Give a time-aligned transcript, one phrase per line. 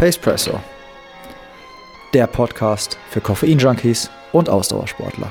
[0.00, 0.58] Pacepresso,
[2.14, 5.30] der Podcast für Koffein-Junkies und Ausdauersportler.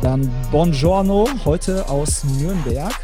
[0.00, 2.98] Dann Buongiorno, heute aus Nürnberg.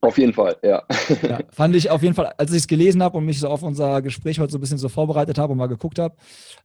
[0.00, 0.84] Auf jeden Fall, ja.
[1.22, 1.40] ja.
[1.50, 4.02] Fand ich auf jeden Fall, als ich es gelesen habe und mich so auf unser
[4.02, 6.14] Gespräch heute so ein bisschen so vorbereitet habe und mal geguckt habe,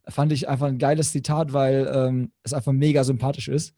[0.08, 3.74] fand ich einfach ein geiles Zitat, weil ähm, es einfach mega sympathisch ist.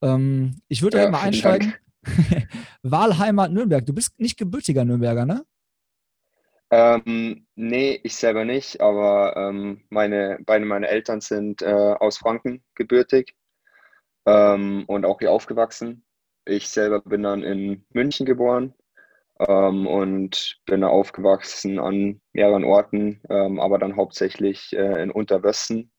[0.00, 1.74] Ähm, ich würde ja, mal einsteigen.
[2.82, 3.84] Wahlheimat Nürnberg.
[3.84, 5.44] Du bist nicht gebürtiger Nürnberger, ne?
[6.76, 12.62] Ähm, nee, ich selber nicht, aber ähm, meine, beide meine Eltern sind äh, aus Franken
[12.74, 13.34] gebürtig
[14.26, 16.04] ähm, und auch hier aufgewachsen.
[16.44, 18.74] Ich selber bin dann in München geboren
[19.40, 25.90] ähm, und bin aufgewachsen an mehreren Orten, ähm, aber dann hauptsächlich äh, in Unterwösten.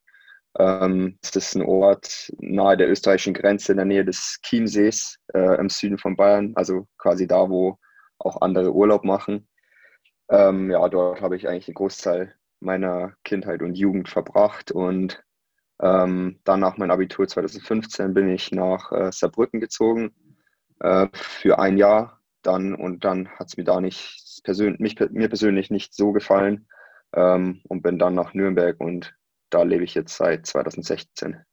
[0.59, 5.59] Ähm, das ist ein Ort nahe der österreichischen Grenze in der Nähe des Chiemsees äh,
[5.59, 7.79] im Süden von Bayern, also quasi da, wo
[8.19, 9.46] auch andere Urlaub machen.
[10.29, 15.23] Ähm, ja, dort habe ich eigentlich einen Großteil meiner Kindheit und Jugend verbracht und
[15.79, 20.13] ähm, dann nach meinem Abitur 2015 bin ich nach äh, Saarbrücken gezogen
[20.79, 25.29] äh, für ein Jahr dann und dann hat es mir da nicht persön mich, mir
[25.29, 26.67] persönlich nicht so gefallen
[27.13, 29.15] ähm, und bin dann nach Nürnberg und
[29.49, 31.43] da lebe ich jetzt seit 2016.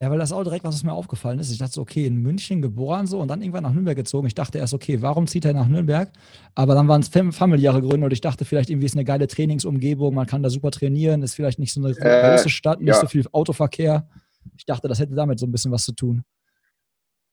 [0.00, 1.50] Ja, weil das auch direkt, was mir aufgefallen ist.
[1.50, 4.28] Ich dachte so, okay, in München geboren so und dann irgendwann nach Nürnberg gezogen.
[4.28, 6.12] Ich dachte erst, okay, warum zieht er nach Nürnberg?
[6.54, 10.14] Aber dann waren es familiäre Gründe und ich dachte vielleicht irgendwie ist eine geile Trainingsumgebung,
[10.14, 13.00] man kann da super trainieren, ist vielleicht nicht so eine äh, große Stadt, nicht ja.
[13.00, 14.08] so viel Autoverkehr.
[14.56, 16.22] Ich dachte, das hätte damit so ein bisschen was zu tun.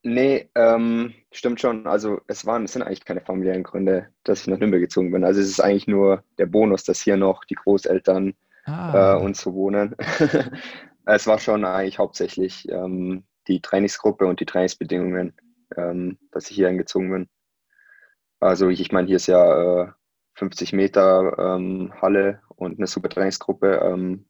[0.02, 1.86] Nee, ähm, stimmt schon.
[1.86, 5.24] Also es waren, es sind eigentlich keine familiären Gründe, dass ich nach Nürnberg gezogen bin.
[5.24, 8.34] Also es ist eigentlich nur der Bonus, dass hier noch die Großeltern
[8.66, 9.18] ah.
[9.18, 9.96] äh, und so wohnen.
[11.06, 15.36] Es war schon eigentlich hauptsächlich ähm, die Trainingsgruppe und die Trainingsbedingungen,
[15.78, 17.30] ähm, dass ich hier eingezogen bin.
[18.40, 19.92] Also ich, ich meine, hier ist ja äh,
[20.36, 24.26] 50 Meter ähm, Halle und eine super Trainingsgruppe, ähm,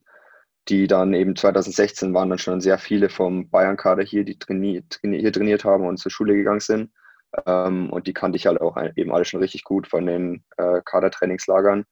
[0.68, 5.20] die dann eben 2016 waren dann schon sehr viele vom Bayern-Kader hier, die traini traini
[5.20, 6.92] hier trainiert haben und zur Schule gegangen sind.
[7.46, 10.80] Ähm, und die kannte ich halt auch eben alle schon richtig gut von den äh,
[10.84, 11.84] Kadertrainingslagern.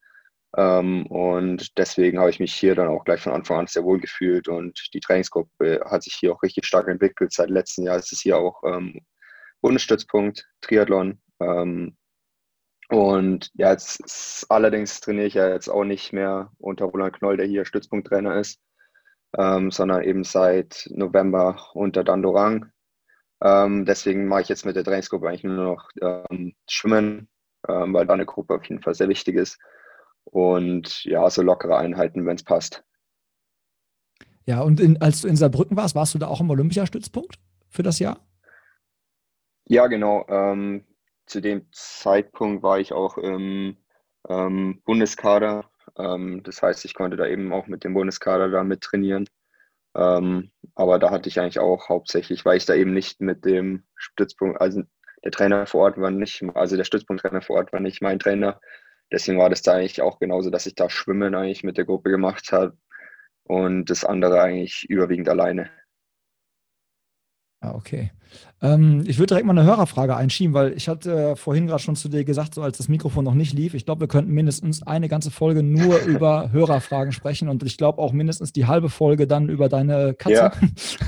[0.56, 3.98] Ähm, und deswegen habe ich mich hier dann auch gleich von Anfang an sehr wohl
[3.98, 7.32] gefühlt und die Trainingsgruppe hat sich hier auch richtig stark entwickelt.
[7.32, 9.00] Seit letztem Jahr ist es hier auch ähm,
[9.62, 11.20] Bundesstützpunkt, Triathlon.
[11.40, 11.96] Ähm,
[12.88, 17.46] und ja, jetzt allerdings trainiere ich ja jetzt auch nicht mehr unter Roland Knoll, der
[17.46, 18.60] hier Stützpunkttrainer ist,
[19.36, 22.70] ähm, sondern eben seit November unter Dandorang.
[23.42, 27.28] Ähm, deswegen mache ich jetzt mit der Trainingsgruppe eigentlich nur noch ähm, Schwimmen,
[27.66, 29.58] weil da eine Gruppe auf jeden Fall sehr wichtig ist
[30.24, 32.84] und ja, so lockere Einheiten, wenn es passt.
[34.46, 37.38] Ja, und in, als du in Saarbrücken warst, warst du da auch im Olympiastützpunkt
[37.68, 38.18] für das Jahr?
[39.66, 40.26] Ja, genau.
[40.28, 40.84] Ähm,
[41.26, 43.78] zu dem Zeitpunkt war ich auch im
[44.28, 45.70] ähm, Bundeskader.
[45.96, 49.26] Ähm, das heißt, ich konnte da eben auch mit dem Bundeskader da mit trainieren.
[49.94, 53.84] Ähm, aber da hatte ich eigentlich auch hauptsächlich, weil ich da eben nicht mit dem
[53.94, 54.82] Stützpunkt, also
[55.22, 58.60] der Trainer vor Ort war nicht, also der Stützpunkttrainer vor Ort war nicht mein Trainer,
[59.12, 62.10] deswegen war das da eigentlich auch genauso, dass ich da Schwimmen eigentlich mit der Gruppe
[62.10, 62.76] gemacht habe
[63.44, 65.70] und das andere eigentlich überwiegend alleine.
[67.64, 68.10] Ah, okay.
[68.60, 71.96] Ähm, ich würde direkt mal eine Hörerfrage einschieben, weil ich hatte äh, vorhin gerade schon
[71.96, 74.86] zu dir gesagt, so als das Mikrofon noch nicht lief, ich glaube, wir könnten mindestens
[74.86, 79.26] eine ganze Folge nur über Hörerfragen sprechen und ich glaube auch mindestens die halbe Folge
[79.26, 80.34] dann über deine Katze.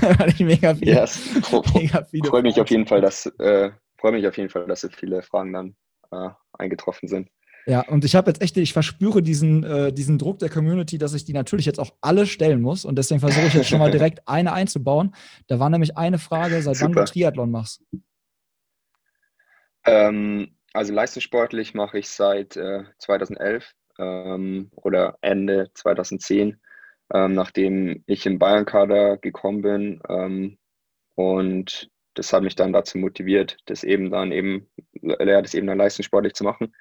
[0.01, 0.25] Ja.
[0.27, 1.19] ich mega viele, yes.
[1.75, 4.81] mega viele Freue mich auf jeden Fall, dass äh, freue mich auf jeden Fall, dass
[4.81, 5.75] so viele Fragen dann
[6.11, 7.29] äh, eingetroffen sind.
[7.67, 11.13] Ja, und ich habe jetzt echt, ich verspüre diesen, äh, diesen Druck der Community, dass
[11.13, 12.85] ich die natürlich jetzt auch alle stellen muss.
[12.85, 15.13] Und deswegen versuche ich jetzt schon mal direkt eine einzubauen.
[15.47, 16.95] Da war nämlich eine Frage, seit Super.
[16.95, 17.83] wann du Triathlon machst.
[19.85, 26.61] Ähm, also leistungssportlich mache ich seit äh, 2011 ähm, oder Ende 2010,
[27.13, 30.01] ähm, nachdem ich im Bayern-Kader gekommen bin.
[30.07, 30.57] Ähm,
[31.15, 34.69] und das hat mich dann dazu motiviert, das eben dann eben,
[35.01, 36.73] ja, das eben dann leistungssportlich zu machen.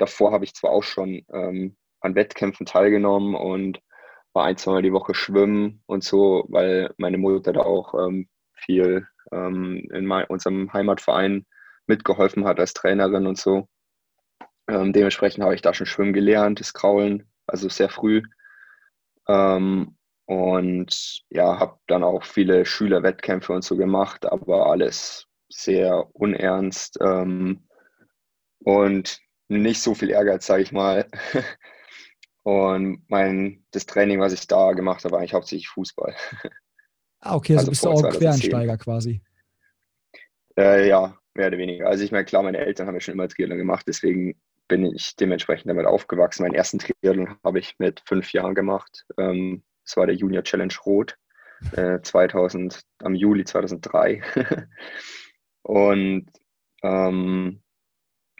[0.00, 3.80] Davor habe ich zwar auch schon ähm, an Wettkämpfen teilgenommen und
[4.32, 9.06] war ein, zweimal die Woche schwimmen und so, weil meine Mutter da auch ähm, viel
[9.30, 11.44] ähm, in mein, unserem Heimatverein
[11.86, 13.68] mitgeholfen hat als Trainerin und so.
[14.68, 18.22] Ähm, dementsprechend habe ich da schon schwimmen gelernt, das Kraulen, also sehr früh.
[19.28, 26.98] Ähm, und ja, habe dann auch viele Schülerwettkämpfe und so gemacht, aber alles sehr unernst
[27.02, 27.66] ähm,
[28.60, 29.20] und
[29.50, 31.06] nicht so viel Ehrgeiz, sage ich mal.
[32.42, 36.14] Und mein, das Training, was ich da gemacht habe, war eigentlich hauptsächlich Fußball.
[37.22, 39.20] Ah, okay, also, also bist du auch Quereinsteiger quasi.
[40.56, 41.86] Äh, ja, mehr oder weniger.
[41.86, 45.16] Also ich meine, klar, meine Eltern haben ja schon immer Triathlon gemacht, deswegen bin ich
[45.16, 46.44] dementsprechend damit aufgewachsen.
[46.44, 49.04] Meinen ersten Triathlon habe ich mit fünf Jahren gemacht.
[49.18, 51.18] Ähm, das war der Junior Challenge Rot
[51.72, 54.22] äh, 2000, am Juli 2003.
[55.62, 56.30] und
[56.82, 57.62] ähm,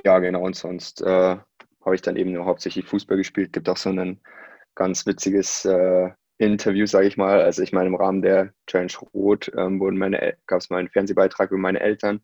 [0.04, 1.36] ja, genau, und sonst äh,
[1.84, 3.52] habe ich dann eben nur hauptsächlich Fußball gespielt.
[3.52, 4.20] Gibt auch so ein
[4.74, 7.40] ganz witziges äh, Interview, sage ich mal.
[7.40, 9.78] Also ich meine, im Rahmen der Challenge Rot ähm,
[10.46, 12.20] gab es mal einen Fernsehbeitrag über meine Eltern.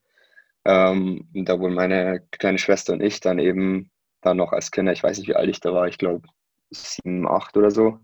[0.64, 3.90] Ähm, da wurden meine kleine Schwester und ich dann eben
[4.22, 6.26] dann noch als Kinder, ich weiß nicht, wie alt ich da war, ich glaube
[6.70, 8.00] sieben, acht oder so,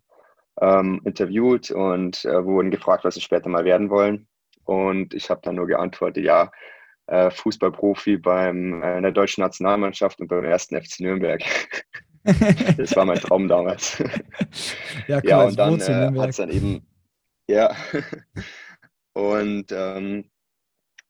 [0.60, 4.28] ähm, interviewt und äh, wurden gefragt, was sie später mal werden wollen.
[4.64, 6.52] Und ich habe dann nur geantwortet, ja,
[7.06, 11.42] äh, Fußballprofi beim, äh, in der deutschen Nationalmannschaft und beim ersten FC Nürnberg.
[12.76, 13.98] das war mein Traum damals.
[15.08, 16.86] ja, cool, ja und dann äh, hat es dann eben,
[17.48, 17.74] ja,
[19.12, 20.30] und ähm,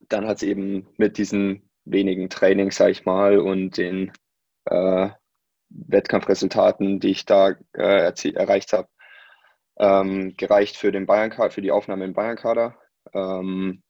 [0.08, 4.12] dann hat es eben mit diesen wenigen Trainings, sag ich mal, und den
[4.66, 5.10] äh,
[5.70, 8.88] Wettkampfresultaten, die ich da äh, erreicht habe,
[9.78, 12.76] ähm, gereicht für den Bayern für die Aufnahme im Bayern-Kader.
[13.12, 13.82] Ähm,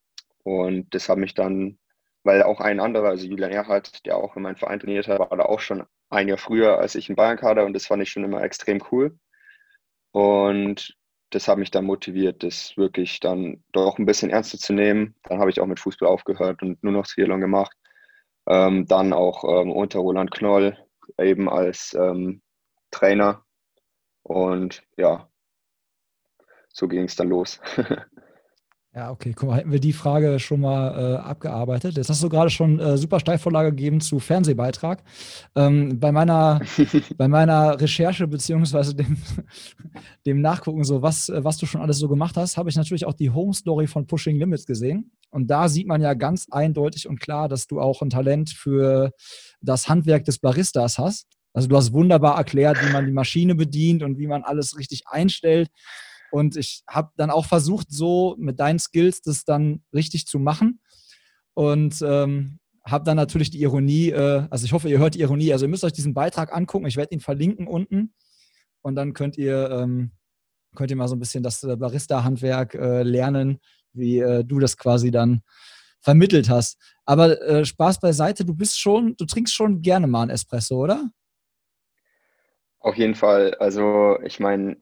[0.44, 1.78] und das hat mich dann,
[2.24, 5.36] weil auch ein anderer, also Julian Erhardt, der auch in meinem Verein trainiert hat, war
[5.36, 8.24] da auch schon ein Jahr früher als ich im Bayern-Kader und das fand ich schon
[8.24, 9.18] immer extrem cool.
[10.12, 10.96] Und
[11.30, 15.14] das hat mich dann motiviert, das wirklich dann doch ein bisschen ernster zu nehmen.
[15.24, 17.76] Dann habe ich auch mit Fußball aufgehört und nur noch Triathlon gemacht.
[18.46, 20.76] Ähm, dann auch ähm, unter Roland Knoll
[21.18, 22.42] eben als ähm,
[22.90, 23.44] Trainer.
[24.22, 25.28] Und ja,
[26.68, 27.60] so ging es dann los.
[28.94, 31.96] Ja, okay, guck mal, hätten wir die Frage schon mal äh, abgearbeitet.
[31.96, 35.02] Jetzt hast du gerade schon äh, super Steilvorlage gegeben zu Fernsehbeitrag.
[35.56, 36.60] Ähm, bei, meiner,
[37.16, 39.16] bei meiner Recherche beziehungsweise dem,
[40.26, 43.14] dem Nachgucken, so was, was du schon alles so gemacht hast, habe ich natürlich auch
[43.14, 45.10] die Home Story von Pushing Limits gesehen.
[45.30, 49.12] Und da sieht man ja ganz eindeutig und klar, dass du auch ein Talent für
[49.62, 51.28] das Handwerk des Baristas hast.
[51.54, 55.04] Also du hast wunderbar erklärt, wie man die Maschine bedient und wie man alles richtig
[55.06, 55.70] einstellt.
[56.32, 60.80] Und ich habe dann auch versucht, so mit deinen Skills das dann richtig zu machen.
[61.52, 65.52] Und ähm, habe dann natürlich die Ironie, äh, also ich hoffe, ihr hört die Ironie.
[65.52, 66.86] Also ihr müsst euch diesen Beitrag angucken.
[66.86, 68.14] Ich werde ihn verlinken unten.
[68.80, 70.12] Und dann könnt ihr, ähm,
[70.74, 73.60] könnt ihr mal so ein bisschen das äh, Barista-Handwerk äh, lernen,
[73.92, 75.42] wie äh, du das quasi dann
[76.00, 76.78] vermittelt hast.
[77.04, 81.10] Aber äh, Spaß beiseite, du bist schon, du trinkst schon gerne mal einen Espresso, oder?
[82.80, 83.54] Auf jeden Fall.
[83.56, 84.78] Also ich meine,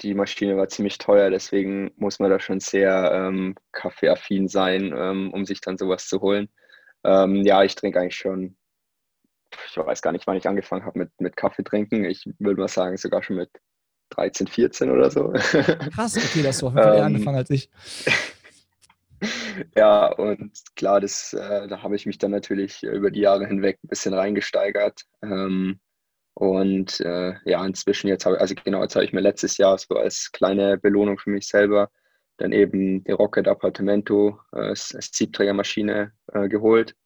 [0.00, 5.32] die Maschine war ziemlich teuer, deswegen muss man da schon sehr ähm, kaffeeaffin sein, ähm,
[5.32, 6.48] um sich dann sowas zu holen.
[7.04, 8.56] Ähm, ja, ich trinke eigentlich schon,
[9.68, 12.04] ich weiß gar nicht, wann ich angefangen habe mit, mit Kaffee trinken.
[12.04, 13.50] Ich würde mal sagen, sogar schon mit
[14.10, 15.30] 13, 14 oder so.
[15.94, 17.70] Krass, okay, das war auf jeden Fall eher ähm, angefangen als ich.
[19.76, 23.78] ja, und klar, das, äh, da habe ich mich dann natürlich über die Jahre hinweg
[23.82, 25.02] ein bisschen reingesteigert.
[25.22, 25.80] Ähm,
[26.34, 29.96] und äh, ja, inzwischen jetzt habe also genau, jetzt habe ich mir letztes Jahr so
[29.96, 31.90] als kleine Belohnung für mich selber
[32.38, 36.96] dann eben die Rocket Appartamento äh, Siebträgermaschine äh, geholt.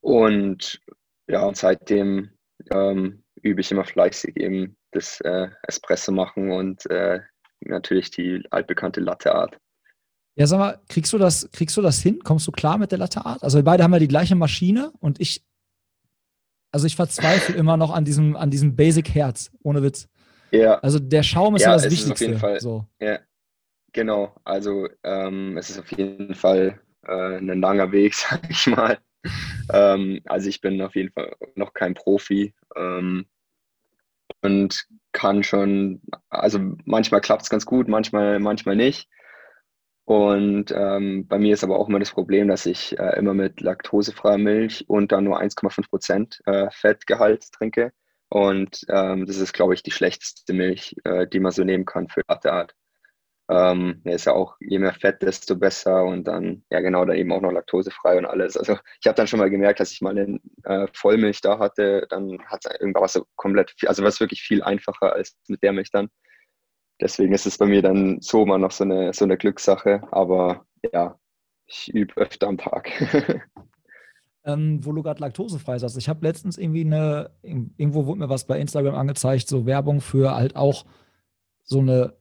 [0.00, 0.80] Und
[1.28, 2.30] ja, und seitdem
[2.72, 7.20] ähm, übe ich immer fleißig eben das äh, Espresso machen und äh,
[7.60, 9.58] natürlich die altbekannte Latte Art.
[10.36, 12.20] Ja, sag mal, kriegst du das, kriegst du das hin?
[12.22, 13.42] Kommst du klar mit der Latte Art?
[13.42, 15.44] Also wir beide haben ja die gleiche Maschine und ich
[16.76, 20.10] also ich verzweifle immer noch an diesem, an diesem Basic Herz, ohne Witz.
[20.50, 20.74] Ja.
[20.80, 22.12] Also der Schaum ist ja, ja das Wichtigste.
[22.12, 22.84] auf jeden Fall, so.
[23.00, 23.18] Ja,
[23.94, 24.34] genau.
[24.44, 28.98] Also ähm, es ist auf jeden Fall äh, ein langer Weg, sag ich mal.
[29.72, 33.24] ähm, also ich bin auf jeden Fall noch kein Profi ähm,
[34.42, 39.08] und kann schon, also manchmal klappt es ganz gut, manchmal, manchmal nicht.
[40.06, 43.60] Und ähm, bei mir ist aber auch immer das Problem, dass ich äh, immer mit
[43.60, 47.92] laktosefreier Milch und dann nur 1,5 Prozent äh, Fettgehalt trinke.
[48.28, 52.08] Und ähm, das ist, glaube ich, die schlechteste Milch, äh, die man so nehmen kann
[52.08, 52.74] für Latte Art.
[53.48, 57.16] Ähm, ja, ist ja auch, je mehr Fett, desto besser und dann, ja genau, dann
[57.16, 58.56] eben auch noch laktosefrei und alles.
[58.56, 62.06] Also ich habe dann schon mal gemerkt, dass ich mal eine äh, Vollmilch da hatte,
[62.10, 65.90] dann hat es irgendwas so komplett, also was wirklich viel einfacher als mit der Milch
[65.92, 66.08] dann.
[67.00, 70.64] Deswegen ist es bei mir dann so immer noch so eine, so eine Glückssache, aber
[70.92, 71.18] ja,
[71.66, 72.90] ich übe öfter am Tag.
[74.44, 75.98] ähm, wo du gerade laktosefrei sagst.
[75.98, 80.34] Ich habe letztens irgendwie eine, irgendwo wurde mir was bei Instagram angezeigt, so Werbung für
[80.34, 80.86] halt auch
[81.64, 82.14] so eine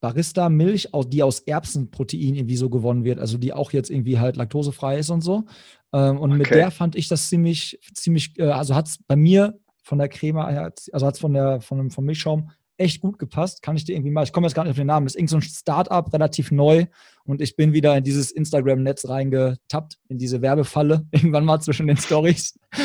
[0.00, 4.98] Barista-Milch, die aus Erbsenprotein irgendwie so gewonnen wird, also die auch jetzt irgendwie halt laktosefrei
[4.98, 5.44] ist und so.
[5.92, 6.38] Ähm, und okay.
[6.38, 10.08] mit der fand ich das ziemlich, ziemlich, äh, also hat es bei mir von der
[10.08, 13.62] Creme her, also hat es von der, von, vom Milchschaum echt gut gepasst.
[13.62, 15.18] Kann ich dir irgendwie mal, ich komme jetzt gar nicht auf den Namen, das ist
[15.18, 16.86] irgend so ein Startup, relativ neu
[17.24, 21.96] und ich bin wieder in dieses Instagram-Netz reingetappt, in diese Werbefalle, irgendwann mal zwischen den
[21.96, 22.58] Stories.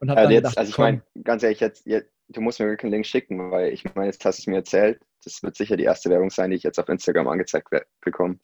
[0.00, 2.60] und hab also dann jetzt, gedacht, also ich meine, ganz ehrlich, jetzt, jetzt, du musst
[2.60, 5.42] mir wirklich einen Link schicken, weil ich meine, jetzt hast du es mir erzählt, das
[5.42, 7.68] wird sicher die erste Werbung sein, die ich jetzt auf Instagram angezeigt
[8.00, 8.38] bekomme.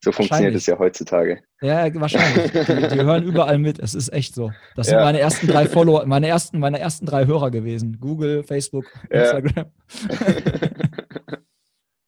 [0.00, 1.40] So funktioniert es ja heutzutage.
[1.60, 2.52] Ja, wahrscheinlich.
[2.52, 3.80] Die, die, hören überall mit.
[3.80, 4.52] Es ist echt so.
[4.76, 4.92] Das ja.
[4.92, 7.98] sind meine ersten drei Follower, meine ersten, meine ersten drei Hörer gewesen.
[7.98, 9.66] Google, Facebook, Instagram.
[10.16, 10.26] Ja.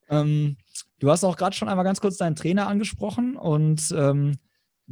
[0.21, 0.57] ähm,
[1.01, 4.39] du hast auch gerade schon einmal ganz kurz deinen Trainer angesprochen und ähm,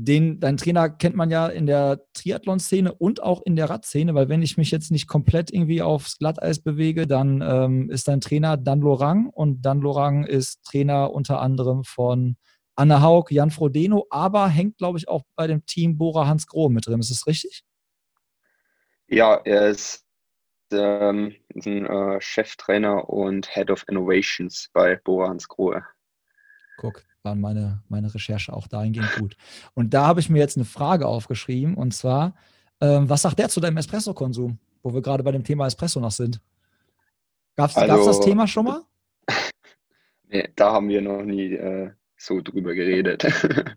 [0.00, 4.28] den, deinen Trainer kennt man ja in der Triathlon-Szene und auch in der Radszene, weil
[4.28, 8.56] wenn ich mich jetzt nicht komplett irgendwie aufs Glatteis bewege, dann ähm, ist dein Trainer
[8.56, 12.36] Dan Lorang und Dan Lorang ist Trainer unter anderem von
[12.78, 16.70] Anna Haug, Jan Frodeno, aber hängt, glaube ich, auch bei dem Team Bora Hans Grohe
[16.70, 17.00] mit drin.
[17.00, 17.64] Ist das richtig?
[19.08, 20.06] Ja, er ist
[20.70, 25.82] ähm, ein äh, Cheftrainer und Head of Innovations bei Bora Hans Grohe.
[26.76, 29.36] Guck, waren meine, meine Recherche auch dahingehend gut.
[29.74, 32.36] Und da habe ich mir jetzt eine Frage aufgeschrieben und zwar,
[32.80, 36.12] ähm, was sagt der zu deinem Espresso-Konsum, wo wir gerade bei dem Thema Espresso noch
[36.12, 36.40] sind?
[37.56, 38.82] Gab es also, das Thema schon mal?
[40.28, 43.24] nee, da haben wir noch nie äh, so drüber geredet.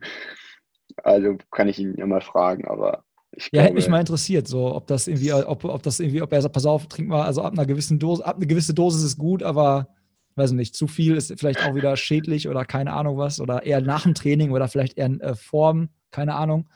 [1.04, 4.76] also kann ich ihn ja mal fragen, aber ich ja, hätte mich mal interessiert, so
[4.76, 7.42] ob das irgendwie, ob, ob das irgendwie, ob er sagt, pass auf, trink mal, also
[7.42, 9.88] ab einer gewissen Dose, ab einer gewissen Dosis ist gut, aber
[10.36, 13.82] weiß nicht, zu viel ist vielleicht auch wieder schädlich oder keine Ahnung was, oder eher
[13.82, 16.70] nach dem Training oder vielleicht eher in äh, Form, keine Ahnung.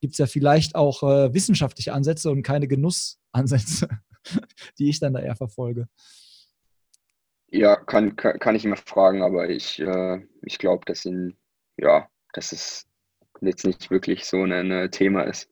[0.00, 3.88] Gibt es ja vielleicht auch äh, wissenschaftliche Ansätze und keine Genussansätze,
[4.78, 5.88] die ich dann da eher verfolge.
[7.50, 11.36] Ja, kann, kann, kann ich immer fragen, aber ich, äh, ich glaube, dass ihn,
[11.76, 12.86] ja, dass es
[13.40, 15.50] jetzt nicht wirklich so ein, ein Thema ist.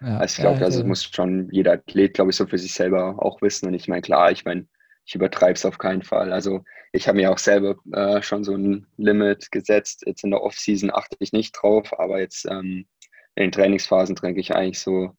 [0.00, 2.74] Ja, also ich glaube, ja, also muss schon jeder Athlet, glaube ich, so für sich
[2.74, 3.66] selber auch wissen.
[3.66, 4.66] Und ich meine, klar, ich meine,
[5.04, 6.32] ich übertreibe es auf keinen Fall.
[6.32, 10.04] Also ich habe mir auch selber äh, schon so ein Limit gesetzt.
[10.06, 12.86] Jetzt in der Offseason achte ich nicht drauf, aber jetzt ähm,
[13.34, 15.16] in den Trainingsphasen trinke ich eigentlich so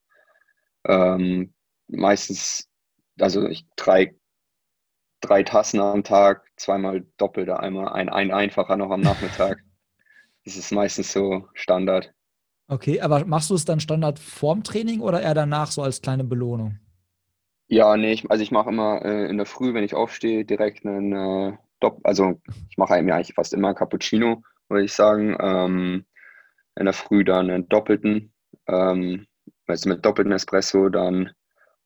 [0.85, 1.53] ähm,
[1.87, 2.69] meistens,
[3.19, 4.15] also ich drei,
[5.23, 9.63] drei Tassen am Tag, zweimal doppelte, einmal ein, ein einfacher noch am Nachmittag.
[10.45, 12.13] das ist meistens so Standard.
[12.67, 16.23] Okay, aber machst du es dann Standard vorm Training oder eher danach so als kleine
[16.23, 16.79] Belohnung?
[17.67, 20.85] Ja, nee, ich, also ich mache immer äh, in der Früh, wenn ich aufstehe, direkt
[20.85, 22.39] einen äh, Dopp, also
[22.69, 25.35] ich mache mir eigentlich fast immer Cappuccino, würde ich sagen.
[25.39, 26.05] Ähm,
[26.75, 28.33] in der Früh dann einen doppelten,
[28.67, 29.27] ähm,
[29.67, 31.31] also mit doppelten Espresso, dann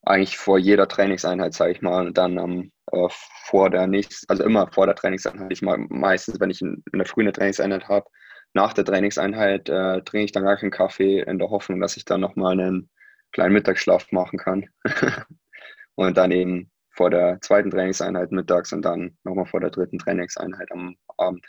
[0.10, 3.08] eigentlich vor jeder Trainingseinheit, sage ich mal, und dann ähm, äh,
[3.46, 5.52] vor der nächsten, also immer vor der Trainingseinheit.
[5.52, 8.08] Ich mal meistens, wenn ich in, in der Früh eine Trainingseinheit habe,
[8.54, 12.06] nach der Trainingseinheit äh, trinke ich dann gar keinen Kaffee in der Hoffnung, dass ich
[12.06, 12.90] dann nochmal einen
[13.32, 14.66] kleinen Mittagsschlaf machen kann.
[15.96, 20.72] und dann eben vor der zweiten Trainingseinheit mittags und dann nochmal vor der dritten Trainingseinheit
[20.72, 21.46] am Abend.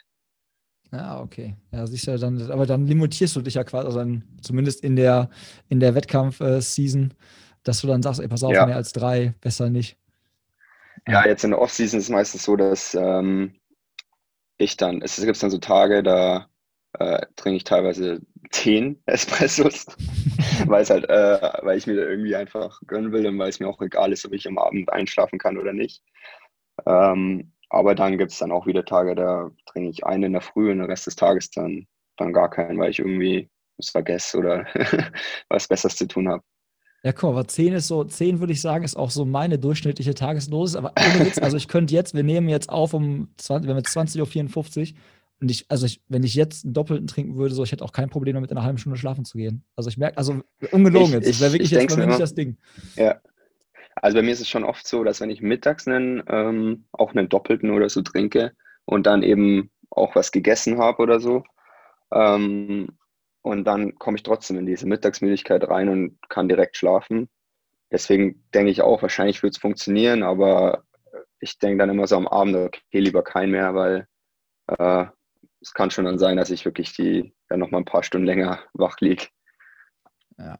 [0.93, 1.55] Ja, okay.
[1.73, 4.97] Ja, siehst du, dann, aber dann limitierst du dich ja quasi, also dann, zumindest in
[4.97, 5.29] der,
[5.69, 7.15] in der Wettkampf-Season,
[7.69, 8.67] dass du dann sagst, ey, pass auf, ja.
[8.67, 9.97] mehr als drei, besser nicht.
[11.07, 13.55] Ja, jetzt in der Off-Season ist es meistens so, dass ähm,
[14.57, 16.49] ich dann, es gibt dann so Tage, da
[16.99, 18.21] äh, trinke ich teilweise
[18.51, 19.87] zehn Espressos,
[20.67, 23.61] weil es halt, äh, weil ich mir da irgendwie einfach gönnen will und weil es
[23.61, 26.03] mir auch egal ist, ob ich am Abend einschlafen kann oder nicht.
[26.87, 30.41] Ähm, aber dann gibt es dann auch wieder Tage, da trinke ich einen in der
[30.41, 34.39] Früh und den Rest des Tages dann, dann gar keinen, weil ich irgendwie es vergesse
[34.39, 34.67] oder
[35.49, 36.43] was Besseres zu tun habe.
[37.05, 39.59] Ja, guck mal, aber 10 ist so, 10 würde ich sagen, ist auch so meine
[39.59, 40.77] durchschnittliche Tagesdosis.
[40.77, 43.79] Aber ohne Witz, also ich könnte jetzt, wir nehmen jetzt auf um 20, wir haben
[43.79, 44.99] jetzt 20.54 Uhr
[45.41, 47.93] Und ich, also ich, wenn ich jetzt einen Doppelten trinken würde, so, ich hätte auch
[47.93, 49.63] kein Problem damit, in einer halben Stunde schlafen zu gehen.
[49.77, 52.57] Also ich merke, also ungelogen jetzt, das wäre wirklich jetzt bei mir nicht das Ding.
[52.97, 53.21] Ja.
[53.95, 57.15] Also bei mir ist es schon oft so, dass wenn ich mittags einen, ähm, auch
[57.15, 58.53] einen Doppelten oder so trinke
[58.85, 61.45] und dann eben auch was gegessen habe oder so,
[62.13, 62.89] ähm,
[63.49, 67.29] und dann komme ich trotzdem in diese Mittagsmüdigkeit rein und kann direkt schlafen.
[67.91, 70.85] Deswegen denke ich auch, wahrscheinlich wird es funktionieren, aber
[71.41, 74.07] ich denke dann immer so am Abend, okay, lieber kein mehr, weil
[74.67, 75.07] äh,
[75.61, 78.27] es kann schon dann sein, dass ich wirklich die dann noch mal ein paar Stunden
[78.27, 79.27] länger wach liege.
[80.37, 80.59] Ja.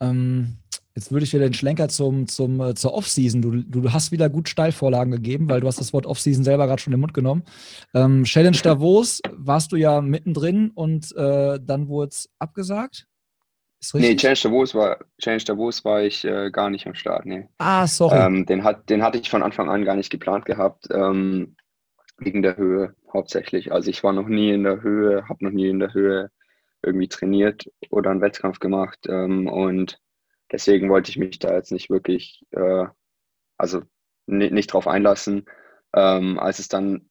[0.00, 0.58] Ähm,
[0.98, 3.40] jetzt würde ich dir den Schlenker zum, zum, äh, zur Offseason.
[3.40, 6.82] Du, du hast wieder gut Steilvorlagen gegeben, weil du hast das Wort Offseason selber gerade
[6.82, 7.44] schon im Mund genommen.
[7.94, 13.06] Ähm, Challenge Davos warst du ja mittendrin und äh, dann wurde es abgesagt.
[13.94, 17.26] Nee, Challenge Davos war, Challenge Davos war ich äh, gar nicht am Start.
[17.26, 17.46] Nee.
[17.58, 18.18] Ah, sorry.
[18.18, 20.88] Ähm, den, hat, den hatte ich von Anfang an gar nicht geplant gehabt.
[20.90, 21.54] Ähm,
[22.18, 23.70] wegen der Höhe hauptsächlich.
[23.72, 26.30] Also ich war noch nie in der Höhe, habe noch nie in der Höhe
[26.82, 30.00] irgendwie trainiert oder einen Wettkampf gemacht ähm, und
[30.52, 32.86] deswegen wollte ich mich da jetzt nicht wirklich, äh,
[33.56, 33.82] also
[34.26, 35.46] nicht drauf einlassen.
[35.94, 37.08] Ähm, als es dann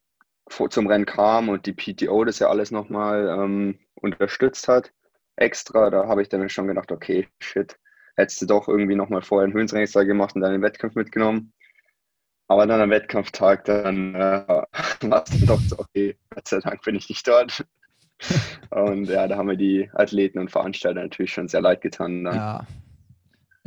[0.48, 4.94] vor, zum Rennen kam und die PTO das ja alles nochmal ähm, unterstützt hat,
[5.36, 7.78] extra, da habe ich dann schon gedacht, okay, shit,
[8.16, 11.54] hättest du doch irgendwie nochmal vorher einen Höhentrainingstag gemacht und dann den Wettkampf mitgenommen.
[12.48, 16.82] Aber dann am Wettkampftag, dann äh, war es dann doch so, okay, Gott sei Dank
[16.84, 17.66] bin ich nicht dort.
[18.72, 22.24] und ja, da haben wir die Athleten und Veranstalter natürlich schon sehr leid getan.
[22.24, 22.36] Dann.
[22.36, 22.68] Ja,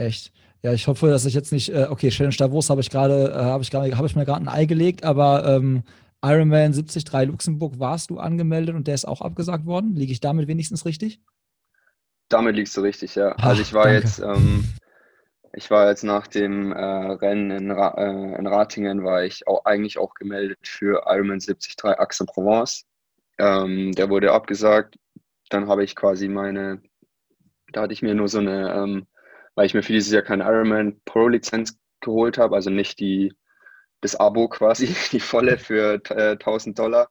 [0.00, 0.33] echt.
[0.62, 3.45] Ja, ich hoffe, dass ich jetzt nicht, äh, okay, Challenge Davos habe ich gerade, äh,
[3.45, 5.85] habe ich gerade, habe ich mir gerade ein Ei gelegt, aber ähm,
[6.23, 9.95] Ironman 73 Luxemburg warst du angemeldet und der ist auch abgesagt worden.
[9.95, 11.21] Liege ich damit wenigstens richtig?
[12.28, 13.35] Damit liegst du richtig, ja.
[13.38, 14.00] Ach, also ich war danke.
[14.00, 14.64] jetzt, ähm,
[15.54, 19.64] ich war jetzt nach dem äh, Rennen in, Ra äh, in, Ratingen, war ich auch,
[19.64, 22.85] eigentlich auch gemeldet für Ironman 73 Aix-en-Provence.
[23.38, 24.97] Ähm, der wurde abgesagt.
[25.49, 26.83] Dann habe ich quasi meine,
[27.72, 29.07] da hatte ich mir nur so eine, ähm,
[29.61, 33.31] weil ich mir für dieses Jahr keine Ironman Pro-Lizenz geholt habe, also nicht die,
[34.01, 37.11] das Abo quasi, die volle für äh, 1000 Dollar,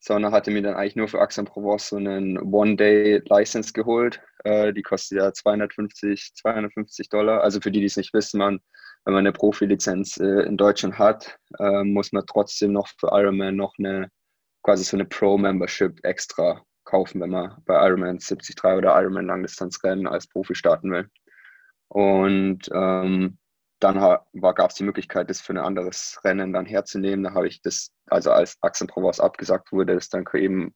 [0.00, 4.22] sondern hatte mir dann eigentlich nur für Aix-en-Provence so einen One-Day-License geholt.
[4.42, 7.42] Äh, die kostet ja 250, 250 Dollar.
[7.42, 8.60] Also für die, die es nicht wissen, man,
[9.04, 13.56] wenn man eine Profilizenz äh, in Deutschland hat, äh, muss man trotzdem noch für Ironman
[13.56, 14.08] noch eine
[14.62, 20.26] quasi so eine Pro-Membership extra kaufen, wenn man bei Ironman 73 oder Ironman Langdistanzrennen als
[20.26, 21.10] Profi starten will.
[21.92, 23.36] Und ähm,
[23.78, 27.24] dann gab es die Möglichkeit, das für ein anderes Rennen dann herzunehmen.
[27.24, 30.74] Da habe ich das, also als Axel Provence abgesagt wurde, das dann eben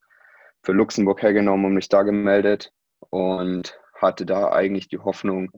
[0.62, 2.70] für Luxemburg hergenommen und mich da gemeldet
[3.08, 5.50] und hatte da eigentlich die Hoffnung,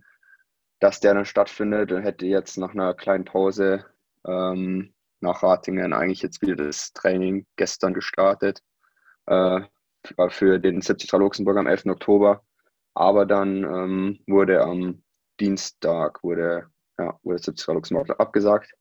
[0.78, 3.84] dass der dann stattfindet und hätte jetzt nach einer kleinen Pause
[4.24, 8.62] ähm, nach Ratingen eigentlich jetzt wieder das Training gestern gestartet
[9.26, 9.62] äh,
[10.28, 11.86] für den 73 Luxemburg am 11.
[11.86, 12.44] Oktober.
[12.94, 15.02] Aber dann ähm, wurde am
[15.40, 18.72] Dienstag wurde ja, wurde jetzt Luxemburg abgesagt.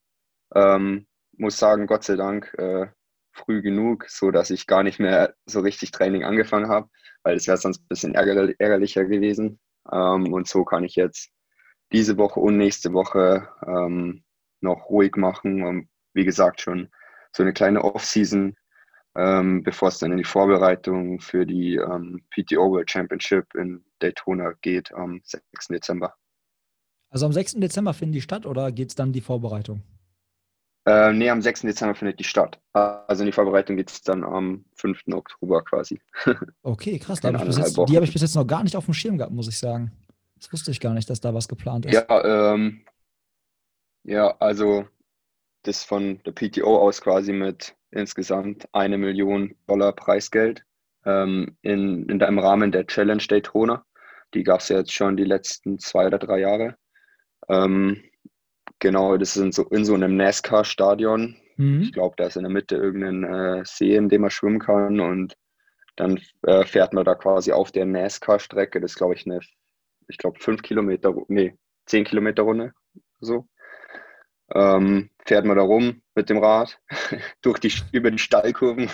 [0.55, 2.87] Ähm, muss sagen, Gott sei Dank äh,
[3.31, 6.89] früh genug, so dass ich gar nicht mehr so richtig Training angefangen habe,
[7.23, 9.59] weil es wäre sonst ein bisschen ärger ärgerlicher gewesen.
[9.91, 11.29] Ähm, und so kann ich jetzt
[11.91, 14.23] diese Woche und nächste Woche ähm,
[14.61, 16.89] noch ruhig machen und wie gesagt schon
[17.31, 18.55] so eine kleine Off-Season,
[19.15, 24.53] ähm, bevor es dann in die Vorbereitung für die ähm, PTO World Championship in Daytona
[24.61, 25.67] geht am 6.
[25.67, 26.15] Dezember.
[27.17, 27.53] Also am 6.
[27.53, 29.81] Dezember finden die statt oder geht es dann die Vorbereitung?
[30.85, 31.61] Äh, nee, am 6.
[31.61, 32.59] Dezember findet die statt.
[32.73, 35.05] Also in die Vorbereitung geht es dann am 5.
[35.13, 35.99] Oktober quasi.
[36.61, 37.23] Okay, krass.
[37.23, 39.47] Hab jetzt, die habe ich bis jetzt noch gar nicht auf dem Schirm gehabt, muss
[39.47, 39.91] ich sagen.
[40.35, 41.93] Das wusste ich gar nicht, dass da was geplant ist.
[41.95, 42.85] Ja, ähm,
[44.03, 44.85] ja also
[45.63, 50.63] das von der PTO aus quasi mit insgesamt eine Million Dollar Preisgeld
[51.03, 53.83] ähm, in, in, im Rahmen der Challenge Daytona.
[54.35, 56.77] Die gab es ja jetzt schon die letzten zwei oder drei Jahre.
[57.49, 58.03] Ähm,
[58.79, 61.35] genau, das ist so, in so einem NASCAR-Stadion.
[61.57, 61.81] Mhm.
[61.81, 64.99] Ich glaube, da ist in der Mitte irgendein äh, See, in dem man schwimmen kann
[64.99, 65.35] und
[65.95, 68.79] dann äh, fährt man da quasi auf der NASCAR-Strecke.
[68.79, 69.39] Das ist, glaube ich, eine,
[70.07, 72.73] ich glaube, fünf Kilometer, nee, zehn Kilometer Runde,
[73.19, 73.47] so.
[74.53, 76.79] Ähm, fährt man da rum mit dem Rad
[77.41, 78.89] durch die, über die Stallkurven.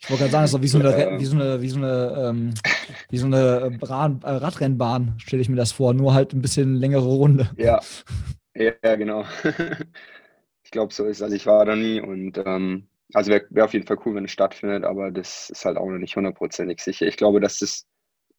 [0.00, 2.28] Ich wollte gerade sagen, das ist wie so eine, wie so eine, wie so eine,
[2.30, 2.54] ähm,
[3.10, 6.76] wie so eine Bran, äh, Radrennbahn, stelle ich mir das vor, nur halt ein bisschen
[6.76, 7.50] längere Runde.
[7.56, 7.80] Ja,
[8.54, 9.24] ja, genau.
[10.62, 13.72] ich glaube, so ist Also ich war da nie und ähm, also wäre wär auf
[13.72, 17.06] jeden Fall cool, wenn es stattfindet, aber das ist halt auch noch nicht hundertprozentig sicher.
[17.06, 17.86] Ich glaube, dass das,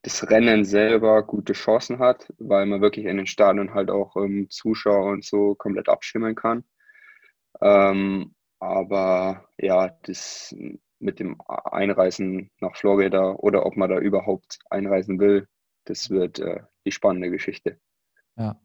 [0.03, 4.47] das Rennen selber gute Chancen hat, weil man wirklich in den Stadien halt auch ähm,
[4.49, 6.63] Zuschauer und so komplett abschimmeln kann.
[7.61, 10.55] Ähm, aber ja, das
[10.99, 15.47] mit dem Einreisen nach Florida oder ob man da überhaupt einreisen will,
[15.85, 17.79] das wird äh, die spannende Geschichte.
[18.37, 18.59] Ja.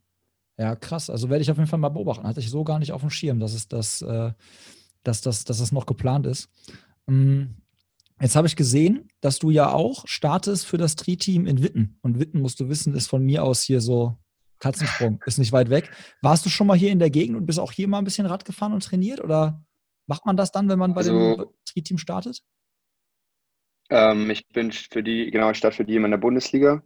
[0.57, 1.11] Ja, krass.
[1.11, 2.27] Also werde ich auf jeden Fall mal beobachten.
[2.27, 4.33] Hatte ich so gar nicht auf dem Schirm, dass es das, äh,
[5.03, 6.49] dass das, dass das noch geplant ist.
[7.09, 7.57] Ähm,
[8.21, 11.99] jetzt habe ich gesehen, dass du ja auch startest für das Tri-Team in Witten.
[12.03, 14.17] Und Witten, musst du wissen, ist von mir aus hier so
[14.61, 15.91] Katzensprung, ist nicht weit weg.
[16.23, 18.27] Warst du schon mal hier in der Gegend und bist auch hier mal ein bisschen
[18.27, 19.21] Rad gefahren und trainiert?
[19.21, 19.61] Oder
[20.07, 22.43] macht man das dann, wenn man bei also, dem Tri-Team startet?
[23.91, 26.83] Ähm, ich bin für die, genau, ich starte für die in der Bundesliga.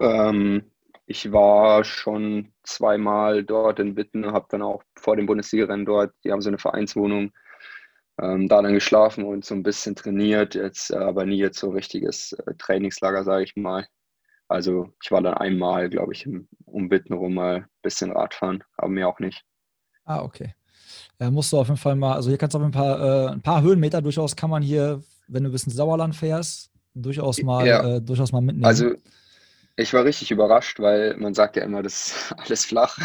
[0.00, 0.70] Ähm,
[1.06, 6.32] ich war schon zweimal dort in Witten, habe dann auch vor dem Bundesligarennen dort, die
[6.32, 7.32] haben so eine Vereinswohnung,
[8.20, 11.70] ähm, da dann geschlafen und so ein bisschen trainiert, jetzt äh, aber nie jetzt so
[11.70, 13.86] richtiges äh, Trainingslager, sage ich mal.
[14.48, 18.62] Also ich war dann einmal, glaube ich, im, um Witten rum mal ein bisschen Radfahren,
[18.76, 19.44] aber mir auch nicht.
[20.04, 20.54] Ah, okay.
[21.18, 23.32] Ja, musst du auf jeden Fall mal, also hier kannst du auf ein paar, äh,
[23.32, 27.66] ein paar Höhenmeter durchaus kann man hier, wenn du ein bisschen Sauerland fährst, durchaus mal,
[27.66, 27.96] ja.
[27.96, 28.66] äh, durchaus mal mitnehmen.
[28.66, 28.92] Also
[29.76, 32.98] ich war richtig überrascht, weil man sagt ja immer, das ist alles flach.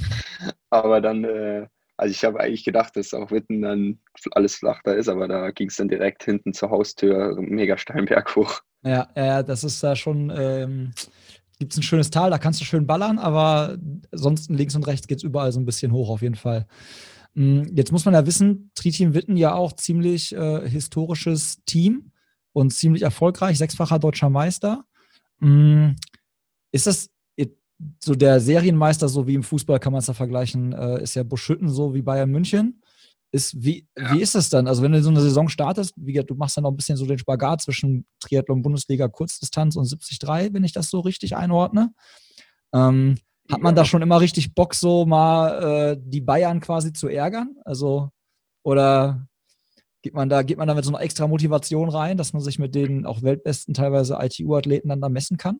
[0.70, 3.98] aber dann, äh, also ich habe eigentlich gedacht, dass auch Witten dann
[4.32, 8.34] alles flach da ist, aber da ging es dann direkt hinten zur Haustür, mega Steinberg
[8.36, 8.60] hoch.
[8.82, 10.92] Ja, ja, das ist da schon, ähm,
[11.58, 13.76] gibt es ein schönes Tal, da kannst du schön ballern, aber
[14.12, 16.66] sonst links und rechts geht es überall so ein bisschen hoch auf jeden Fall.
[17.38, 22.10] Hm, jetzt muss man ja wissen, Triteam Witten ja auch ziemlich äh, historisches Team
[22.52, 24.84] und ziemlich erfolgreich, sechsfacher deutscher Meister.
[25.38, 25.94] Hm,
[26.72, 27.10] ist das
[28.02, 31.22] so der Serienmeister, so wie im Fußball kann man es da vergleichen, äh, ist ja
[31.22, 32.82] Buschütten so wie Bayern München.
[33.30, 34.14] Ist, wie, ja.
[34.14, 34.66] wie ist das dann?
[34.66, 37.06] Also, wenn du so eine Saison startest, wie du machst dann noch ein bisschen so
[37.06, 41.92] den Spagat zwischen Triathlon, Bundesliga, Kurzdistanz und 73, wenn ich das so richtig einordne.
[42.72, 43.16] Ähm,
[43.50, 47.56] hat man da schon immer richtig Bock, so mal äh, die Bayern quasi zu ärgern?
[47.64, 48.10] Also,
[48.62, 49.26] oder
[50.02, 52.58] geht man da, geht man da mit so einer extra Motivation rein, dass man sich
[52.58, 55.58] mit den auch weltbesten teilweise ITU-Athleten dann da messen kann?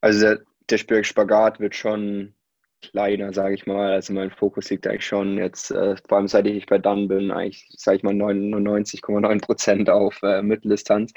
[0.00, 2.34] Also der, der Spagat wird schon
[2.80, 3.92] kleiner, sage ich mal.
[3.92, 7.30] Also mein Fokus liegt eigentlich schon jetzt, äh, vor allem seit ich bei Dann bin,
[7.30, 11.12] eigentlich, sage ich mal, 99,9 Prozent auf äh, Mitteldistanz.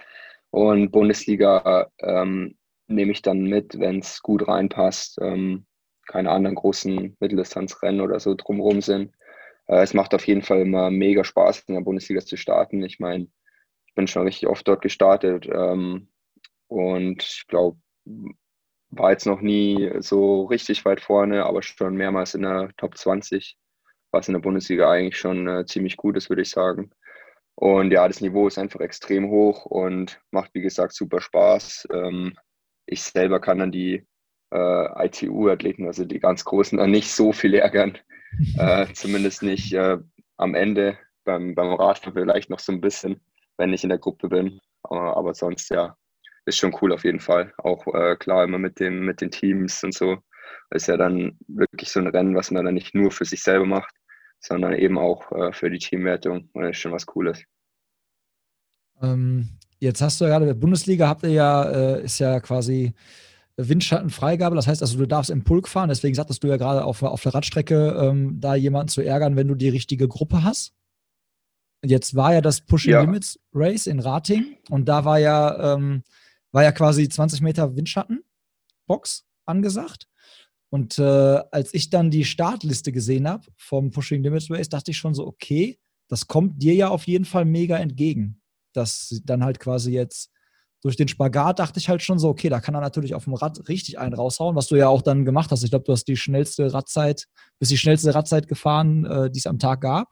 [0.51, 2.55] Und Bundesliga ähm,
[2.95, 5.19] nehme ich dann mit, wenn es gut reinpasst.
[5.21, 5.65] Ähm,
[6.07, 9.13] keine anderen großen Mitteldistanzrennen oder so drumherum sind.
[9.67, 12.83] Äh, es macht auf jeden Fall immer mega Spaß, in der Bundesliga zu starten.
[12.83, 13.27] Ich meine,
[13.87, 16.09] ich bin schon richtig oft dort gestartet ähm,
[16.67, 17.77] und ich glaube,
[18.89, 23.57] war jetzt noch nie so richtig weit vorne, aber schon mehrmals in der Top 20,
[24.11, 26.91] was in der Bundesliga eigentlich schon äh, ziemlich gut ist, würde ich sagen.
[27.55, 31.87] Und ja, das Niveau ist einfach extrem hoch und macht, wie gesagt, super Spaß.
[31.93, 32.35] Ähm,
[32.85, 34.05] ich selber kann dann die
[34.51, 37.97] äh, ITU-Athleten, also die ganz Großen, dann nicht so viel ärgern.
[38.57, 39.97] äh, zumindest nicht äh,
[40.37, 40.97] am Ende.
[41.25, 43.21] Beim, beim Radfahren vielleicht noch so ein bisschen,
[43.57, 44.59] wenn ich in der Gruppe bin.
[44.83, 45.95] Aber, aber sonst ja,
[46.45, 47.53] ist schon cool auf jeden Fall.
[47.57, 50.17] Auch äh, klar immer mit, dem, mit den Teams und so.
[50.71, 53.65] ist ja dann wirklich so ein Rennen, was man dann nicht nur für sich selber
[53.65, 53.95] macht,
[54.39, 56.49] sondern eben auch äh, für die Teamwertung.
[56.53, 57.43] Und das ist schon was Cooles.
[59.01, 62.93] Ähm, jetzt hast du ja gerade, Bundesliga habt ihr ja, äh, ist ja quasi
[63.57, 64.55] Windschattenfreigabe.
[64.55, 65.89] Das heißt also, du darfst im Pulk fahren.
[65.89, 69.47] Deswegen sagtest du ja gerade auf, auf der Radstrecke, ähm, da jemanden zu ärgern, wenn
[69.47, 70.73] du die richtige Gruppe hast.
[71.85, 73.01] Jetzt war ja das Pushing ja.
[73.01, 76.03] Limits Race in Rating und da war ja ähm,
[76.53, 80.07] war ja quasi 20 Meter Windschattenbox angesagt.
[80.69, 81.03] Und äh,
[81.51, 85.27] als ich dann die Startliste gesehen habe vom Pushing Limits Race, dachte ich schon so,
[85.27, 88.41] okay, das kommt dir ja auf jeden Fall mega entgegen.
[88.73, 90.31] Dass dann halt quasi jetzt
[90.81, 93.35] durch den Spagat dachte ich halt schon so, okay, da kann er natürlich auf dem
[93.35, 95.63] Rad richtig einen raushauen, was du ja auch dann gemacht hast.
[95.63, 99.47] Ich glaube, du hast die schnellste Radzeit, bist die schnellste Radzeit gefahren, äh, die es
[99.47, 100.09] am Tag gab.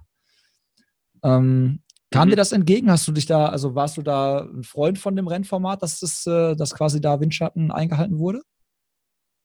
[1.24, 2.32] Ähm, Kam mhm.
[2.32, 2.91] dir das entgegen?
[2.91, 6.26] Hast du dich da, also warst du da ein Freund von dem Rennformat, dass das,
[6.28, 8.41] äh, dass quasi da Windschatten eingehalten wurde?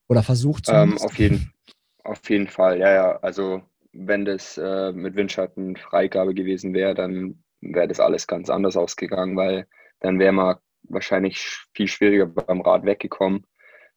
[0.09, 1.53] Oder versucht ähm, auf, jeden,
[2.05, 3.19] auf jeden Fall, ja, ja.
[3.21, 7.43] Also wenn das äh, mit Windschatten Freigabe gewesen wäre, dann
[7.75, 9.67] wäre das alles ganz anders ausgegangen, weil
[10.01, 11.39] dann wäre man wahrscheinlich
[11.75, 13.47] viel schwieriger beim Rad weggekommen.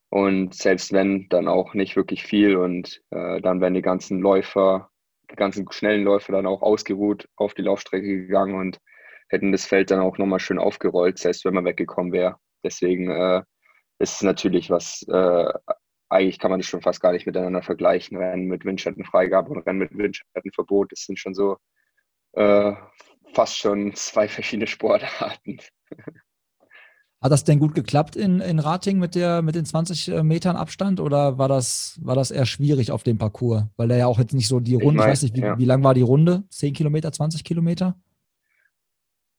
[0.10, 2.56] Und selbst wenn, dann auch nicht wirklich viel.
[2.56, 4.90] Und äh, dann wären die ganzen Läufer
[5.32, 8.80] die ganzen schnellen Läufe dann auch ausgeruht auf die Laufstrecke gegangen und
[9.30, 12.38] hätten das Feld dann auch nochmal schön aufgerollt, selbst wenn man weggekommen wäre.
[12.64, 13.44] Deswegen äh,
[14.00, 15.54] ist es natürlich was, äh,
[16.10, 18.18] eigentlich kann man das schon fast gar nicht miteinander vergleichen.
[18.18, 21.58] Rennen mit Windschattenfreigabe und Rennen mit Windschattenverbot, das sind schon so
[22.34, 22.74] äh,
[23.34, 25.60] fast schon zwei verschiedene Sportarten.
[27.22, 30.56] Hat das denn gut geklappt in, in Rating mit, der, mit den 20 äh, Metern
[30.56, 33.64] Abstand oder war das, war das eher schwierig auf dem Parcours?
[33.76, 35.42] Weil der ja auch jetzt nicht so die Runde, ich, mein, ich weiß nicht, wie,
[35.42, 35.58] ja.
[35.58, 36.44] wie lang war die Runde?
[36.50, 37.98] 10 Kilometer, 20 Kilometer?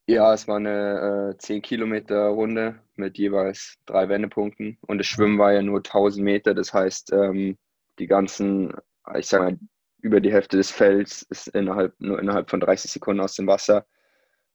[0.07, 5.39] Ja, es war eine äh, 10 Kilometer Runde mit jeweils drei Wendepunkten und das Schwimmen
[5.39, 7.57] war ja nur 1000 Meter, das heißt, ähm,
[7.99, 8.75] die ganzen,
[9.17, 9.59] ich sage mal,
[10.03, 13.87] über die Hälfte des Felds ist innerhalb, nur innerhalb von 30 Sekunden aus dem Wasser.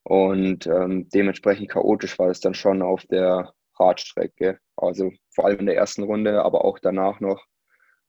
[0.04, 5.66] Und ähm, dementsprechend chaotisch war es dann schon auf der Radstrecke, also vor allem in
[5.66, 7.44] der ersten Runde, aber auch danach noch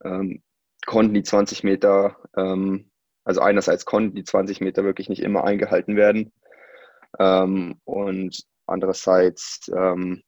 [0.05, 0.43] ähm,
[0.85, 2.91] konnten die 20 Meter, ähm,
[3.25, 6.33] also einerseits konnten die 20 Meter wirklich nicht immer eingehalten werden.
[7.19, 10.23] Ähm, und andererseits ähm,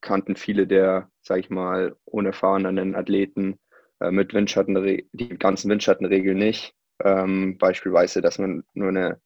[0.00, 3.58] kannten viele der, sag ich mal, unerfahrenen Athleten
[4.00, 4.74] äh, mit Windschatten,
[5.12, 6.74] die ganzen Windschattenregeln nicht.
[7.02, 9.20] Ähm, beispielsweise, dass man nur eine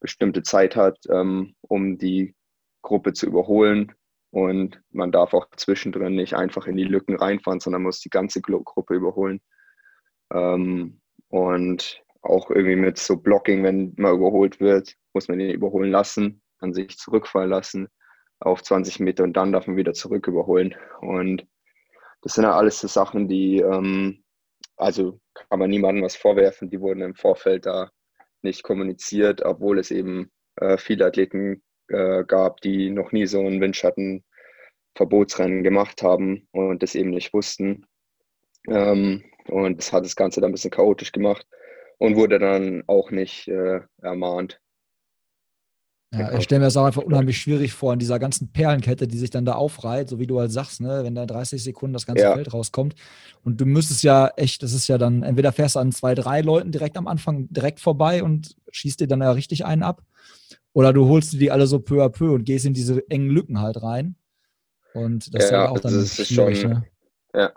[0.00, 2.34] bestimmte Zeit hat, ähm, um die
[2.82, 3.92] Gruppe zu überholen.
[4.30, 8.40] Und man darf auch zwischendrin nicht einfach in die Lücken reinfahren, sondern muss die ganze
[8.40, 9.40] Gruppe überholen.
[10.32, 15.90] Ähm, und auch irgendwie mit so Blocking, wenn man überholt wird, muss man den überholen
[15.90, 17.88] lassen, dann sich zurückfallen lassen
[18.40, 20.74] auf 20 Meter und dann darf man wieder zurück überholen.
[21.00, 21.46] Und
[22.22, 24.24] das sind ja alles so Sachen, die, ähm,
[24.76, 27.90] also kann man niemandem was vorwerfen, die wurden im Vorfeld da
[28.42, 33.60] nicht kommuniziert, obwohl es eben äh, viele Athleten äh, gab, die noch nie so ein
[33.60, 37.86] Windschatten-Verbotsrennen gemacht haben und das eben nicht wussten.
[38.68, 41.46] Ähm, und das hat das Ganze dann ein bisschen chaotisch gemacht
[41.98, 44.61] und wurde dann auch nicht äh, ermahnt.
[46.14, 49.16] Ja, ich stelle mir das auch einfach unheimlich schwierig vor, in dieser ganzen Perlenkette, die
[49.16, 52.04] sich dann da aufreiht, so wie du halt sagst, ne, wenn da 30 Sekunden das
[52.04, 52.34] ganze ja.
[52.34, 52.94] Feld rauskommt.
[53.44, 56.42] Und du müsstest ja echt, das ist ja dann, entweder fährst du an zwei, drei
[56.42, 60.02] Leuten direkt am Anfang direkt vorbei und schießt dir dann ja richtig einen ab.
[60.74, 63.30] Oder du holst dir die alle so peu à peu und gehst in diese engen
[63.30, 64.16] Lücken halt rein.
[64.92, 66.84] Und das ja, ist ja auch dann das ist schwierig, schon, ne?
[67.34, 67.52] ja.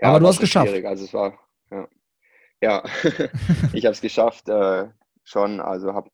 [0.00, 0.08] ja.
[0.08, 0.72] Aber du hast es geschafft.
[0.84, 1.38] Also es war,
[1.70, 1.88] ja,
[2.62, 2.84] ja.
[3.74, 4.86] ich habe es geschafft, äh,
[5.24, 5.60] schon.
[5.60, 6.10] Also habe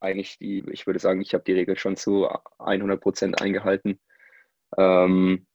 [0.00, 4.00] eigentlich die, ich würde sagen, ich habe die Regel schon zu 100 Prozent eingehalten.
[4.76, 5.46] Ähm,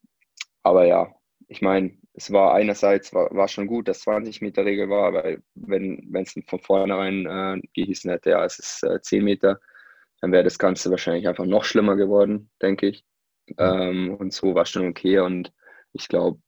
[0.64, 1.14] aber ja,
[1.48, 5.44] ich meine, es war einerseits war, war schon gut, dass 20 Meter Regel war, weil
[5.56, 9.60] wenn es von vornherein äh, gehießen hätte, ja, es ist äh, 10 Meter,
[10.22, 13.06] dann wäre das Ganze wahrscheinlich einfach noch schlimmer geworden, denke ich.
[13.58, 15.52] Ähm, und so war schon okay und
[15.92, 16.40] ich glaube,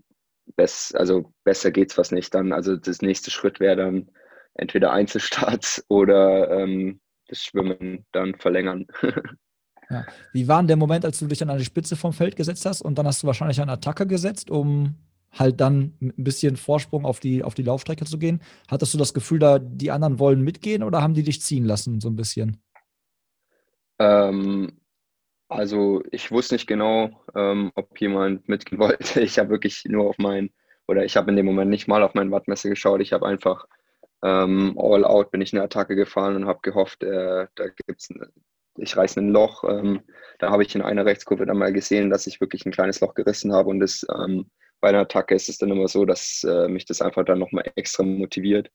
[0.55, 2.53] bess, also besser geht es fast nicht dann.
[2.53, 4.10] Also das nächste Schritt wäre dann
[4.53, 8.85] entweder Einzelstarts oder ähm, das Schwimmen dann verlängern.
[9.89, 10.05] ja.
[10.33, 12.65] Wie war denn der Moment, als du dich dann an die Spitze vom Feld gesetzt
[12.65, 14.95] hast und dann hast du wahrscheinlich eine Attacke gesetzt, um
[15.38, 18.41] halt dann ein bisschen Vorsprung auf die, auf die Laufstrecke zu gehen?
[18.69, 21.99] Hattest du das Gefühl, da die anderen wollen mitgehen oder haben die dich ziehen lassen,
[21.99, 22.61] so ein bisschen?
[23.99, 24.73] Ähm,
[25.47, 29.21] also ich wusste nicht genau, ähm, ob jemand mitgehen wollte.
[29.21, 30.51] Ich habe wirklich nur auf mein,
[30.88, 33.01] oder ich habe in dem Moment nicht mal auf mein Wattmesser geschaut.
[33.01, 33.65] Ich habe einfach
[34.23, 38.21] ähm, all out bin ich eine Attacke gefahren und habe gehofft, äh, da gibt's ein,
[38.78, 39.63] ich reiße ein Loch.
[39.63, 40.01] Ähm,
[40.39, 43.13] da habe ich in einer Rechtskurve dann mal gesehen, dass ich wirklich ein kleines Loch
[43.13, 44.49] gerissen habe und das, ähm,
[44.82, 47.71] bei einer Attacke ist es dann immer so, dass äh, mich das einfach dann nochmal
[47.75, 48.69] extra motiviert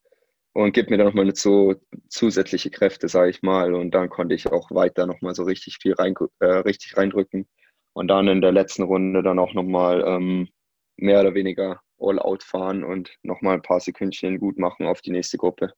[0.52, 1.74] und gibt mir dann nochmal so
[2.08, 3.74] zusätzliche Kräfte, sage ich mal.
[3.74, 7.48] Und dann konnte ich auch weiter nochmal so richtig viel rein, äh, richtig reindrücken.
[7.92, 10.48] Und dann in der letzten Runde dann auch nochmal ähm,
[10.96, 15.36] mehr oder weniger All-Out fahren und nochmal ein paar Sekündchen gut machen auf die nächste
[15.36, 15.72] Gruppe.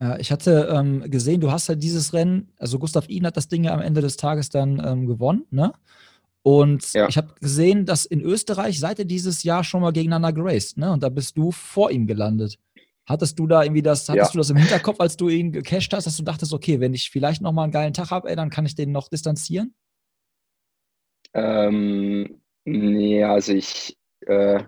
[0.00, 3.48] Ja, ich hatte ähm, gesehen, du hast ja dieses Rennen, also Gustav Ihn hat das
[3.48, 5.72] Ding ja am Ende des Tages dann ähm, gewonnen, ne?
[6.42, 7.08] Und ja.
[7.08, 10.92] ich habe gesehen, dass in Österreich seid ihr dieses Jahr schon mal gegeneinander geraced, ne?
[10.92, 12.58] Und da bist du vor ihm gelandet.
[13.06, 14.32] Hattest du da irgendwie das, hattest ja.
[14.32, 17.10] du das im Hinterkopf, als du ihn gecasht hast, dass du dachtest, okay, wenn ich
[17.10, 19.74] vielleicht noch mal einen geilen Tag habe, dann kann ich den noch distanzieren?
[21.34, 24.64] Ähm, nee, also ich, äh,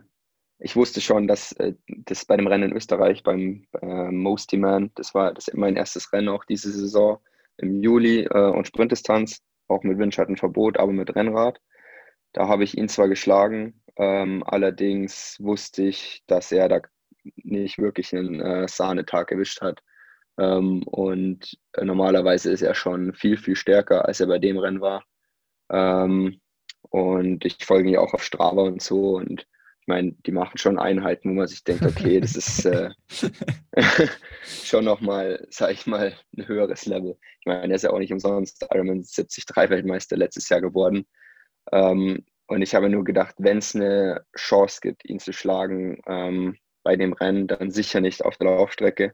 [0.59, 4.90] ich wusste schon, dass äh, das bei dem Rennen in Österreich, beim äh, Mosty Man,
[4.95, 7.19] das war das mein erstes Rennen auch diese Saison
[7.59, 11.61] im Juli äh, und Sprintdistanz, auch mit Windschattenverbot, aber mit Rennrad.
[12.33, 16.81] Da habe ich ihn zwar geschlagen, ähm, allerdings wusste ich, dass er da
[17.37, 19.83] nicht wirklich einen äh, Sahnetag erwischt hat.
[20.38, 25.05] Ähm, und normalerweise ist er schon viel, viel stärker, als er bei dem Rennen war.
[25.71, 26.40] Ähm,
[26.83, 29.16] und ich folge ihm auch auf Strava und so.
[29.16, 29.47] Und
[29.87, 32.90] ich meine, die machen schon Einheiten, wo man sich denkt, okay, das ist äh,
[34.42, 37.16] schon nochmal, sag ich mal, ein höheres Level.
[37.38, 41.07] Ich meine, er ist ja auch nicht umsonst Ironman 73 Weltmeister letztes Jahr geworden.
[41.70, 46.57] Ähm, und ich habe nur gedacht, wenn es eine Chance gibt, ihn zu schlagen ähm,
[46.83, 49.12] bei dem Rennen, dann sicher nicht auf der Laufstrecke.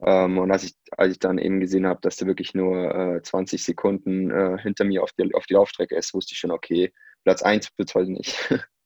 [0.00, 3.22] Ähm, und als ich, als ich dann eben gesehen habe, dass er wirklich nur äh,
[3.22, 6.90] 20 Sekunden äh, hinter mir auf die, auf die Laufstrecke ist, wusste ich schon, okay,
[7.22, 8.38] Platz 1 wird heute nicht.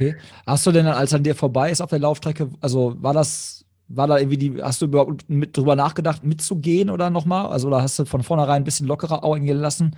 [0.00, 0.16] Okay.
[0.46, 3.66] Hast du denn dann, als an dir vorbei ist auf der Laufstrecke, also war das,
[3.88, 7.46] war da irgendwie die, hast du überhaupt mit drüber nachgedacht, mitzugehen oder nochmal?
[7.46, 9.96] Also, oder hast du von vornherein ein bisschen lockerer Augen gelassen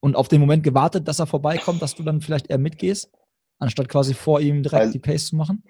[0.00, 3.12] und auf den Moment gewartet, dass er vorbeikommt, dass du dann vielleicht eher mitgehst,
[3.60, 5.62] anstatt quasi vor ihm direkt also, die Pace zu machen?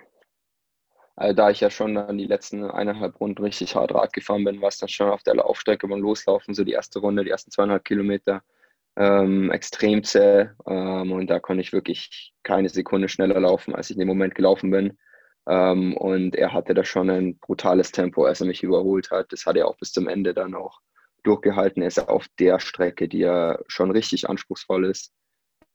[1.17, 4.63] Also da ich ja schon dann die letzten eineinhalb Runden richtig hart Rad gefahren bin,
[4.63, 7.51] war es dann schon auf der Laufstrecke beim Loslaufen, so die erste Runde, die ersten
[7.51, 8.43] zweieinhalb Kilometer,
[8.97, 10.49] ähm, extrem zäh.
[10.67, 14.35] Ähm, und da konnte ich wirklich keine Sekunde schneller laufen, als ich in dem Moment
[14.35, 14.99] gelaufen bin.
[15.49, 19.33] Ähm, und er hatte da schon ein brutales Tempo, als er mich überholt hat.
[19.33, 20.81] Das hat er auch bis zum Ende dann auch
[21.23, 21.83] durchgehalten.
[21.83, 25.13] Er ist auf der Strecke, die ja schon richtig anspruchsvoll ist,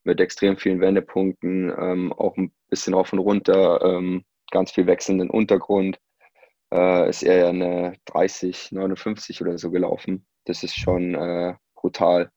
[0.04, 5.30] mit extrem vielen Wendepunkten, ähm, auch ein bisschen rauf und runter ähm, ganz viel wechselnden
[5.30, 5.98] Untergrund,
[6.74, 10.26] äh, ist er ja eine 30, 59 oder so gelaufen.
[10.46, 12.32] Das ist schon äh, brutal.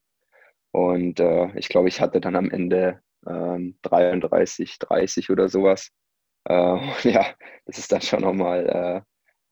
[0.76, 5.90] Und äh, ich glaube, ich hatte dann am Ende 33, ähm, 30 oder sowas.
[6.44, 6.52] Äh,
[7.10, 7.24] ja,
[7.64, 9.00] das ist dann schon nochmal, äh,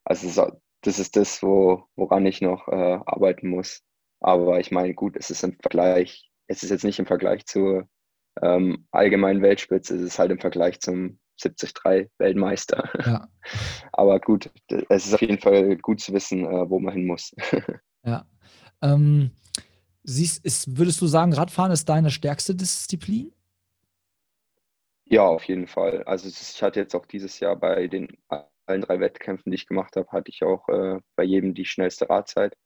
[0.05, 3.81] also das ist das, wo, woran ich noch äh, arbeiten muss.
[4.21, 7.89] Aber ich meine, gut, es ist im Vergleich, es ist jetzt nicht im Vergleich zur
[8.43, 12.91] ähm, allgemeinen Weltspitze, es ist halt im Vergleich zum 73 Weltmeister.
[13.03, 13.29] Ja.
[13.93, 14.51] Aber gut,
[14.91, 17.35] es ist auf jeden Fall gut zu wissen, äh, wo man hin muss.
[18.07, 18.27] Ja.
[18.83, 19.31] Ähm,
[20.05, 23.33] siehst, ist, würdest du sagen, Radfahren ist deine stärkste Disziplin?
[25.07, 26.03] Ja, auf jeden Fall.
[26.05, 28.09] Also ich hatte jetzt auch dieses Jahr bei den
[28.67, 32.09] allen drei Wettkämpfen, die ich gemacht habe, hatte ich auch äh, bei jedem die schnellste
[32.09, 32.57] Radzeit.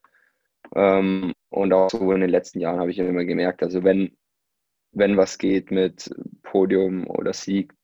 [0.74, 4.16] Ähm, und auch so in den letzten Jahren habe ich immer gemerkt, also wenn,
[4.92, 6.10] wenn was geht mit
[6.42, 7.74] Podium oder Sieg,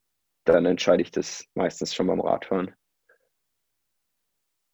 [0.44, 2.74] dann entscheide ich das meistens schon beim Radfahren.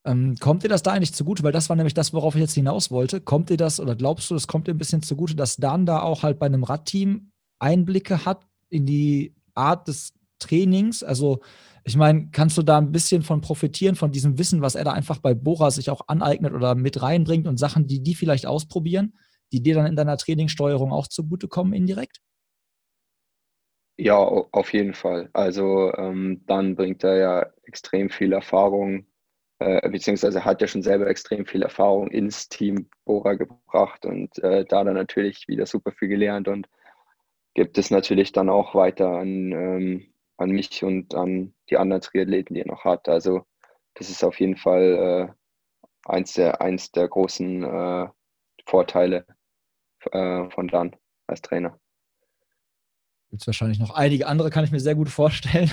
[0.04, 1.42] Ähm, kommt dir das da eigentlich zugute?
[1.42, 3.20] Weil das war nämlich das, worauf ich jetzt hinaus wollte.
[3.20, 6.00] Kommt dir das oder glaubst du, es kommt dir ein bisschen zugute, dass Dan da
[6.02, 11.02] auch halt bei einem Radteam Einblicke hat in die Art des Trainings?
[11.02, 11.40] Also,
[11.84, 14.92] ich meine, kannst du da ein bisschen von profitieren, von diesem Wissen, was er da
[14.92, 19.14] einfach bei Bora sich auch aneignet oder mit reinbringt und Sachen, die die vielleicht ausprobieren,
[19.52, 22.20] die dir dann in deiner Trainingssteuerung auch zugutekommen indirekt?
[23.98, 25.28] Ja, auf jeden Fall.
[25.34, 29.06] Also ähm, dann bringt er ja extrem viel Erfahrung,
[29.60, 34.64] äh, beziehungsweise hat ja schon selber extrem viel Erfahrung ins Team Bora gebracht und äh,
[34.64, 36.68] da dann natürlich wieder super viel gelernt und
[37.54, 42.54] gibt es natürlich dann auch weiter an, ähm, an mich und an die anderen Triathleten,
[42.54, 43.08] die er noch hat.
[43.08, 43.44] Also
[43.94, 48.08] das ist auf jeden Fall äh, eins, der, eins der großen äh,
[48.66, 49.26] Vorteile
[50.12, 50.96] äh, von Dan
[51.26, 51.78] als Trainer.
[53.30, 55.70] Gibt es wahrscheinlich noch einige andere, kann ich mir sehr gut vorstellen.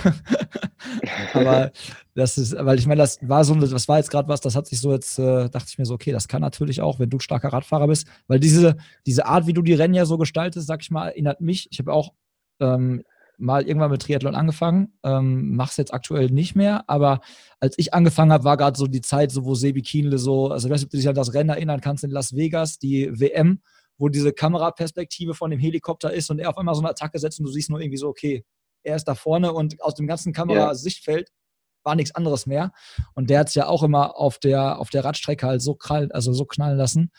[1.33, 1.71] aber
[2.13, 4.67] das ist, weil ich meine, das war so, das war jetzt gerade was, das hat
[4.67, 7.19] sich so jetzt, äh, dachte ich mir so, okay, das kann natürlich auch, wenn du
[7.19, 10.83] starker Radfahrer bist, weil diese, diese Art, wie du die Rennen ja so gestaltest, sag
[10.83, 11.67] ich mal, erinnert mich.
[11.71, 12.13] Ich habe auch
[12.59, 13.03] ähm,
[13.39, 17.21] mal irgendwann mit Triathlon angefangen, ähm, mache es jetzt aktuell nicht mehr, aber
[17.59, 20.67] als ich angefangen habe, war gerade so die Zeit, so wo Sebi Kienle so, also
[20.67, 23.09] ich weiß nicht, ob du dich an das Rennen erinnern kannst in Las Vegas, die
[23.19, 23.61] WM,
[23.97, 27.39] wo diese Kameraperspektive von dem Helikopter ist und er auf einmal so eine Attacke setzt
[27.39, 28.45] und du siehst nur irgendwie so, okay,
[28.83, 31.31] er ist da vorne und aus dem ganzen Kamerasichtfeld
[31.83, 32.71] war nichts anderes mehr.
[33.15, 36.12] Und der hat es ja auch immer auf der, auf der Radstrecke halt so krall,
[36.12, 37.12] also so knallen lassen.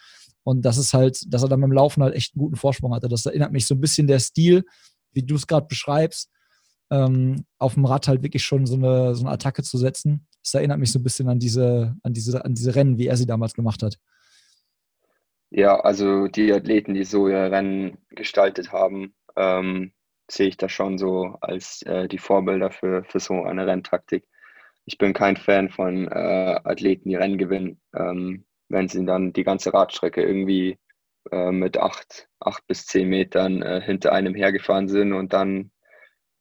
[0.44, 3.08] Und das ist halt, dass er dann beim Laufen halt echt einen guten Vorsprung hatte.
[3.08, 4.64] Das erinnert mich so ein bisschen der Stil,
[5.12, 6.30] wie du es gerade beschreibst,
[6.90, 10.26] ähm, auf dem Rad halt wirklich schon so eine, so eine Attacke zu setzen.
[10.42, 13.16] Das erinnert mich so ein bisschen an diese, an diese, an diese Rennen, wie er
[13.16, 13.98] sie damals gemacht hat.
[15.50, 19.92] Ja, also die Athleten, die so ihr Rennen gestaltet haben, ähm,
[20.30, 24.26] sehe ich da schon so als äh, die Vorbilder für, für so eine Renntaktik.
[24.84, 29.44] Ich bin kein Fan von äh, Athleten, die Rennen gewinnen, ähm, wenn sie dann die
[29.44, 30.78] ganze Radstrecke irgendwie
[31.30, 35.70] äh, mit acht, acht bis zehn Metern äh, hinter einem hergefahren sind und dann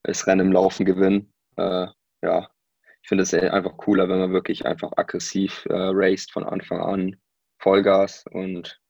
[0.03, 1.33] das Rennen im Laufen gewinnen.
[1.55, 1.87] Äh,
[2.21, 2.49] ja,
[3.01, 7.15] ich finde es einfach cooler, wenn man wirklich einfach aggressiv äh, raced von Anfang an,
[7.59, 8.81] Vollgas und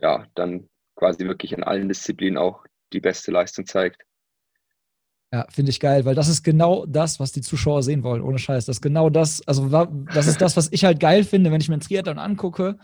[0.00, 4.02] ja, dann quasi wirklich in allen Disziplinen auch die beste Leistung zeigt.
[5.32, 8.38] Ja, finde ich geil, weil das ist genau das, was die Zuschauer sehen wollen, ohne
[8.38, 8.66] Scheiß.
[8.66, 11.68] Das ist genau das, also das ist das, was ich halt geil finde, wenn ich
[11.68, 12.78] mir ein Triathlon angucke,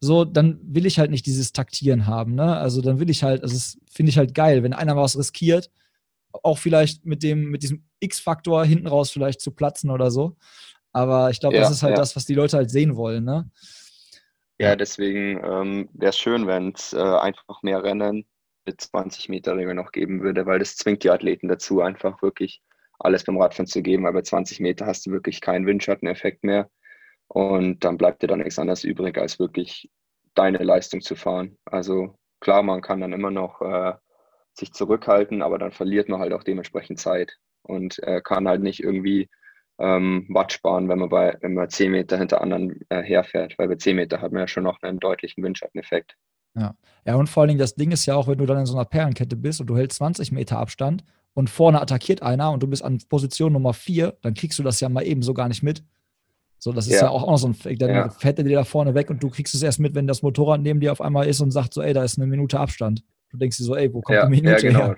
[0.00, 2.56] so, dann will ich halt nicht dieses Taktieren haben, ne?
[2.56, 5.70] Also dann will ich halt, also das finde ich halt geil, wenn einer was riskiert,
[6.30, 10.36] auch vielleicht mit dem, mit diesem X-Faktor hinten raus vielleicht zu platzen oder so.
[10.92, 11.98] Aber ich glaube, ja, das ist halt ja.
[11.98, 13.50] das, was die Leute halt sehen wollen, ne?
[14.58, 18.26] Ja, deswegen ähm, wäre es schön, wenn es äh, einfach mehr Rennen
[18.66, 22.60] mit 20 Meter Regel noch geben würde, weil das zwingt die Athleten dazu, einfach wirklich
[22.98, 24.04] alles beim Radfahren zu geben.
[24.06, 26.68] Aber bei 20 Meter hast du wirklich keinen Windschatteneffekt mehr.
[27.28, 29.90] Und dann bleibt dir dann nichts anderes übrig, als wirklich
[30.34, 31.56] deine Leistung zu fahren.
[31.64, 33.94] Also klar, man kann dann immer noch äh,
[34.54, 38.82] sich zurückhalten, aber dann verliert man halt auch dementsprechend Zeit und äh, kann halt nicht
[38.82, 39.28] irgendwie
[39.78, 43.68] ähm, Watt sparen, wenn man bei, wenn man 10 Meter hinter anderen äh, herfährt, weil
[43.68, 46.16] bei 10 Meter hat man ja schon noch einen deutlichen Windschatteneffekt.
[46.56, 46.74] Ja.
[47.04, 48.74] ja, und vor allen Dingen das Ding ist ja auch, wenn du dann in so
[48.74, 51.04] einer Perlenkette bist und du hältst 20 Meter Abstand
[51.34, 54.80] und vorne attackiert einer und du bist an Position Nummer 4, dann kriegst du das
[54.80, 55.84] ja mal eben so gar nicht mit.
[56.58, 57.78] So, das ist ja, ja auch, noch so ein Fake.
[57.78, 58.08] Dann ja.
[58.10, 60.60] fährt er dir da vorne weg und du kriegst es erst mit, wenn das Motorrad
[60.60, 63.04] neben dir auf einmal ist und sagt so, ey, da ist eine Minute Abstand.
[63.30, 64.84] Du denkst dir so, ey, wo kommt ja, die Minute ja, genau.
[64.86, 64.96] her?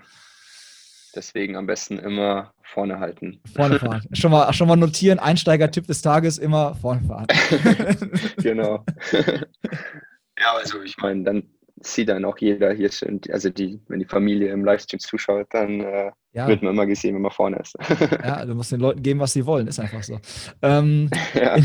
[1.13, 3.41] Deswegen am besten immer vorne halten.
[3.55, 4.03] Vorne fahren.
[4.13, 7.27] schon, mal, schon mal notieren, Einsteiger-Tipp des Tages, immer vorne fahren.
[8.43, 8.85] genau.
[9.13, 11.43] ja, also ich meine, dann
[11.83, 12.91] sieht dann auch jeder hier
[13.31, 16.47] also die, wenn die Familie im Livestream zuschaut, dann äh, ja.
[16.47, 17.74] wird man immer gesehen, wenn man vorne ist.
[18.24, 20.18] ja, du musst den Leuten geben, was sie wollen, ist einfach so.
[20.62, 21.57] Ähm, ja.
[21.57, 21.64] in,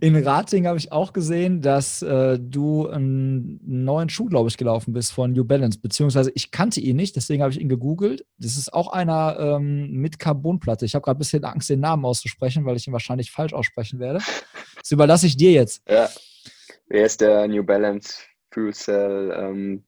[0.00, 4.92] in, Rating habe ich auch gesehen, dass äh, du einen neuen Schuh, glaube ich, gelaufen
[4.92, 8.26] bist von New Balance, beziehungsweise ich kannte ihn nicht, deswegen habe ich ihn gegoogelt.
[8.38, 10.84] Das ist auch einer ähm, mit Carbonplatte.
[10.84, 14.00] Ich habe gerade ein bisschen Angst, den Namen auszusprechen, weil ich ihn wahrscheinlich falsch aussprechen
[14.00, 14.20] werde.
[14.78, 15.82] Das überlasse ich dir jetzt.
[15.88, 16.08] Ja.
[16.88, 18.18] Wer ist der New Balance
[18.52, 19.84] Fuel Cell ähm,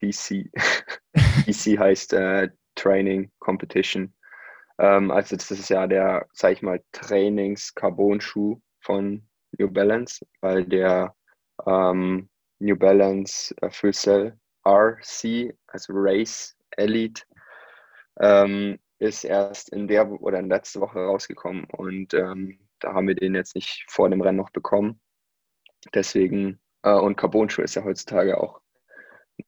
[0.00, 0.50] TC.
[1.46, 4.14] TC heißt äh, Training Competition.
[4.78, 9.26] Ähm, also das ist ja der, sag ich mal, Trainings-Carbon-Schuh von
[9.58, 11.14] New Balance, weil der
[11.66, 17.22] ähm, New Balance äh, Fuel Cell RC, also Race Elite,
[18.20, 23.14] ähm, ist erst in der oder in letzter Woche rausgekommen und ähm, da haben wir
[23.14, 25.00] den jetzt nicht vor dem Rennen noch bekommen.
[25.94, 28.60] Deswegen äh, und Carbon-Schuh ist ja heutzutage auch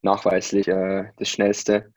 [0.02, 1.92] nachweislich äh, das schnellste.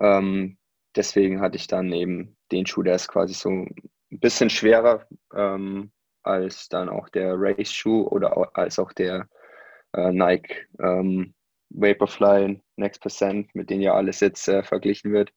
[0.00, 0.58] Ähm,
[0.96, 3.74] deswegen hatte ich dann eben den Schuh, der ist quasi so ein
[4.10, 9.28] bisschen schwerer ähm, als dann auch der Race-Schuh oder auch, als auch der
[9.94, 11.34] äh, Nike ähm,
[11.70, 15.32] Vaporfly Next Percent, mit denen ja alles jetzt äh, verglichen wird.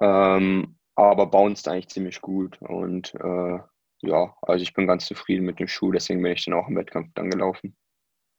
[0.00, 3.58] Ähm, aber bounced eigentlich ziemlich gut und äh,
[4.02, 6.76] ja, also ich bin ganz zufrieden mit dem Schuh, deswegen bin ich dann auch im
[6.76, 7.76] Wettkampf dann gelaufen.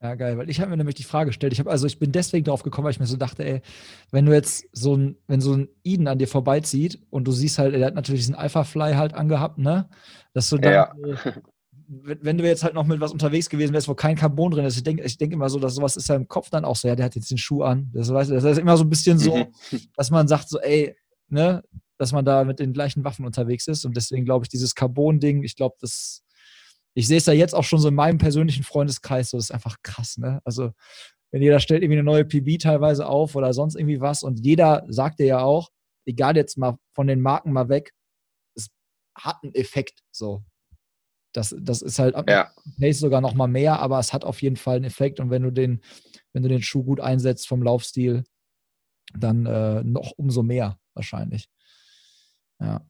[0.05, 1.51] Ja, geil, weil ich habe mir nämlich die Frage gestellt.
[1.51, 3.61] Ich habe also ich bin deswegen drauf gekommen, weil ich mir so dachte, ey,
[4.11, 7.57] wenn du jetzt so ein, wenn so ein Eden an dir vorbeizieht und du siehst
[7.57, 9.89] halt, er hat natürlich diesen Alpha Fly halt angehabt, ne?
[10.33, 10.93] Dass du dann, ja.
[11.03, 11.31] äh,
[11.87, 14.77] wenn, du jetzt halt noch mit was unterwegs gewesen wärst, wo kein Carbon drin ist,
[14.77, 16.87] ich denke ich denk immer so, dass sowas ist ja im Kopf dann auch so,
[16.87, 17.89] ja, der hat jetzt den Schuh an.
[17.91, 19.47] Das, weißt du, das ist immer so ein bisschen so, mhm.
[19.95, 20.95] dass man sagt so, ey,
[21.29, 21.63] ne,
[21.97, 23.85] dass man da mit den gleichen Waffen unterwegs ist.
[23.85, 26.24] Und deswegen glaube ich, dieses Carbon-Ding, ich glaube, das
[26.95, 29.51] ich sehe es ja jetzt auch schon so in meinem persönlichen Freundeskreis, so das ist
[29.51, 30.41] einfach krass, ne?
[30.45, 30.71] Also,
[31.31, 34.85] wenn jeder stellt irgendwie eine neue PB teilweise auf oder sonst irgendwie was und jeder
[34.87, 35.69] sagt dir ja auch,
[36.05, 37.91] egal jetzt mal von den Marken mal weg,
[38.55, 38.69] es
[39.15, 40.43] hat einen Effekt, so.
[41.33, 42.49] Das, das ist halt ja.
[42.79, 45.43] Pace sogar noch mal mehr, aber es hat auf jeden Fall einen Effekt und wenn
[45.43, 45.81] du den,
[46.31, 48.23] wenn du den Schuh gut einsetzt vom Laufstil,
[49.13, 51.49] dann äh, noch umso mehr wahrscheinlich.
[52.61, 52.87] Ja.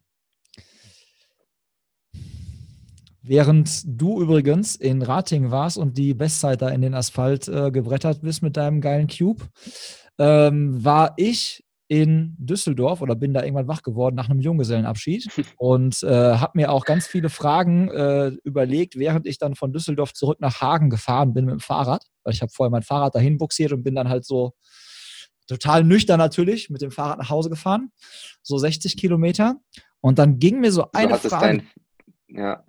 [3.27, 8.43] Während du übrigens in Rating warst und die Bestseiter in den Asphalt äh, gebrettert bist
[8.43, 9.45] mit deinem geilen Cube,
[10.19, 16.03] ähm, war ich in Düsseldorf oder bin da irgendwann wach geworden nach einem Junggesellenabschied und
[16.03, 20.39] äh, habe mir auch ganz viele Fragen äh, überlegt, während ich dann von Düsseldorf zurück
[20.39, 23.71] nach Hagen gefahren bin mit dem Fahrrad, weil ich habe vorher mein Fahrrad dahin buxiert
[23.71, 24.53] und bin dann halt so
[25.47, 27.91] total nüchtern natürlich mit dem Fahrrad nach Hause gefahren,
[28.43, 29.55] so 60 Kilometer
[29.99, 31.63] und dann ging mir so eine Frage.
[31.63, 31.67] Dein,
[32.27, 32.63] ja.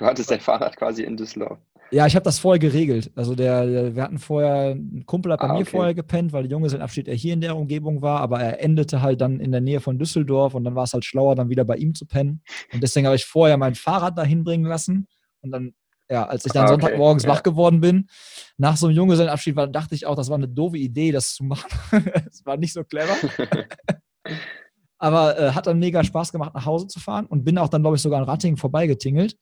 [0.00, 1.58] Du hattest dein Fahrrad quasi in Düsseldorf.
[1.90, 3.10] Ja, ich habe das vorher geregelt.
[3.16, 5.70] Also der, der, wir hatten vorher, ein Kumpel hat bei ah, mir okay.
[5.70, 8.64] vorher gepennt, weil der Junge sein Abschied er hier in der Umgebung war, aber er
[8.64, 11.50] endete halt dann in der Nähe von Düsseldorf und dann war es halt schlauer, dann
[11.50, 12.42] wieder bei ihm zu pennen.
[12.72, 15.06] Und deswegen habe ich vorher mein Fahrrad dahin bringen lassen
[15.42, 15.74] und dann,
[16.08, 16.80] ja, als ich dann ah, okay.
[16.80, 17.28] Sonntagmorgens ja.
[17.28, 18.08] wach geworden bin,
[18.56, 21.12] nach so einem Junge sein Abschied war, dachte ich auch, das war eine doofe Idee,
[21.12, 21.68] das zu machen.
[22.24, 23.16] das war nicht so clever.
[24.98, 27.82] aber äh, hat dann mega Spaß gemacht, nach Hause zu fahren und bin auch dann,
[27.82, 29.36] glaube ich, sogar an Rattingen vorbeigetingelt.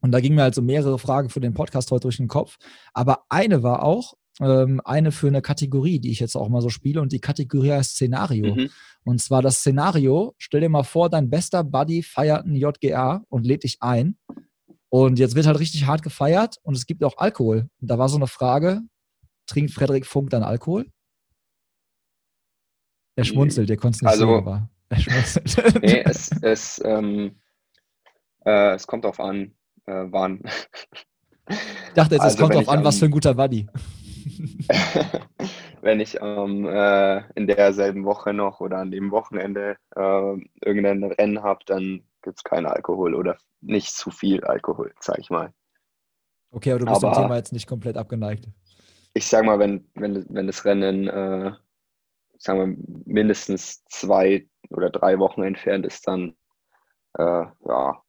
[0.00, 2.56] Und da gingen mir also mehrere Fragen für den Podcast heute durch den Kopf.
[2.94, 6.70] Aber eine war auch, ähm, eine für eine Kategorie, die ich jetzt auch mal so
[6.70, 7.00] spiele.
[7.00, 8.54] Und die Kategorie heißt Szenario.
[8.54, 8.70] Mhm.
[9.04, 13.46] Und zwar das Szenario, stell dir mal vor, dein bester Buddy feiert ein JGA und
[13.46, 14.16] lädt dich ein.
[14.88, 17.68] Und jetzt wird halt richtig hart gefeiert und es gibt auch Alkohol.
[17.80, 18.80] Und da war so eine Frage,
[19.46, 20.86] trinkt Frederik Funk dann Alkohol?
[23.16, 25.82] Er schmunzelt, ihr konnte es nicht also, sehen, aber er schmunzelt.
[25.82, 27.36] Nee, es, es, ähm,
[28.44, 29.54] äh, es kommt darauf an,
[29.90, 30.42] äh, waren.
[31.48, 33.66] Ich dachte jetzt, also, es kommt drauf an, was für ein guter Buddy.
[35.82, 41.42] wenn ich ähm, äh, in derselben Woche noch oder an dem Wochenende äh, irgendein Rennen
[41.42, 45.52] habe, dann gibt es keinen Alkohol oder nicht zu viel Alkohol, sag ich mal.
[46.50, 48.48] Okay, aber du bist aber, dem Thema jetzt nicht komplett abgeneigt.
[49.14, 51.52] Ich sag mal, wenn, wenn, wenn das Rennen, äh,
[52.38, 52.76] sagen wir,
[53.06, 56.34] mindestens zwei oder drei Wochen entfernt ist, dann
[57.18, 58.02] äh, ja,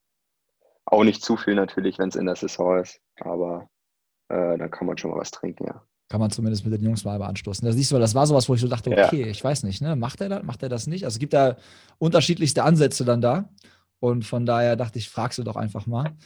[0.85, 3.69] Auch nicht zu viel natürlich, wenn es in der Saison ist, aber
[4.29, 5.83] äh, dann kann man schon mal was trinken, ja.
[6.09, 7.65] Kann man zumindest mit den Jungs mal anstoßen.
[7.65, 9.27] Das, siehst du, das war sowas, wo ich so dachte, okay, ja.
[9.27, 9.95] ich weiß nicht, ne?
[9.95, 11.05] macht er das, macht er das nicht?
[11.05, 11.55] Also es gibt da
[11.99, 13.49] unterschiedlichste Ansätze dann da.
[14.01, 16.17] Und von daher dachte ich, fragst du doch einfach mal.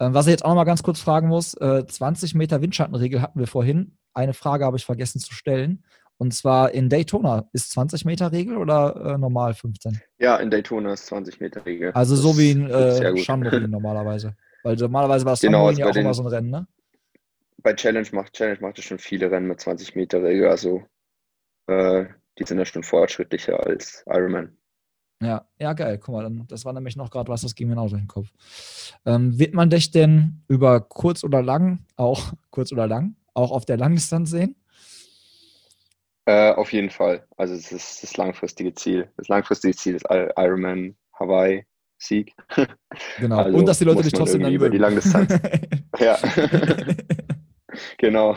[0.00, 3.20] Ähm, was ich jetzt auch noch mal ganz kurz fragen muss: äh, 20 Meter Windschattenregel
[3.20, 3.98] hatten wir vorhin.
[4.14, 5.84] Eine Frage habe ich vergessen zu stellen.
[6.24, 10.00] Und zwar in Daytona ist 20 Meter Regel oder äh, normal 15?
[10.18, 11.92] Ja, in Daytona ist 20 Meter Regel.
[11.92, 13.12] Also so wie in äh,
[13.68, 14.34] normalerweise.
[14.62, 16.66] Weil normalerweise war es genau, also ja auch immer so ein Rennen, ne?
[17.58, 20.48] Bei Challenge macht Challenge macht es schon viele Rennen mit 20 Meter Regel.
[20.48, 20.82] Also
[21.66, 22.06] äh,
[22.38, 24.56] die sind ja schon fortschrittlicher als Ironman.
[25.20, 25.98] Ja, ja, geil.
[25.98, 28.08] Guck mal, dann, das war nämlich noch gerade was, das ging mir auch durch den
[28.08, 28.32] Kopf.
[29.04, 33.66] Ähm, wird man dich denn über kurz oder lang, auch kurz oder lang, auch auf
[33.66, 34.56] der Langdistanz sehen?
[36.26, 37.26] Äh, auf jeden Fall.
[37.36, 39.10] Also es ist das langfristige Ziel.
[39.16, 41.66] Das langfristige Ziel ist Ironman Hawaii
[41.98, 42.34] Sieg.
[43.18, 43.38] Genau.
[43.38, 45.36] Also Und dass die Leute dich trotzdem dann über die Langdistanz.
[45.98, 46.16] ja.
[47.98, 48.36] genau.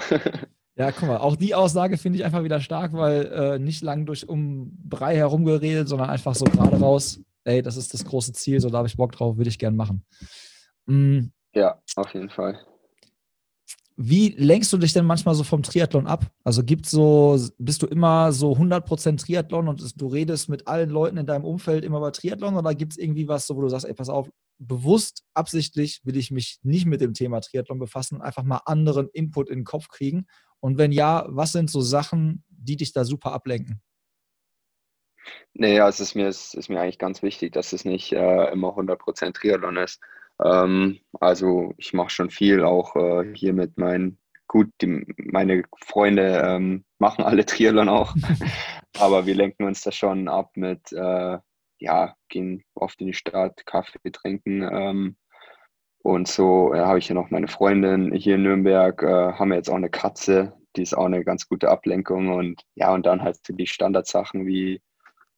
[0.76, 4.08] Ja, guck mal, auch die Aussage finde ich einfach wieder stark, weil äh, nicht lang
[4.08, 8.60] durch um Brei herumgeredet, sondern einfach so gerade raus, ey, das ist das große Ziel,
[8.60, 10.04] so da habe ich Bock drauf, würde ich gern machen.
[10.88, 11.32] Mhm.
[11.54, 12.60] Ja, auf jeden Fall.
[14.00, 16.28] Wie lenkst du dich denn manchmal so vom Triathlon ab?
[16.44, 21.18] Also gibt so, bist du immer so 100% Triathlon und du redest mit allen Leuten
[21.18, 23.96] in deinem Umfeld immer über Triathlon oder gibt es irgendwie was, wo du sagst, ey,
[23.96, 24.30] pass auf,
[24.60, 29.10] bewusst, absichtlich will ich mich nicht mit dem Thema Triathlon befassen und einfach mal anderen
[29.14, 30.28] Input in den Kopf kriegen
[30.60, 33.82] und wenn ja, was sind so Sachen, die dich da super ablenken?
[35.54, 38.78] Naja, es ist mir, es ist mir eigentlich ganz wichtig, dass es nicht äh, immer
[38.78, 40.00] 100% Triathlon ist.
[40.44, 46.42] Ähm, also ich mache schon viel, auch äh, hier mit meinen, gut, die, meine Freunde
[46.46, 48.16] ähm, machen alle Triathlon auch,
[49.00, 51.38] aber wir lenken uns da schon ab mit, äh,
[51.80, 55.18] ja, gehen oft in die Stadt, Kaffee trinken, ähm,
[56.08, 59.58] und so äh, habe ich ja noch meine Freundin hier in Nürnberg, äh, haben wir
[59.58, 62.30] jetzt auch eine Katze, die ist auch eine ganz gute Ablenkung.
[62.30, 64.82] Und ja, und dann halt die Standardsachen wie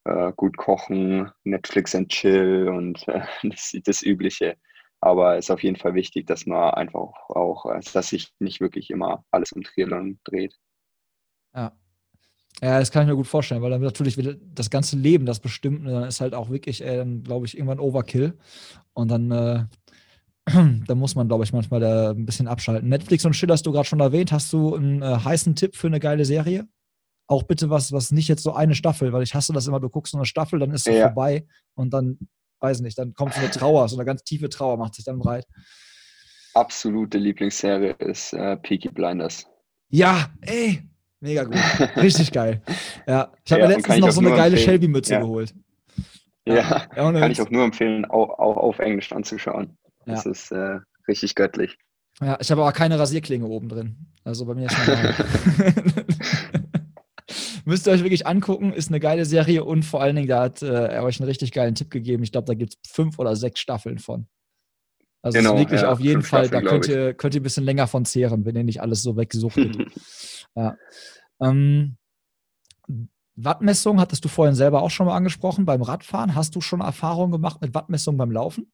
[0.03, 3.03] äh, gut kochen, Netflix and Chill und
[3.43, 4.57] das, das Übliche.
[5.01, 8.59] Aber es ist auf jeden Fall wichtig, dass man einfach auch, äh, dass sich nicht
[8.59, 10.55] wirklich immer alles um Triathlon dreht.
[11.55, 11.73] Ja.
[12.61, 15.39] Ja, das kann ich mir gut vorstellen, weil dann natürlich wieder das ganze Leben, das
[15.39, 18.37] bestimmt, dann ist halt auch wirklich, äh, glaube ich, irgendwann Overkill.
[18.93, 19.65] Und dann äh,
[20.87, 22.89] da muss man, glaube ich, manchmal da ein bisschen abschalten.
[22.89, 24.31] Netflix und Chill hast du gerade schon erwähnt.
[24.31, 26.67] Hast du einen äh, heißen Tipp für eine geile Serie?
[27.27, 29.89] Auch bitte was, was nicht jetzt so eine Staffel, weil ich hasse das immer, du
[29.89, 31.07] guckst so eine Staffel, dann ist sie ja.
[31.07, 31.45] vorbei
[31.75, 32.17] und dann,
[32.60, 35.20] weiß nicht, dann kommt so eine Trauer, so eine ganz tiefe Trauer macht sich dann
[35.20, 35.45] breit.
[36.53, 39.45] Absolute Lieblingsserie ist äh, Peaky Blinders.
[39.89, 40.84] Ja, ey,
[41.20, 41.55] mega gut.
[41.95, 42.62] Richtig geil.
[43.07, 45.20] Ja, ich habe ja, mir letztens noch so eine geile Shelby-Mütze ja.
[45.22, 45.53] geholt.
[46.45, 49.78] Ja, ja kann ich auch nur empfehlen, auch, auch auf Englisch anzuschauen.
[50.05, 51.78] Das ist äh, richtig göttlich.
[52.22, 53.95] Ja, ich habe aber keine Rasierklinge oben drin.
[54.24, 54.86] Also bei mir ist schon
[57.70, 60.63] Müsst ihr euch wirklich angucken, ist eine geile Serie und vor allen Dingen, da hat
[60.63, 62.24] äh, er euch einen richtig geilen Tipp gegeben.
[62.24, 64.28] Ich glaube, da gibt es fünf oder sechs Staffeln von.
[65.22, 67.43] Also genau, ist wirklich ja, auf jeden Fall, Staffeln, da könnt ihr, könnt ihr ein
[67.43, 69.78] bisschen länger von zehren, wenn ihr nicht alles so wegsuchtet.
[70.55, 70.78] ja.
[71.39, 71.97] Ähm,
[73.36, 76.34] Wattmessung hattest du vorhin selber auch schon mal angesprochen beim Radfahren.
[76.34, 78.72] Hast du schon Erfahrungen gemacht mit Wattmessung beim Laufen?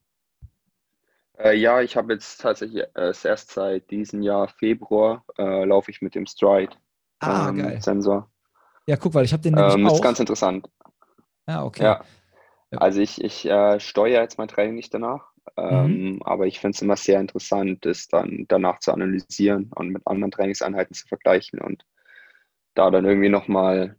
[1.38, 6.02] Äh, ja, ich habe jetzt tatsächlich äh, erst seit diesem Jahr Februar äh, laufe ich
[6.02, 6.78] mit dem Stride
[7.20, 8.32] ah, ähm, Sensor.
[8.88, 9.90] Ja, guck, weil ich habe den nämlich ähm, auch.
[9.90, 10.70] Das ist ganz interessant.
[11.48, 11.84] Ja, okay.
[11.84, 12.04] Ja.
[12.78, 16.24] Also ich, ich äh, steuere jetzt mein Training nicht danach, ähm, mhm.
[16.24, 20.32] aber ich finde es immer sehr interessant, das dann danach zu analysieren und mit anderen
[20.32, 21.86] Trainingseinheiten zu vergleichen und
[22.74, 23.96] da dann irgendwie nochmal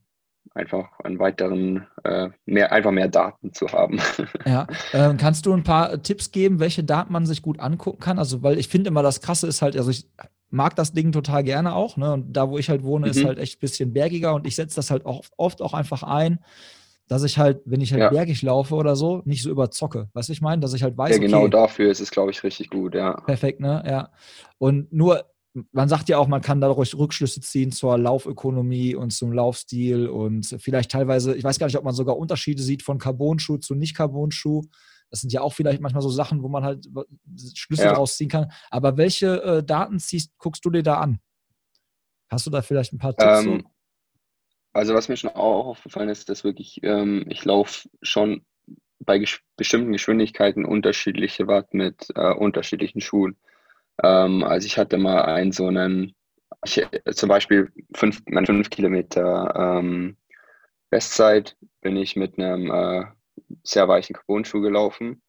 [0.54, 4.00] einfach einen weiteren, äh, mehr, einfach mehr Daten zu haben.
[4.46, 8.18] Ja, ähm, kannst du ein paar Tipps geben, welche Daten man sich gut angucken kann?
[8.18, 10.08] Also, weil ich finde immer, das Krasse ist halt, also ich
[10.56, 12.12] mag das Ding total gerne auch, ne?
[12.14, 13.10] Und da, wo ich halt wohne, mhm.
[13.10, 16.02] ist halt echt ein bisschen bergiger und ich setze das halt auch oft auch einfach
[16.02, 16.40] ein,
[17.08, 18.10] dass ich halt, wenn ich halt ja.
[18.10, 20.08] bergig laufe oder so, nicht so überzocke.
[20.14, 22.32] Weißt du, ich meine, dass ich halt weiß, ja, genau okay, dafür ist es, glaube
[22.32, 23.20] ich, richtig gut, ja.
[23.20, 23.84] Perfekt, ne?
[23.86, 24.10] Ja.
[24.58, 25.24] Und nur
[25.72, 30.54] man sagt ja auch, man kann dadurch Rückschlüsse ziehen zur Laufökonomie und zum Laufstil und
[30.58, 34.64] vielleicht teilweise, ich weiß gar nicht, ob man sogar Unterschiede sieht von Carbon-Schuh zu Nicht-Carbon-Schuh.
[35.10, 36.88] Das sind ja auch vielleicht manchmal so Sachen, wo man halt
[37.54, 37.90] Schlüsse ja.
[37.90, 38.50] daraus ziehen kann.
[38.70, 41.20] Aber welche äh, Daten ziehst, guckst du dir da an?
[42.28, 43.44] Hast du da vielleicht ein paar Tipps?
[43.44, 43.70] Ähm, so?
[44.72, 48.44] Also was mir schon auch aufgefallen ist, dass wirklich, ähm, ich laufe schon
[48.98, 53.36] bei ges bestimmten Geschwindigkeiten unterschiedliche Watt mit äh, unterschiedlichen Schuhen.
[54.02, 56.14] Ähm, also ich hatte mal einen so einen,
[56.64, 60.16] ich, zum Beispiel fünf, meine fünf Kilometer ähm,
[60.90, 63.06] Bestzeit bin ich mit einem äh,
[63.62, 65.22] sehr weichen Carbon-Schuh gelaufen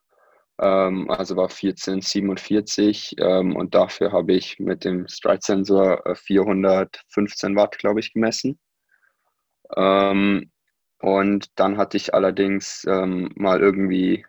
[0.60, 8.00] ähm, also war 1447 ähm, und dafür habe ich mit dem Stride-Sensor 415 Watt, glaube
[8.00, 8.60] ich, gemessen.
[9.76, 10.52] Ähm,
[11.00, 14.26] und dann hatte ich allerdings ähm, mal irgendwie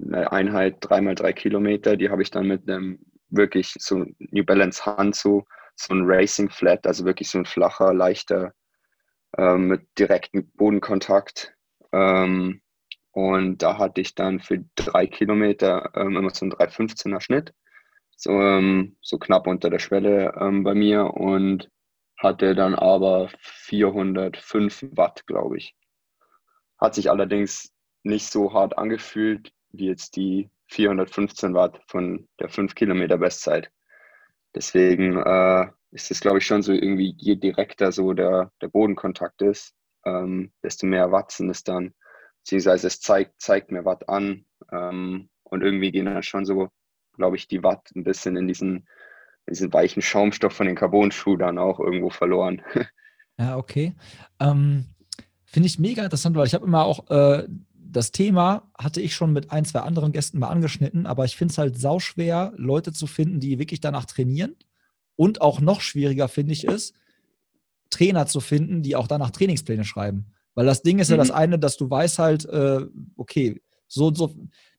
[0.00, 5.42] eine Einheit 3x3 Kilometer, die habe ich dann mit einem wirklich so New Balance Handschuh,
[5.74, 8.52] so ein Racing Flat, also wirklich so ein flacher, leichter,
[9.36, 11.54] ähm, mit direktem Bodenkontakt.
[11.92, 12.60] Ähm,
[13.14, 17.54] und da hatte ich dann für drei Kilometer ähm, immer so einen 315er Schnitt,
[18.16, 21.70] so, ähm, so knapp unter der Schwelle ähm, bei mir und
[22.18, 25.76] hatte dann aber 405 Watt, glaube ich.
[26.80, 32.74] Hat sich allerdings nicht so hart angefühlt wie jetzt die 415 Watt von der 5
[32.74, 33.70] Kilometer Bestzeit.
[34.56, 39.40] Deswegen äh, ist es, glaube ich, schon so irgendwie, je direkter so der, der Bodenkontakt
[39.42, 39.72] ist,
[40.04, 41.94] ähm, desto mehr Watt sind es dann.
[42.44, 44.44] Beziehungsweise es zeigt, zeigt mir Watt an.
[44.70, 46.68] Ähm, und irgendwie gehen dann schon so,
[47.14, 48.86] glaube ich, die Watt ein bisschen in diesen,
[49.48, 52.62] diesen weichen Schaumstoff von den Carbon-Schuhen dann auch irgendwo verloren.
[53.36, 53.96] Ja, okay.
[54.38, 54.84] Ähm,
[55.44, 59.32] Finde ich mega interessant, weil ich habe immer auch äh, das Thema hatte ich schon
[59.32, 63.08] mit ein, zwei anderen Gästen mal angeschnitten, aber ich finde es halt sauschwer, Leute zu
[63.08, 64.54] finden, die wirklich danach trainieren.
[65.16, 66.92] Und auch noch schwieriger finde ich es,
[67.90, 70.33] Trainer zu finden, die auch danach Trainingspläne schreiben.
[70.54, 71.14] Weil das Ding ist mhm.
[71.14, 71.34] ja das mhm.
[71.34, 72.80] eine, dass du weißt halt, äh,
[73.16, 74.34] okay, so und so,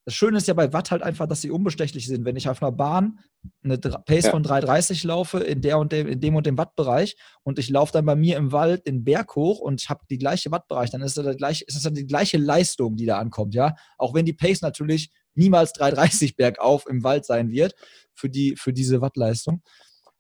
[0.06, 2.26] das Schöne ist ja bei Watt halt einfach, dass sie unbestechlich sind.
[2.26, 3.20] Wenn ich auf einer Bahn
[3.64, 4.32] eine Pace ja.
[4.32, 7.92] von 3,30 laufe in, der und dem, in dem und dem Wattbereich und ich laufe
[7.92, 11.02] dann bei mir im Wald den Berg hoch und ich habe die gleiche Wattbereich, dann
[11.02, 13.76] ist das, gleich, ist das dann die gleiche Leistung, die da ankommt, ja.
[13.98, 17.74] Auch wenn die Pace natürlich niemals 3,30 bergauf im Wald sein wird
[18.14, 19.64] für, die, für diese Wattleistung.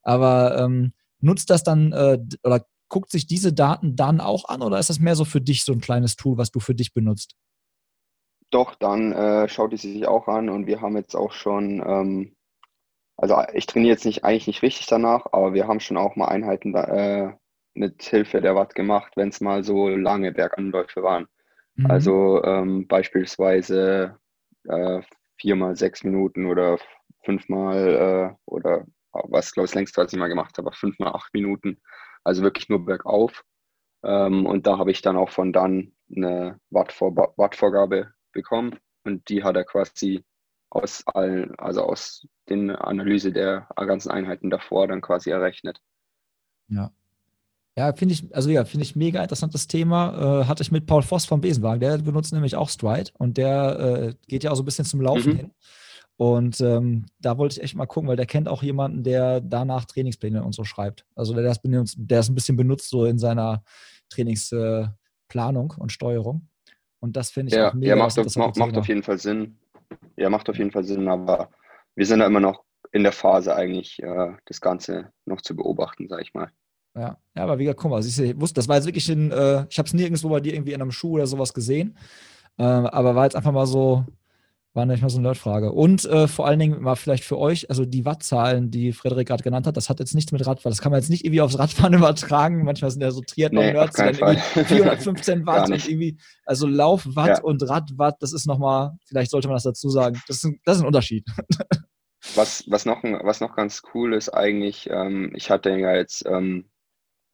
[0.02, 2.66] Aber ähm, nutzt das dann äh, oder
[2.96, 5.74] guckt sich diese Daten dann auch an oder ist das mehr so für dich so
[5.74, 7.36] ein kleines Tool, was du für dich benutzt?
[8.52, 12.38] Doch, dann äh, schaut die sich auch an und wir haben jetzt auch schon, ähm,
[13.18, 16.30] also ich trainiere jetzt nicht eigentlich nicht richtig danach, aber wir haben schon auch mal
[16.30, 17.34] Einheiten da, äh,
[17.74, 21.28] mit Hilfe der Watt gemacht, wenn es mal so lange Berganläufe waren.
[21.76, 21.92] Mhm.
[21.92, 24.18] Also ähm, beispielsweise
[24.70, 25.02] äh,
[25.38, 26.80] viermal sechs Minuten oder
[27.26, 31.34] fünfmal äh, oder was glaube ich das längste, was ich mal gemacht habe, fünfmal acht
[31.34, 31.82] Minuten.
[32.26, 33.46] Also wirklich nur bergauf.
[34.04, 39.44] Ähm, und da habe ich dann auch von dann eine Wattvor Wattvorgabe bekommen und die
[39.44, 40.26] hat er quasi
[40.70, 45.80] aus allen, also aus den Analyse der ganzen Einheiten davor dann quasi errechnet.
[46.68, 46.92] Ja.
[47.78, 50.42] Ja, finde ich, also ja, finde ich mega interessantes Thema.
[50.42, 53.80] Äh, hatte ich mit Paul Voss vom Besenwagen, der benutzt nämlich auch Stride und der
[53.80, 55.38] äh, geht ja auch so ein bisschen zum Laufen mhm.
[55.38, 55.52] hin.
[56.18, 59.86] Und ähm, da wollte ich echt mal gucken, weil der kennt auch jemanden, der danach
[59.86, 61.06] Trainingspläne und so schreibt.
[61.16, 63.64] Also der das, benutzt, der das ein bisschen benutzt so in seiner
[64.10, 66.48] Trainingsplanung äh, und Steuerung.
[67.00, 67.90] Und das finde ich ja, auch mega.
[67.90, 69.58] Ja, macht, auf, macht, macht auf jeden Fall Sinn.
[70.16, 71.50] Ja, macht auf jeden Fall Sinn, aber
[71.96, 76.08] wir sind da immer noch in der Phase eigentlich, äh, das Ganze noch zu beobachten,
[76.08, 76.50] sag ich mal.
[76.96, 79.66] Ja, ja aber wie gesagt, guck mal, ich wusste, das war jetzt wirklich in, äh,
[79.70, 81.98] ich habe es nirgendwo bei dir irgendwie in einem Schuh oder sowas gesehen,
[82.58, 84.06] äh, aber war jetzt einfach mal so,
[84.76, 85.72] war nicht mal so eine Nerdfrage.
[85.72, 89.44] Und äh, vor allen Dingen mal vielleicht für euch, also die Wattzahlen, die Frederik gerade
[89.44, 91.58] genannt hat, das hat jetzt nichts mit Radfahren, das kann man jetzt nicht irgendwie aufs
[91.58, 92.64] Radfahren übertragen.
[92.64, 97.42] Manchmal sind ja so Triathlon-Nerds, nee, dann irgendwie 415 Watt und irgendwie, also Laufwatt ja.
[97.42, 100.78] und Radwatt, das ist nochmal, vielleicht sollte man das dazu sagen, das ist ein, das
[100.78, 101.26] ist ein Unterschied.
[102.34, 106.72] Was, was, noch, was noch ganz cool ist eigentlich, ähm, ich hatte ja jetzt ähm,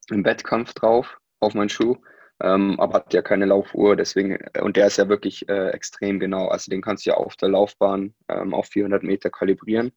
[0.10, 1.96] einen Wettkampf drauf auf meinen Schuh
[2.42, 6.20] ähm, aber hat ja keine Laufuhr, deswegen, äh, und der ist ja wirklich äh, extrem
[6.20, 6.48] genau.
[6.48, 9.92] Also den kannst du ja auf der Laufbahn ähm, auf 400 Meter kalibrieren.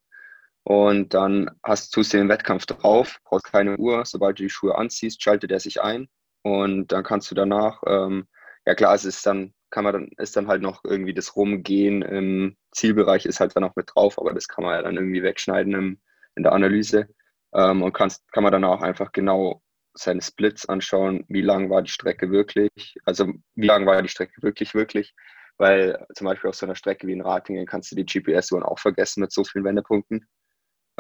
[0.65, 4.05] Und dann hast du den Wettkampf drauf, brauchst keine Uhr.
[4.07, 6.09] Sobald du die Schuhe anziehst, schaltet er sich ein.
[6.43, 8.27] Und dann kannst du danach, ähm,
[8.67, 12.03] ja klar, es ist dann, kann man dann, ist dann halt noch irgendwie das Rumgehen
[12.03, 15.23] im Zielbereich ist halt dann auch mit drauf, aber das kann man ja dann irgendwie
[15.23, 16.01] wegschneiden im,
[16.37, 17.09] in der Analyse.
[17.55, 19.63] Ähm, und kannst, kann man dann auch einfach genau
[19.95, 24.43] seine Splits anschauen, wie lang war die Strecke wirklich, also wie lang war die Strecke
[24.43, 25.15] wirklich, wirklich,
[25.57, 28.79] weil zum Beispiel auf so einer Strecke wie in Ratingen kannst du die GPS-Uhren auch
[28.79, 30.27] vergessen mit so vielen Wendepunkten.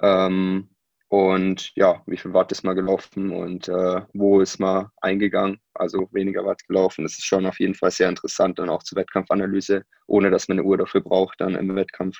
[0.02, 0.70] Ähm,
[1.08, 6.08] und ja, wie viel Watt ist mal gelaufen und äh, wo ist mal eingegangen, also
[6.12, 7.04] weniger Watt gelaufen.
[7.04, 10.58] Das ist schon auf jeden Fall sehr interessant und auch zur Wettkampfanalyse, ohne dass man
[10.58, 12.16] eine Uhr dafür braucht, dann im Wettkampf.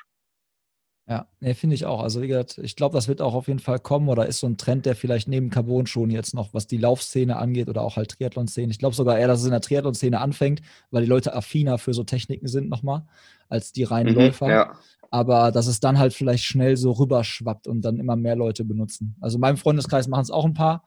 [1.07, 2.01] Ja, nee, finde ich auch.
[2.03, 4.47] Also wie gesagt, ich glaube, das wird auch auf jeden Fall kommen oder ist so
[4.47, 7.97] ein Trend, der vielleicht neben Carbon schon jetzt noch, was die Laufszene angeht oder auch
[7.97, 8.71] halt Triathlon-Szene.
[8.73, 11.93] Ich glaube sogar eher, dass es in der Triathlon-Szene anfängt, weil die Leute affiner für
[11.93, 13.05] so Techniken sind nochmal,
[13.51, 14.49] als die reinen mhm, Läufer.
[14.49, 14.79] Ja.
[15.11, 19.17] Aber dass es dann halt vielleicht schnell so rüberschwappt und dann immer mehr Leute benutzen.
[19.21, 20.85] Also in meinem Freundeskreis machen es auch ein paar.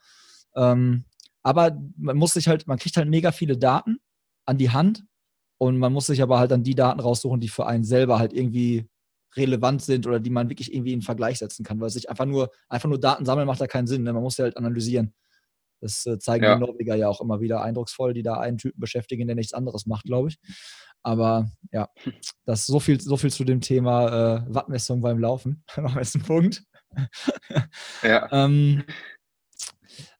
[0.56, 1.06] Ähm,
[1.44, 4.00] aber man muss sich halt, man kriegt halt mega viele Daten
[4.46, 5.06] an die Hand
[5.60, 8.34] Und man muss sich aber halt dann die Daten raussuchen, die für einen selber halt
[8.34, 8.88] irgendwie
[9.38, 12.50] relevant sind oder die man wirklich irgendwie in Vergleich setzen kann, weil sich einfach nur,
[12.70, 14.04] einfach nur Daten sammeln macht da keinen Sinn.
[14.04, 14.14] Ne?
[14.14, 15.14] Man muss ja halt analysieren.
[15.80, 16.56] Das äh, zeigen ja.
[16.56, 19.86] die Norweger ja auch immer wieder eindrucksvoll, die da einen Typen beschäftigen, der nichts anderes
[19.86, 20.40] macht, glaube ich.
[21.04, 21.90] Aber ja,
[22.46, 24.08] das so viel, so viel zu dem Thema
[24.38, 25.64] äh, Wattmessung beim Laufen.
[25.78, 26.64] Machen wir jetzt einen Punkt.
[28.04, 28.28] ja.
[28.32, 28.84] ähm,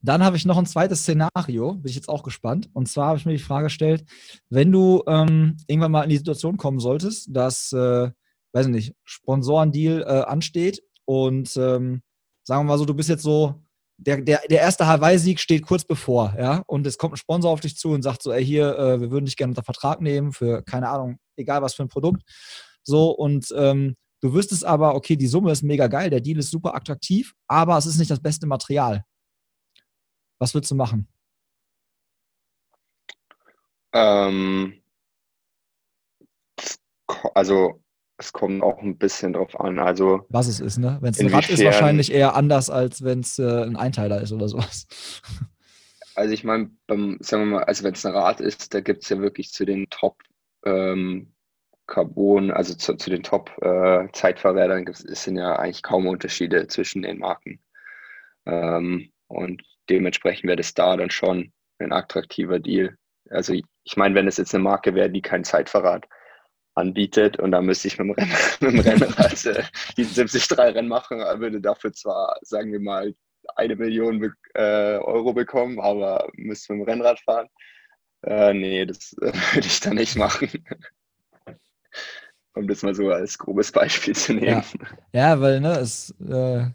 [0.02, 2.70] dann habe ich noch ein zweites Szenario, bin ich jetzt auch gespannt.
[2.74, 4.06] Und zwar habe ich mir die Frage gestellt,
[4.50, 8.12] wenn du ähm, irgendwann mal in die Situation kommen solltest, dass, äh,
[8.54, 12.02] weiß ich nicht, Sponsorendeal äh, ansteht und ähm,
[12.44, 13.62] sagen wir mal so, du bist jetzt so,
[13.98, 17.62] der, der, der erste Hawaii-Sieg steht kurz bevor, ja, und es kommt ein Sponsor auf
[17.62, 20.32] dich zu und sagt so, ey, hier, äh, wir würden dich gerne unter Vertrag nehmen
[20.32, 22.24] für, keine Ahnung, egal was für ein Produkt.
[22.84, 26.52] So, und ähm, du wüsstest aber, okay, die Summe ist mega geil, der Deal ist
[26.52, 29.04] super attraktiv, aber es ist nicht das beste Material.
[30.40, 31.08] Was würdest du machen?
[33.94, 34.82] Ähm,
[37.34, 37.82] also
[38.18, 39.80] es kommt auch ein bisschen drauf an.
[39.80, 40.98] Also was es ist, ne?
[41.02, 44.32] Wenn es ein Rad ist, wahrscheinlich eher anders, als wenn es äh, ein Einteiler ist
[44.32, 44.88] oder sowas.
[46.16, 49.10] Also ich meine, sagen wir mal, also wenn es ein Rad ist, da gibt es
[49.10, 50.24] ja wirklich zu den Top
[50.66, 51.32] ähm,
[51.86, 57.04] Carbon, also zu, zu den Top äh, Zeitfahrrädern, es sind ja eigentlich kaum Unterschiede zwischen
[57.04, 57.60] den Marken.
[58.48, 59.62] Ähm, und
[59.92, 62.98] dementsprechend wäre das da dann schon ein attraktiver Deal.
[63.30, 66.08] Also ich meine, wenn es jetzt eine Marke wäre, die kein Zeitverrat
[66.78, 69.64] anbietet und da müsste ich mit dem, Renn, mit dem Rennrad äh,
[69.98, 73.14] die 73-Rennen machen, würde dafür zwar, sagen wir mal,
[73.56, 77.48] eine Million äh, Euro bekommen, aber müsste mit dem Rennrad fahren.
[78.24, 80.50] Äh, nee, das äh, würde ich da nicht machen.
[82.54, 84.64] um das mal so als grobes Beispiel zu nehmen.
[85.14, 86.66] Ja, ja weil ne, es äh,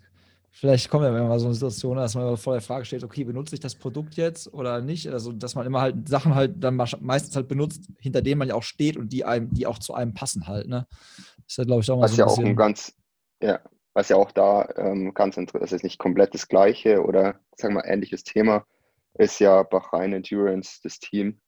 [0.53, 3.55] vielleicht kommt ja mal so eine Situation, dass man vor der Frage steht, okay, benutze
[3.55, 5.09] ich das Produkt jetzt oder nicht?
[5.09, 8.55] Also, dass man immer halt Sachen halt dann meistens halt benutzt, hinter denen man ja
[8.55, 10.87] auch steht und die einem, die auch zu einem passen halt, ne?
[10.91, 12.95] Das ist ja, glaube ich, auch mal was so ein ja auch ein ganz,
[13.43, 13.61] ja,
[13.95, 17.75] was ja auch da ähm, ganz interessant ist, ist nicht komplett das gleiche oder sagen
[17.75, 18.67] wir ähnliches Thema,
[19.15, 21.41] ist ja Bahrain Endurance, das Team.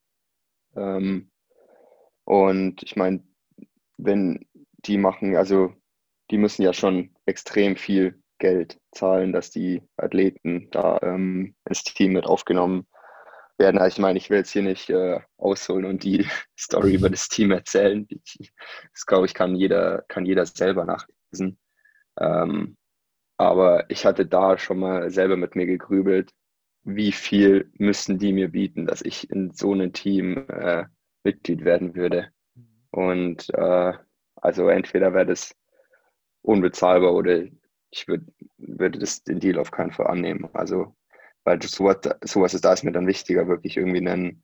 [0.76, 1.30] Ähm,
[2.24, 3.22] und ich meine,
[3.96, 4.46] wenn
[4.86, 5.72] die machen, also
[6.30, 12.12] die müssen ja schon extrem viel Geld zahlen, dass die Athleten da ähm, ins Team
[12.12, 12.86] mit aufgenommen
[13.58, 13.78] werden.
[13.78, 16.26] Also ich meine, ich will jetzt hier nicht äh, ausholen und die
[16.58, 18.06] Story über das Team erzählen.
[18.08, 18.52] Ich,
[18.92, 21.58] das glaube ich, kann jeder, kann jeder selber nachlesen.
[22.18, 22.76] Ähm,
[23.36, 26.30] aber ich hatte da schon mal selber mit mir gegrübelt,
[26.84, 30.84] wie viel müssten die mir bieten, dass ich in so einem Team äh,
[31.24, 32.28] Mitglied werden würde.
[32.90, 33.92] Und äh,
[34.36, 35.56] also entweder wäre das
[36.42, 37.44] unbezahlbar oder
[37.94, 38.22] ich würd,
[38.58, 40.48] würde das, den Deal auf keinen Fall annehmen.
[40.52, 40.94] Also,
[41.44, 44.42] weil sowas, sowas ist da ist mir dann wichtiger, wirklich irgendwie einen,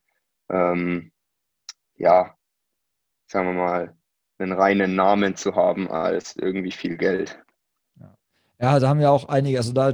[0.49, 1.11] ähm,
[1.95, 2.35] ja,
[3.27, 3.95] sagen wir mal,
[4.37, 7.39] einen reinen Namen zu haben, als irgendwie viel Geld.
[8.59, 9.91] Ja, da haben wir auch einige, also da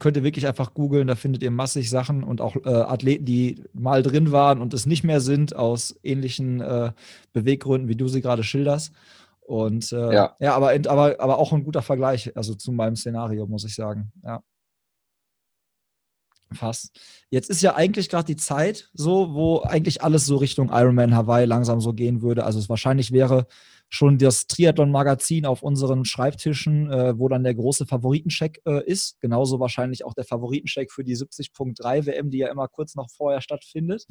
[0.00, 3.62] könnt ihr wirklich einfach googeln, da findet ihr massig Sachen und auch äh, Athleten, die
[3.72, 6.90] mal drin waren und es nicht mehr sind, aus ähnlichen äh,
[7.32, 8.92] Beweggründen, wie du sie gerade schilderst.
[9.50, 13.48] Und äh, ja, ja aber, aber, aber auch ein guter Vergleich, also zu meinem Szenario,
[13.48, 14.12] muss ich sagen.
[14.22, 14.44] Ja.
[16.52, 16.96] Fast.
[17.30, 21.46] Jetzt ist ja eigentlich gerade die Zeit so, wo eigentlich alles so Richtung Ironman Hawaii
[21.46, 22.44] langsam so gehen würde.
[22.44, 23.48] Also es wahrscheinlich wäre
[23.92, 29.20] schon das Triathlon-Magazin auf unseren Schreibtischen, äh, wo dann der große Favoritencheck äh, ist.
[29.20, 33.40] Genauso wahrscheinlich auch der Favoritencheck für die 70.3 WM, die ja immer kurz noch vorher
[33.40, 34.06] stattfindet.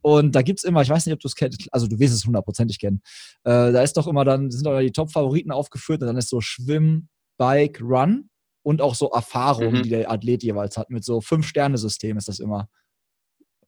[0.00, 2.14] Und da gibt es immer, ich weiß nicht, ob du es kennst, also du wirst
[2.14, 3.02] es hundertprozentig kennen.
[3.44, 6.40] Äh, da ist doch immer dann, sind doch die Top-Favoriten aufgeführt und dann ist so
[6.40, 8.30] Schwimm, Bike, Run
[8.62, 9.82] und auch so Erfahrung, mhm.
[9.82, 10.88] die der Athlet jeweils hat.
[10.88, 12.70] Mit so Fünf-Sterne-System ist das immer.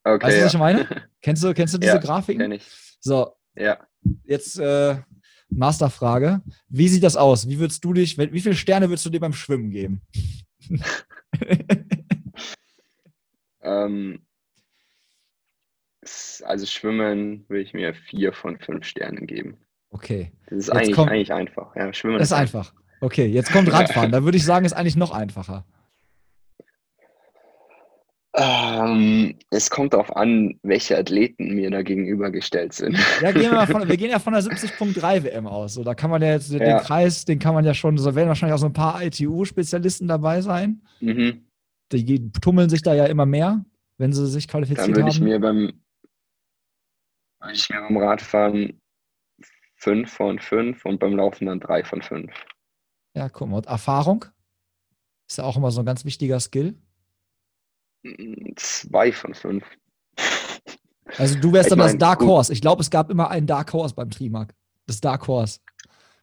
[0.05, 0.89] Okay, weißt du, was ich meine?
[1.23, 2.41] kennst du, kennst du diese ja, Grafiken?
[2.41, 2.63] Kenn ich.
[3.01, 3.35] So.
[3.55, 3.79] Ja.
[4.25, 4.97] Jetzt äh,
[5.51, 6.43] Masterfrage.
[6.69, 7.49] Wie sieht das aus?
[7.49, 10.03] Wie würdest du dich, wie viele Sterne würdest du dir beim Schwimmen geben?
[13.63, 14.21] ähm,
[16.45, 19.59] also Schwimmen würde ich mir vier von fünf Sternen geben.
[19.91, 20.33] Okay.
[20.49, 21.75] Das ist eigentlich, kommt, eigentlich einfach.
[21.77, 22.73] Ja, Schwimmen das ist einfach.
[23.01, 24.13] Okay, jetzt kommt Radfahren.
[24.13, 25.65] da würde ich sagen, ist eigentlich noch einfacher.
[28.33, 32.97] Ähm, es kommt darauf an, welche Athleten mir da gegenübergestellt sind.
[33.21, 35.75] Ja, gehen wir, von, wir gehen ja von der 70.3 WM aus.
[35.75, 36.79] So, da kann man ja jetzt den ja.
[36.79, 40.43] Kreis, den kann man ja schon, so werden wahrscheinlich auch so ein paar ITU-Spezialisten dabei
[40.43, 40.83] sein.
[41.01, 41.45] Mhm.
[41.93, 43.65] Die tummeln sich da ja immer mehr,
[43.99, 45.73] wenn sie sich qualifiziert Dann würde ich mir beim
[47.41, 48.81] würde ich mir beim Radfahren
[49.77, 52.33] 5 von 5 und beim Laufen dann 3 von 5.
[53.17, 53.57] Ja, guck mal.
[53.57, 54.27] Und Erfahrung
[55.29, 56.77] ist ja auch immer so ein ganz wichtiger Skill.
[58.57, 59.65] Zwei von fünf.
[61.17, 62.53] Also du wärst ich dann mein, das Dark Horse.
[62.53, 64.55] Ich glaube, es gab immer einen Dark Horse beim Trimark.
[64.87, 65.61] Das Dark Horse.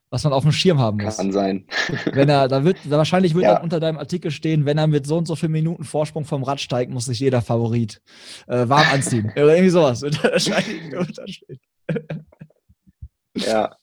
[0.10, 1.18] Was man auf dem Schirm haben muss.
[1.18, 1.66] Kann sein.
[2.14, 3.56] Wenn er, da wird, wahrscheinlich wird ja.
[3.56, 6.44] dann unter deinem Artikel stehen, wenn er mit so und so vielen Minuten Vorsprung vom
[6.44, 8.02] Rad steigt, muss sich jeder Favorit
[8.48, 9.30] äh, warm anziehen.
[9.36, 10.02] Oder irgendwie sowas.
[13.36, 13.77] ja,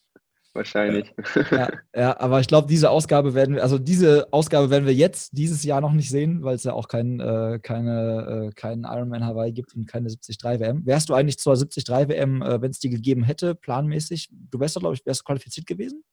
[0.55, 1.13] wahrscheinlich.
[1.51, 5.37] Ja, ja aber ich glaube, diese Ausgabe werden wir, also diese Ausgabe werden wir jetzt
[5.37, 9.25] dieses Jahr noch nicht sehen, weil es ja auch kein, äh, keine, äh, keinen Ironman
[9.25, 10.85] Hawaii gibt und keine 73 WM.
[10.85, 14.29] Wärst du eigentlich zur 73 WM, äh, wenn es die gegeben hätte, planmäßig?
[14.31, 16.03] Du wärst doch, glaube ich, wärst du qualifiziert gewesen?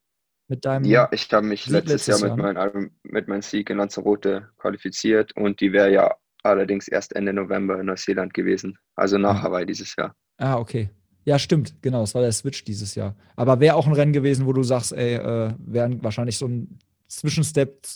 [0.48, 3.70] Mit deinem ja, ich habe mich letztes, letztes, Jahr, Jahr mit, meinem, mit meinem Sieg
[3.70, 9.18] in Lanzarote qualifiziert und die wäre ja allerdings erst Ende November in Neuseeland gewesen, also
[9.18, 9.42] nach ah.
[9.42, 10.14] Hawaii dieses Jahr.
[10.38, 10.90] Ah, okay.
[11.24, 13.14] Ja, stimmt, genau, es war der Switch dieses Jahr.
[13.36, 16.78] Aber wäre auch ein Rennen gewesen, wo du sagst, ey, äh, wäre wahrscheinlich so ein
[17.08, 17.86] Zwischenstep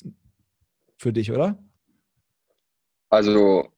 [0.96, 1.58] für dich, oder?
[3.10, 3.68] Also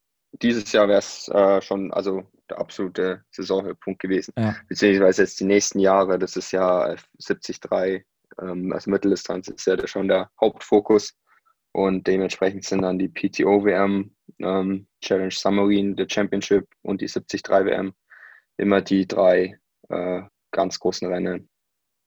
[0.42, 4.32] dieses Jahr wäre es äh, schon also der absolute Saisonhöhepunkt gewesen.
[4.36, 4.56] Ja.
[4.68, 8.04] Beziehungsweise jetzt die nächsten Jahre, das ist ja 73,
[8.40, 11.14] ähm, also Mitteldistanz ist ja schon der Hauptfokus.
[11.72, 17.92] Und dementsprechend sind dann die PTO-WM, ähm, Challenge Submarine, der Championship und die 73 WM
[18.58, 21.48] immer die drei äh, ganz großen Rennen.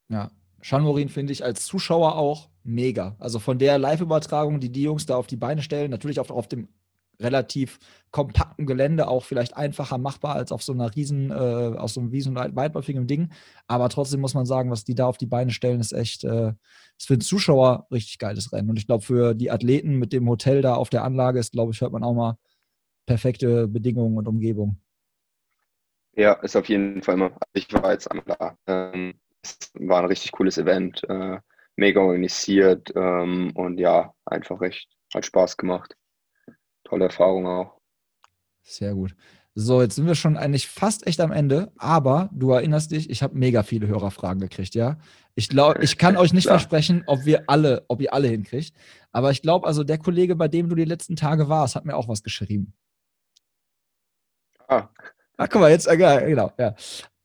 [0.10, 0.30] Ja,
[0.62, 3.16] Schanmorin finde ich als Zuschauer auch mega.
[3.20, 6.48] Also von der Live-Übertragung, die die Jungs da auf die Beine stellen, natürlich auch auf
[6.48, 6.68] dem
[7.20, 7.80] relativ
[8.10, 12.10] kompakten Gelände auch vielleicht einfacher machbar als auf so einer riesen, äh, aus so einem
[12.10, 13.32] riesen weitläufigen Ding.
[13.68, 16.54] Aber trotzdem muss man sagen, was die da auf die Beine stellen, ist echt, äh,
[16.98, 18.70] ist für den Zuschauer richtig geiles Rennen.
[18.70, 21.72] Und ich glaube, für die Athleten mit dem Hotel da auf der Anlage ist, glaube
[21.74, 22.38] ich, hört man auch mal
[23.06, 24.78] perfekte Bedingungen und Umgebung.
[26.16, 27.32] Ja, ist auf jeden Fall immer.
[27.54, 28.58] Ich war jetzt einmal da.
[28.68, 31.40] Ähm, es war ein richtig cooles Event, äh,
[31.76, 35.96] mega organisiert ähm, und ja, einfach echt, hat Spaß gemacht.
[36.84, 37.78] Tolle Erfahrung auch.
[38.64, 39.16] Sehr gut.
[39.54, 43.22] So, jetzt sind wir schon eigentlich fast echt am Ende, aber du erinnerst dich, ich
[43.22, 44.98] habe mega viele Hörerfragen gekriegt, ja.
[45.36, 48.74] Ich glaube, ich kann euch nicht versprechen, ob wir alle, ob ihr alle hinkriegt,
[49.12, 51.98] aber ich glaube, also der Kollege, bei dem du die letzten Tage warst, hat mir
[51.98, 52.74] auch was geschrieben.
[54.70, 54.88] Ah,
[55.38, 56.76] Ach, guck mal, jetzt, äh, genau, ja.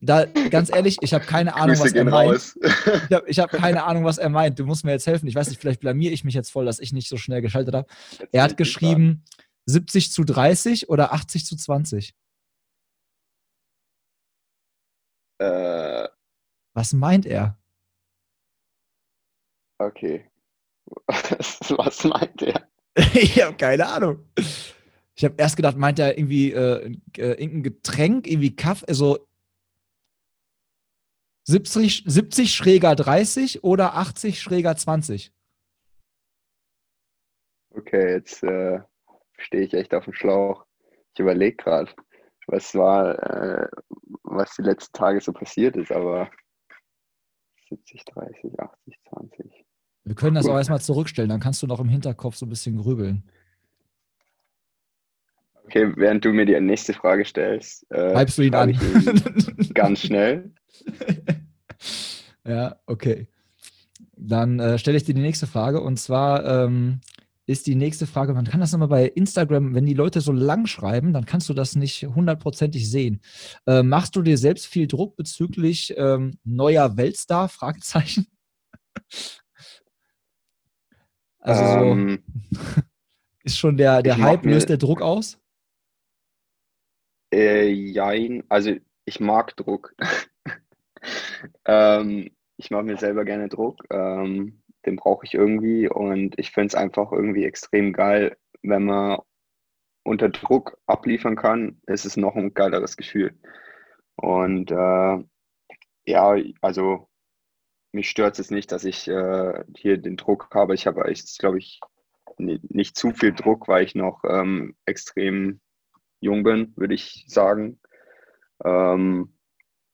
[0.01, 2.55] Da, ganz ehrlich, ich habe keine Ahnung, was er meint.
[3.27, 4.59] Ich habe hab keine Ahnung, was er meint.
[4.59, 5.27] Du musst mir jetzt helfen.
[5.27, 7.75] Ich weiß nicht, vielleicht blamier ich mich jetzt voll, dass ich nicht so schnell geschaltet
[7.75, 7.89] habe.
[8.31, 9.25] Er hat geschrieben
[9.65, 12.15] 70 zu 30 oder 80 zu 20.
[15.39, 16.09] Äh,
[16.75, 17.59] was meint er?
[19.79, 20.31] Okay.
[21.09, 22.69] was meint er?
[23.15, 24.31] ich habe keine Ahnung.
[25.17, 29.27] Ich habe erst gedacht, meint er irgendwie äh, äh, irgendein Getränk, irgendwie Kaffee, also
[31.45, 35.33] 70, 70 schräger 30 oder 80 schräger 20?
[37.71, 38.81] Okay, jetzt äh,
[39.39, 40.67] stehe ich echt auf dem Schlauch.
[41.15, 41.91] Ich überlege gerade,
[42.47, 43.69] was war, äh,
[44.23, 46.31] was die letzten Tage so passiert ist, aber
[47.71, 49.65] 70, 30, 80, 20.
[50.05, 52.77] Wir können das auch erstmal zurückstellen, dann kannst du noch im Hinterkopf so ein bisschen
[52.77, 53.29] grübeln.
[55.67, 58.71] Okay, während du mir die nächste Frage stellst, äh, du ihn an.
[58.71, 60.53] Ihn ganz schnell.
[62.47, 63.27] ja, okay.
[64.17, 67.01] Dann äh, stelle ich dir die nächste Frage und zwar ähm,
[67.47, 70.67] ist die nächste Frage, man kann das immer bei Instagram, wenn die Leute so lang
[70.67, 73.21] schreiben, dann kannst du das nicht hundertprozentig sehen.
[73.67, 77.49] Äh, machst du dir selbst viel Druck bezüglich ähm, neuer Weltstar?
[77.49, 78.27] Fragezeichen.
[81.41, 82.61] Also ähm, so,
[83.45, 85.39] ist schon der, der Hype, löst der Druck aus?
[87.33, 88.73] Äh, jein, also
[89.05, 89.95] ich mag Druck.
[91.65, 93.85] ähm, ich mache mir selber gerne Druck.
[93.91, 99.19] Ähm, den brauche ich irgendwie und ich finde es einfach irgendwie extrem geil, wenn man
[100.05, 103.37] unter Druck abliefern kann, ist es noch ein geileres Gefühl.
[104.15, 105.25] Und äh,
[106.07, 107.09] ja, also
[107.93, 110.75] mich stört es nicht, dass ich äh, hier den Druck habe.
[110.75, 111.81] Ich habe glaube ich,
[112.39, 115.61] nicht zu viel Druck, weil ich noch ähm, extrem
[116.27, 117.81] jung bin, würde ich sagen.
[118.65, 119.35] Ähm,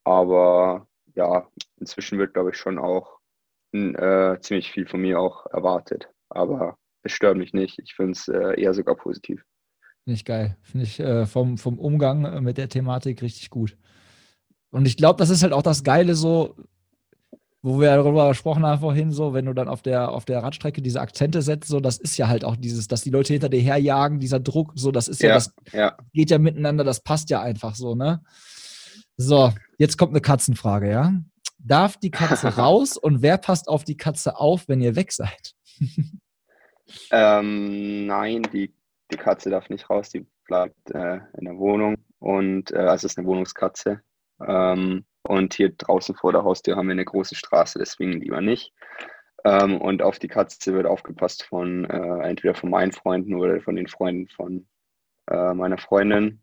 [0.04, 1.46] aber ja,
[1.78, 3.18] inzwischen wird, glaube ich, schon auch
[3.72, 6.08] äh, ziemlich viel von mir auch erwartet.
[6.28, 7.78] Aber es stört mich nicht.
[7.78, 9.44] Ich finde es äh, eher sogar positiv.
[10.04, 10.56] Finde ich geil.
[10.62, 13.76] Finde ich äh, vom, vom Umgang äh, mit der Thematik richtig gut.
[14.70, 16.56] Und ich glaube, das ist halt auch das Geile so,
[17.62, 20.82] wo wir darüber gesprochen haben vorhin, so, wenn du dann auf der, auf der Radstrecke
[20.82, 23.60] diese Akzente setzt, so, das ist ja halt auch dieses, dass die Leute hinter dir
[23.60, 25.96] herjagen, dieser Druck, so, das ist ja, ja das ja.
[26.12, 28.22] geht ja miteinander, das passt ja einfach so, ne?
[29.16, 31.12] So, jetzt kommt eine Katzenfrage, ja?
[31.58, 35.54] Darf die Katze raus und wer passt auf die Katze auf, wenn ihr weg seid?
[37.12, 38.74] ähm, nein, die,
[39.12, 41.96] die Katze darf nicht raus, die bleibt äh, in der Wohnung.
[42.18, 44.00] und äh, also es ist eine Wohnungskatze.
[44.44, 48.72] Ähm, und hier draußen vor der Haustür haben wir eine große Straße, deswegen lieber nicht.
[49.44, 53.76] Ähm, und auf die Katze wird aufgepasst von äh, entweder von meinen Freunden oder von
[53.76, 54.66] den Freunden von
[55.30, 56.42] äh, meiner Freundin.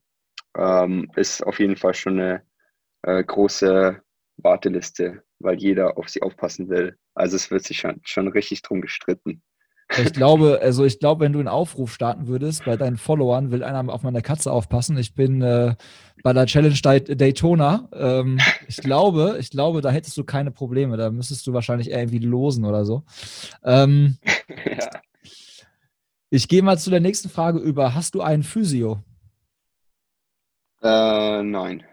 [0.57, 2.43] Ähm, ist auf jeden Fall schon eine
[3.03, 4.01] äh, große
[4.37, 6.97] Warteliste, weil jeder auf sie aufpassen will.
[7.13, 9.41] Also es wird sich schon, schon richtig drum gestritten.
[9.97, 13.63] Ich glaube, also ich glaube, wenn du einen Aufruf starten würdest bei deinen Followern, will
[13.63, 14.97] einer auf meine Katze aufpassen.
[14.97, 15.75] Ich bin äh,
[16.21, 17.89] bei der Challenge Daytona.
[17.93, 20.95] Ähm, ich glaube, ich glaube, da hättest du keine Probleme.
[20.95, 23.03] Da müsstest du wahrscheinlich irgendwie losen oder so.
[23.63, 24.17] Ähm,
[24.65, 24.89] ja.
[26.31, 27.95] Ich gehe mal zu der nächsten Frage über.
[27.95, 29.03] Hast du einen Physio?
[30.83, 31.83] Äh, nein.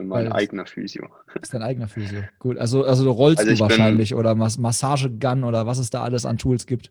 [0.00, 1.10] Bin mein Weil, eigener Physio.
[1.40, 2.22] Ist dein eigener Physio.
[2.38, 5.90] Gut, also, also du rollst also du wahrscheinlich bin, oder Mas Massagegun oder was es
[5.90, 6.90] da alles an Tools gibt.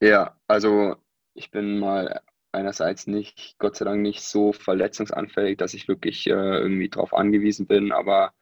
[0.00, 0.96] Ja, also
[1.34, 2.20] ich bin mal
[2.50, 7.68] einerseits nicht, Gott sei Dank nicht so verletzungsanfällig, dass ich wirklich äh, irgendwie drauf angewiesen
[7.68, 8.32] bin, aber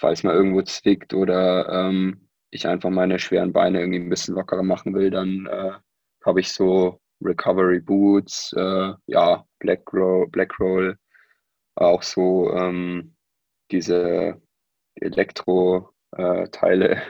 [0.00, 4.64] falls mal irgendwo zwickt oder ähm, ich einfach meine schweren Beine irgendwie ein bisschen lockerer
[4.64, 5.72] machen will, dann äh,
[6.24, 10.98] habe ich so Recovery Boots, äh, ja, Black Roll, Black Roll,
[11.80, 13.14] auch so ähm,
[13.70, 14.40] diese
[14.96, 16.96] Elektro-Teile.
[16.96, 17.00] Äh,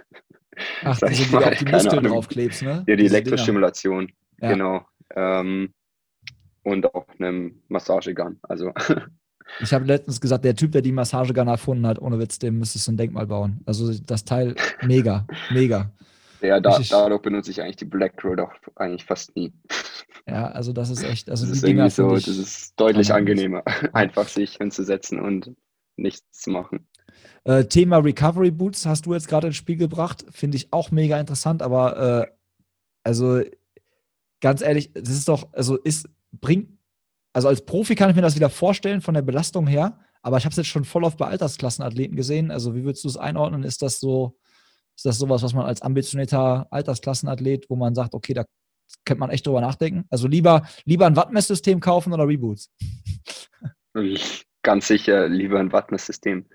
[0.82, 2.84] Ach, die du auf die Muskeln draufklebst, ne?
[2.86, 4.52] Ja, die diese Elektrostimulation, ja.
[4.52, 4.84] genau.
[5.14, 5.72] Ähm,
[6.64, 8.38] und auch einem Massagegun.
[8.42, 8.72] Also.
[9.60, 12.86] Ich habe letztens gesagt, der Typ, der die Massagegun erfunden hat, ohne Witz, dem müsstest
[12.86, 13.62] du ein Denkmal bauen.
[13.64, 15.90] Also das Teil mega, mega.
[16.40, 19.52] Ja, da, dadurch benutze ich eigentlich die Black Roll doch eigentlich fast nie.
[20.26, 23.62] Ja, also das ist echt, also das die ist Dinger so, das ist deutlich angenehmer,
[23.92, 25.54] einfach sich hinzusetzen und
[25.96, 26.86] nichts zu machen.
[27.44, 31.18] Äh, Thema Recovery Boots hast du jetzt gerade ins Spiel gebracht, finde ich auch mega
[31.18, 32.32] interessant, aber äh,
[33.02, 33.40] also
[34.40, 36.78] ganz ehrlich, das ist doch, also ist, bringt,
[37.32, 40.44] also als Profi kann ich mir das wieder vorstellen von der Belastung her, aber ich
[40.44, 42.50] habe es jetzt schon voll oft bei Altersklassenathleten gesehen.
[42.50, 43.62] Also wie würdest du es einordnen?
[43.62, 44.36] Ist das so,
[44.98, 48.44] ist das sowas, was man als ambitionierter Altersklassenathlet, wo man sagt, okay, da
[49.04, 50.06] könnte man echt drüber nachdenken?
[50.10, 52.72] Also lieber, lieber ein Wattmesssystem kaufen oder Reboots?
[54.64, 56.46] Ganz sicher lieber ein Wattmesssystem.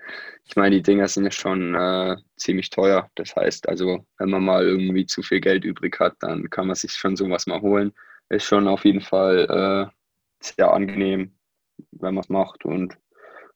[0.44, 3.10] Ich meine, die Dinger sind ja schon äh, ziemlich teuer.
[3.14, 6.76] Das heißt, also wenn man mal irgendwie zu viel Geld übrig hat, dann kann man
[6.76, 7.94] sich schon sowas mal holen.
[8.28, 11.34] Ist schon auf jeden Fall äh, sehr angenehm,
[11.92, 12.66] wenn man es macht.
[12.66, 12.98] Und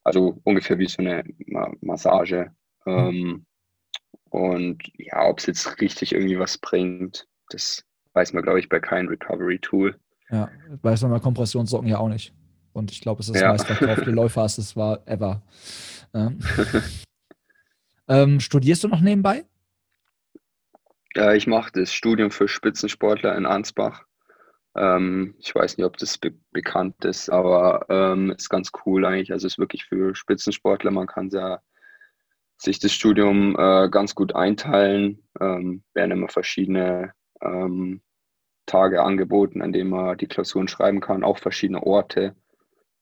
[0.02, 2.50] also ungefähr wie so eine Ma Massage.
[2.86, 3.44] Ähm,
[4.30, 8.80] und ja, ob es jetzt richtig irgendwie was bringt, das weiß man, glaube ich, bei
[8.80, 9.98] keinem Recovery-Tool.
[10.30, 10.50] Ja,
[10.82, 12.34] weiß man bei Kompressionssocken ja auch nicht.
[12.72, 13.54] Und ich glaube, es ist ja.
[14.06, 15.42] Läufer, es war ever.
[16.14, 16.38] Ähm.
[18.08, 19.44] ähm, studierst du noch nebenbei?
[21.14, 24.04] Ja, ich mache das Studium für Spitzensportler in Ansbach.
[24.76, 29.32] Ähm, ich weiß nicht, ob das be bekannt ist, aber ähm, ist ganz cool eigentlich.
[29.32, 30.90] Also es ist wirklich für Spitzensportler.
[30.90, 31.60] Man kann ja
[32.58, 35.22] sich das Studium äh, ganz gut einteilen.
[35.40, 38.02] Ähm, werden immer verschiedene ähm,
[38.66, 42.36] Tage angeboten, an denen man die Klausuren schreiben kann, auch verschiedene Orte.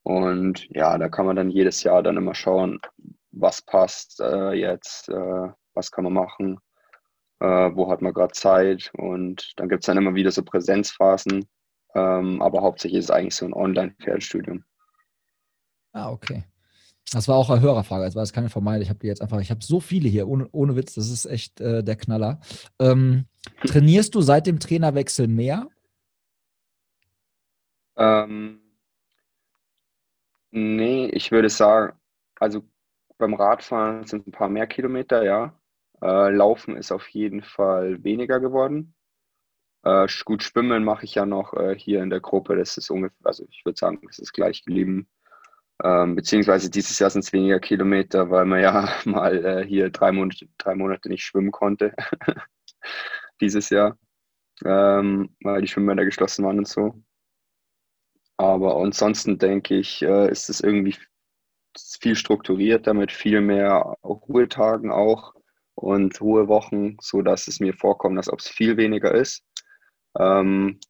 [0.03, 2.81] Und ja, da kann man dann jedes Jahr dann immer schauen,
[3.33, 6.61] was passt äh, jetzt, äh, was kann man machen,
[7.41, 8.93] äh, wo hat man gerade Zeit.
[8.97, 11.47] Und dann gibt es dann immer wieder so Präsenzphasen.
[11.95, 14.65] Ähm, aber hauptsächlich ist es eigentlich so ein Online-Fernstudium.
[15.93, 16.45] Ah, okay.
[17.13, 18.83] Das war auch eine Hörerfrage, das war jetzt keine Vermeide.
[18.83, 21.25] Ich habe die jetzt einfach, ich habe so viele hier, ohne, ohne Witz, das ist
[21.25, 22.41] echt äh, der Knaller.
[22.81, 23.27] Ähm,
[23.65, 25.69] trainierst du seit dem Trainerwechsel mehr?
[27.97, 28.61] Ähm,
[30.51, 31.97] nee, ich würde sagen,
[32.41, 32.63] also
[33.19, 35.59] beim Radfahren sind ein paar mehr Kilometer, ja.
[36.03, 38.95] Äh, Laufen ist auf jeden Fall weniger geworden.
[39.85, 42.57] Äh, gut, Schwimmen mache ich ja noch äh, hier in der Gruppe.
[42.57, 45.09] Das ist ungefähr, also ich würde sagen, das ist gleich geblieben.
[45.85, 50.13] Ähm, beziehungsweise dieses Jahr sind es weniger Kilometer, weil man ja mal äh, hier drei
[50.13, 51.95] Monate, drei Monate nicht schwimmen konnte.
[53.41, 53.99] dieses Jahr.
[54.65, 57.03] Ähm, weil die Schwimmbäder geschlossen waren und so.
[58.39, 60.97] Aber ansonsten denke ich, äh, ist es irgendwie
[62.01, 65.35] viel strukturierter mit viel mehr Ruhetagen auch
[65.75, 69.45] und Ruhewochen, sodass es mir vorkommt, als ob es viel weniger ist.
[70.19, 70.81] Ähm,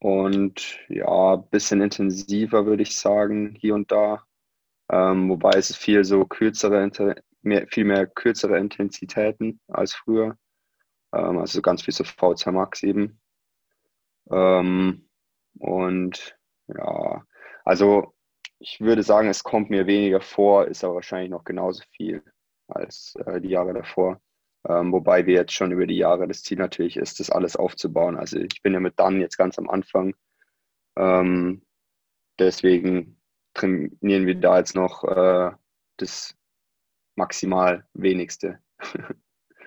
[0.00, 4.24] und ja, ein bisschen intensiver würde ich sagen, hier und da.
[4.90, 6.90] Ähm, wobei es viel so kürzere,
[7.42, 10.36] mehr, viel mehr kürzere Intensitäten als früher.
[11.14, 13.20] Ähm, also ganz viel so V2 Max eben.
[14.30, 15.08] Ähm,
[15.58, 16.38] und
[16.68, 17.24] ja,
[17.64, 18.14] also
[18.58, 22.22] ich würde sagen, es kommt mir weniger vor, ist aber wahrscheinlich noch genauso viel
[22.68, 24.20] als äh, die Jahre davor.
[24.68, 28.16] Ähm, wobei wir jetzt schon über die Jahre das Ziel natürlich ist, das alles aufzubauen.
[28.16, 30.14] Also ich bin ja mit Dan jetzt ganz am Anfang.
[30.96, 31.62] Ähm,
[32.38, 33.20] deswegen
[33.54, 35.52] trainieren wir da jetzt noch äh,
[35.96, 36.36] das
[37.16, 38.58] maximal wenigste.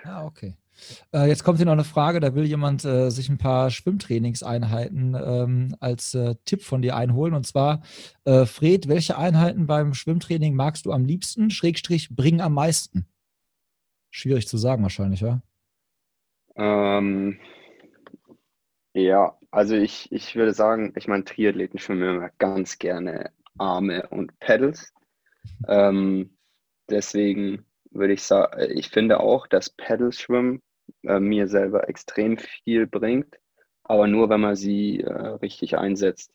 [0.05, 0.57] Ah, okay.
[1.13, 5.15] Äh, jetzt kommt hier noch eine Frage, da will jemand äh, sich ein paar Schwimmtrainingseinheiten
[5.15, 7.33] ähm, als äh, Tipp von dir einholen.
[7.33, 7.81] Und zwar,
[8.25, 13.07] äh, Fred, welche Einheiten beim Schwimmtraining magst du am liebsten, Schrägstrich, bringen am meisten?
[14.15, 15.41] Schwierig zu sagen wahrscheinlich, ja?
[16.55, 17.39] Ähm,
[18.93, 24.39] ja, also ich, ich würde sagen, ich meine, Triathleten schwimmen immer ganz gerne Arme und
[24.39, 24.93] Pedals.
[25.67, 26.37] Ähm,
[26.91, 30.61] deswegen würde ich sagen, ich finde auch, dass Pedalschwimmen
[31.01, 33.39] äh, mir selber extrem viel bringt,
[33.83, 36.31] aber nur, wenn man sie äh, richtig einsetzt.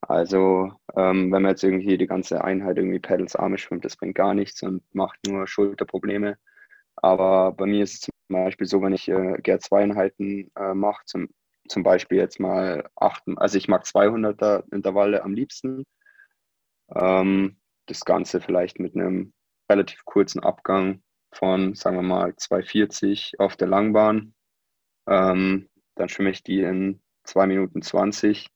[0.00, 4.14] Also ähm, wenn man jetzt irgendwie die ganze Einheit irgendwie Pedals Arme schwimmt, das bringt
[4.14, 6.38] gar nichts und macht nur Schulterprobleme.
[7.02, 11.28] Aber bei mir ist es zum Beispiel so, wenn ich äh, GR2-Einheiten äh, mache, zum,
[11.68, 15.84] zum Beispiel jetzt mal acht, also ich mag 200er Intervalle am liebsten.
[16.94, 19.32] Ähm, das Ganze vielleicht mit einem
[19.70, 24.34] relativ kurzen Abgang von, sagen wir mal, 240 auf der Langbahn.
[25.06, 28.48] Ähm, dann schwimme ich die in 2 Minuten 20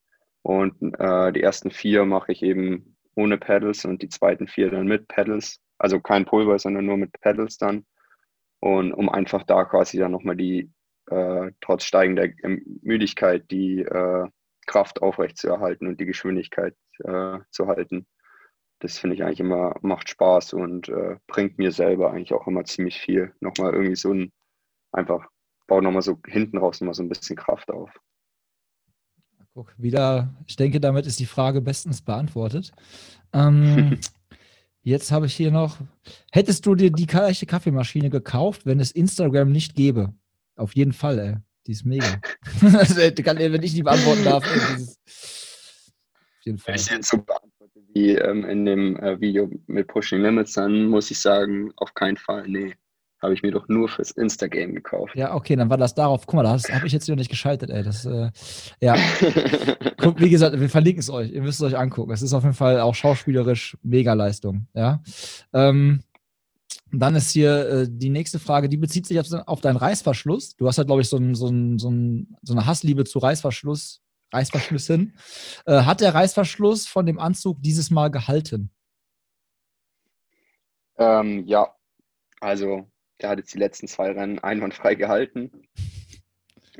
[0.42, 4.86] und äh, die ersten vier mache ich eben ohne Pedals und die zweiten vier dann
[4.86, 5.60] mit Pedals.
[5.78, 7.84] Also kein Pulver, sondern nur mit Pedals dann.
[8.62, 10.70] Und um einfach da quasi dann nochmal die,
[11.10, 12.28] äh, trotz steigender
[12.82, 14.28] Müdigkeit, die äh,
[14.66, 18.06] Kraft aufrechtzuerhalten und die Geschwindigkeit äh, zu halten
[18.82, 22.64] das finde ich eigentlich immer, macht Spaß und äh, bringt mir selber eigentlich auch immer
[22.64, 23.32] ziemlich viel.
[23.40, 24.32] Nochmal irgendwie so ein,
[24.90, 25.24] einfach,
[25.68, 27.90] baut nochmal so hinten raus nochmal so ein bisschen Kraft auf.
[29.54, 32.72] Guck, wieder, ich denke, damit ist die Frage bestens beantwortet.
[33.32, 34.00] Ähm,
[34.82, 35.78] jetzt habe ich hier noch,
[36.30, 40.14] hättest du dir die gleiche Kaffeemaschine gekauft, wenn es Instagram nicht gäbe?
[40.56, 41.36] Auf jeden Fall, ey.
[41.66, 42.20] Die ist mega.
[42.62, 46.74] also, wenn ich die beantworten darf, dieses, auf jeden Fall.
[46.74, 47.24] Ich jetzt so
[47.94, 52.16] wie ähm, in dem äh, Video mit Pushing Limits, dann muss ich sagen, auf keinen
[52.16, 52.74] Fall, nee.
[53.22, 55.14] Habe ich mir doch nur fürs Insta-Game gekauft.
[55.14, 56.26] Ja, okay, dann war das darauf.
[56.26, 57.84] Guck mal, das habe ich jetzt noch nicht geschaltet, ey.
[57.84, 58.30] Das, äh,
[58.80, 58.96] ja.
[59.96, 61.30] Guck, wie gesagt, wir verlinken es euch.
[61.30, 62.10] Ihr müsst es euch angucken.
[62.10, 64.66] Es ist auf jeden Fall auch schauspielerisch Mega-Leistung.
[64.74, 65.00] Ja.
[65.52, 66.02] Ähm,
[66.90, 70.56] dann ist hier äh, die nächste Frage, die bezieht sich auf, auf deinen Reißverschluss.
[70.56, 73.20] Du hast ja, glaube ich, so, ein, so, ein, so, ein, so eine Hassliebe zu
[73.20, 74.02] Reißverschluss
[74.32, 75.16] Reißverschlüssen.
[75.66, 78.70] Äh, hat der Reißverschluss von dem Anzug dieses Mal gehalten?
[80.96, 81.74] Ähm, ja,
[82.40, 82.88] also
[83.22, 85.50] der hat jetzt die letzten zwei Rennen einwandfrei gehalten.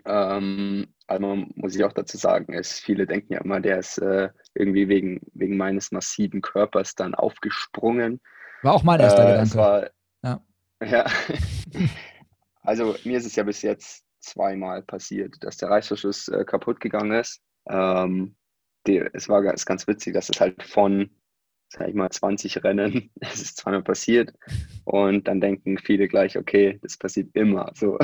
[0.05, 4.31] Ähm, also muss ich auch dazu sagen, es, viele denken ja immer, der ist äh,
[4.55, 8.21] irgendwie wegen, wegen meines massiven Körpers dann aufgesprungen.
[8.63, 9.55] War auch mein erster äh, Gedanke.
[9.55, 9.91] War,
[10.23, 10.41] ja.
[10.85, 11.07] ja.
[12.63, 17.13] also mir ist es ja bis jetzt zweimal passiert, dass der Reißverschluss äh, kaputt gegangen
[17.13, 17.41] ist.
[17.69, 18.37] Ähm,
[18.87, 21.11] die, es war ganz, ganz witzig, dass es halt von,
[21.73, 24.33] sag ich mal, 20 Rennen, es ist zweimal passiert
[24.85, 27.99] und dann denken viele gleich, okay, das passiert immer so.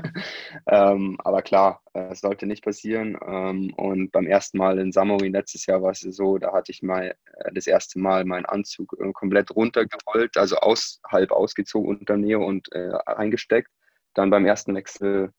[0.66, 3.16] ähm, aber klar, äh, es sollte nicht passieren.
[3.24, 6.82] Ähm, und beim ersten Mal in Samorin letztes Jahr war es so, da hatte ich
[6.82, 12.16] mal äh, das erste Mal meinen Anzug äh, komplett runtergerollt, also aus, halb ausgezogen unter
[12.16, 13.70] Neo und äh, eingesteckt.
[14.14, 15.30] Dann beim ersten Wechsel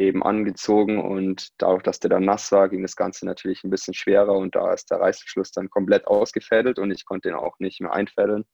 [0.00, 3.94] eben angezogen und dadurch, dass der dann nass war, ging das Ganze natürlich ein bisschen
[3.94, 7.80] schwerer und da ist der Reißverschluss dann komplett ausgefädelt und ich konnte ihn auch nicht
[7.80, 8.44] mehr einfädeln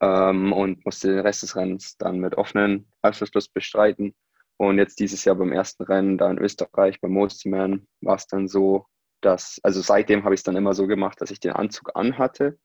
[0.00, 4.14] ähm, und musste den Rest des Rennens dann mit offenen Reißverschluss bestreiten.
[4.58, 8.46] Und jetzt dieses Jahr beim ersten Rennen da in Österreich beim Mosterman war es dann
[8.46, 8.86] so,
[9.22, 12.58] dass, also seitdem habe ich es dann immer so gemacht, dass ich den Anzug anhatte,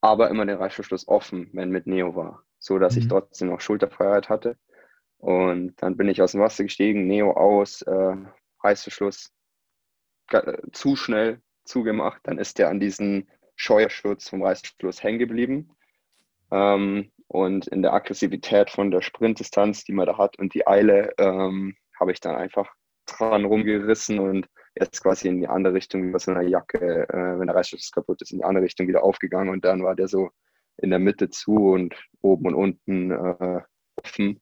[0.00, 3.02] aber immer den Reißverschluss offen, wenn mit Neo war, so dass mhm.
[3.02, 4.56] ich trotzdem noch Schulterfreiheit hatte.
[5.20, 8.16] Und dann bin ich aus dem Wasser gestiegen, Neo aus, äh,
[8.62, 9.30] Reißverschluss
[10.72, 12.20] zu schnell zugemacht.
[12.24, 15.70] Dann ist der an diesen Scheuerschutz vom Reißverschluss hängen geblieben.
[16.50, 21.12] Ähm, und in der Aggressivität von der Sprintdistanz, die man da hat und die Eile,
[21.18, 22.72] ähm, habe ich dann einfach
[23.06, 27.46] dran rumgerissen und jetzt quasi in die andere Richtung über so eine Jacke, äh, wenn
[27.46, 30.30] der Reißverschluss kaputt ist, in die andere Richtung wieder aufgegangen und dann war der so
[30.78, 33.60] in der Mitte zu und oben und unten äh,
[34.02, 34.40] offen.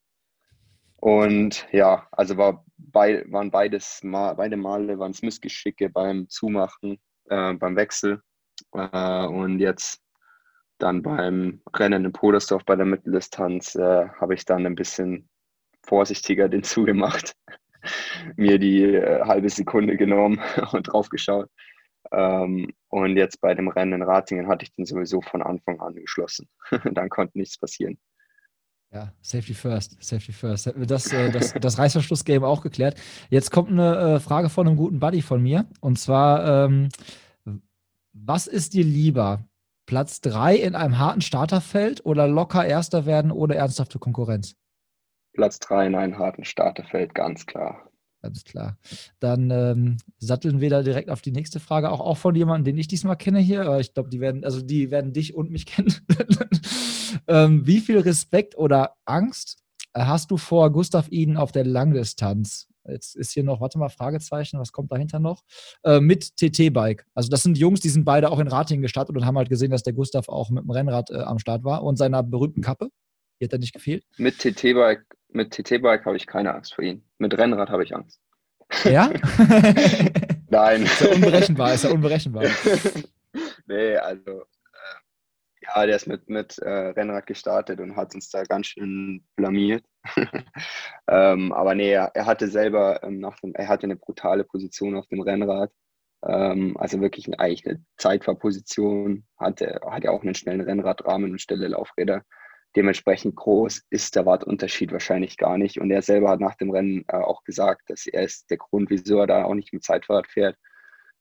[1.00, 6.98] Und ja, also war bei, waren beides mal, beide Male waren es Missgeschicke beim Zumachen,
[7.28, 8.20] äh, beim Wechsel.
[8.74, 10.02] Äh, und jetzt
[10.78, 15.28] dann beim Rennen in Podersdorf bei der Mitteldistanz äh, habe ich dann ein bisschen
[15.84, 17.34] vorsichtiger den zugemacht,
[18.36, 20.40] mir die äh, halbe Sekunde genommen
[20.72, 21.48] und drauf geschaut.
[22.10, 25.94] Ähm, und jetzt bei dem Rennen in Ratingen hatte ich den sowieso von Anfang an
[25.94, 26.48] geschlossen.
[26.92, 27.98] dann konnte nichts passieren.
[28.92, 30.72] Ja, Safety First, Safety First.
[30.86, 32.98] Das, äh, das, das Reißverschluss-Game auch geklärt.
[33.28, 35.66] Jetzt kommt eine äh, Frage von einem guten Buddy von mir.
[35.80, 36.88] Und zwar, ähm,
[38.14, 39.44] was ist dir lieber?
[39.84, 44.54] Platz 3 in einem harten Starterfeld oder locker Erster werden ohne ernsthafte Konkurrenz?
[45.32, 47.88] Platz 3 in einem harten Starterfeld, ganz klar.
[48.22, 48.76] Ganz klar.
[49.20, 52.78] Dann ähm, satteln wir da direkt auf die nächste Frage, auch, auch von jemandem, den
[52.78, 53.78] ich diesmal kenne hier.
[53.78, 55.94] Ich glaube, die werden, also die werden dich und mich kennen.
[57.26, 59.58] Ähm, wie viel Respekt oder Angst
[59.94, 62.68] hast du vor Gustav Iden auf der Langdistanz?
[62.86, 65.42] Jetzt ist hier noch, warte mal, Fragezeichen, was kommt dahinter noch?
[65.84, 67.04] Äh, mit TT-Bike.
[67.14, 69.70] Also das sind Jungs, die sind beide auch in Ratingen gestartet und haben halt gesehen,
[69.70, 72.88] dass der Gustav auch mit dem Rennrad äh, am Start war und seiner berühmten Kappe.
[73.40, 74.04] Die hat er nicht gefehlt.
[74.16, 77.02] Mit TT-Bike mit TT-Bike habe ich keine Angst vor ihm.
[77.18, 78.20] Mit Rennrad habe ich Angst.
[78.84, 79.10] Ja?
[80.50, 80.82] Nein.
[80.82, 82.44] Ist ja unberechenbar, ist ja unberechenbar.
[83.66, 84.44] nee, also
[85.74, 89.84] ja, der ist mit, mit äh, Rennrad gestartet und hat uns da ganz schön blamiert.
[91.08, 94.96] ähm, aber nee, er, er hatte selber ähm, nach dem, er hatte eine brutale Position
[94.96, 95.70] auf dem Rennrad.
[96.26, 101.68] Ähm, also wirklich eine, eigentlich eine Zeitfahrposition, hatte, hatte auch einen schnellen Rennradrahmen und schnelle
[101.68, 102.22] Laufräder.
[102.76, 105.80] Dementsprechend groß ist der Wartunterschied wahrscheinlich gar nicht.
[105.80, 108.90] Und er selber hat nach dem Rennen äh, auch gesagt, dass er ist der Grund,
[108.90, 110.56] wieso er da auch nicht mit Zeitfahrrad fährt,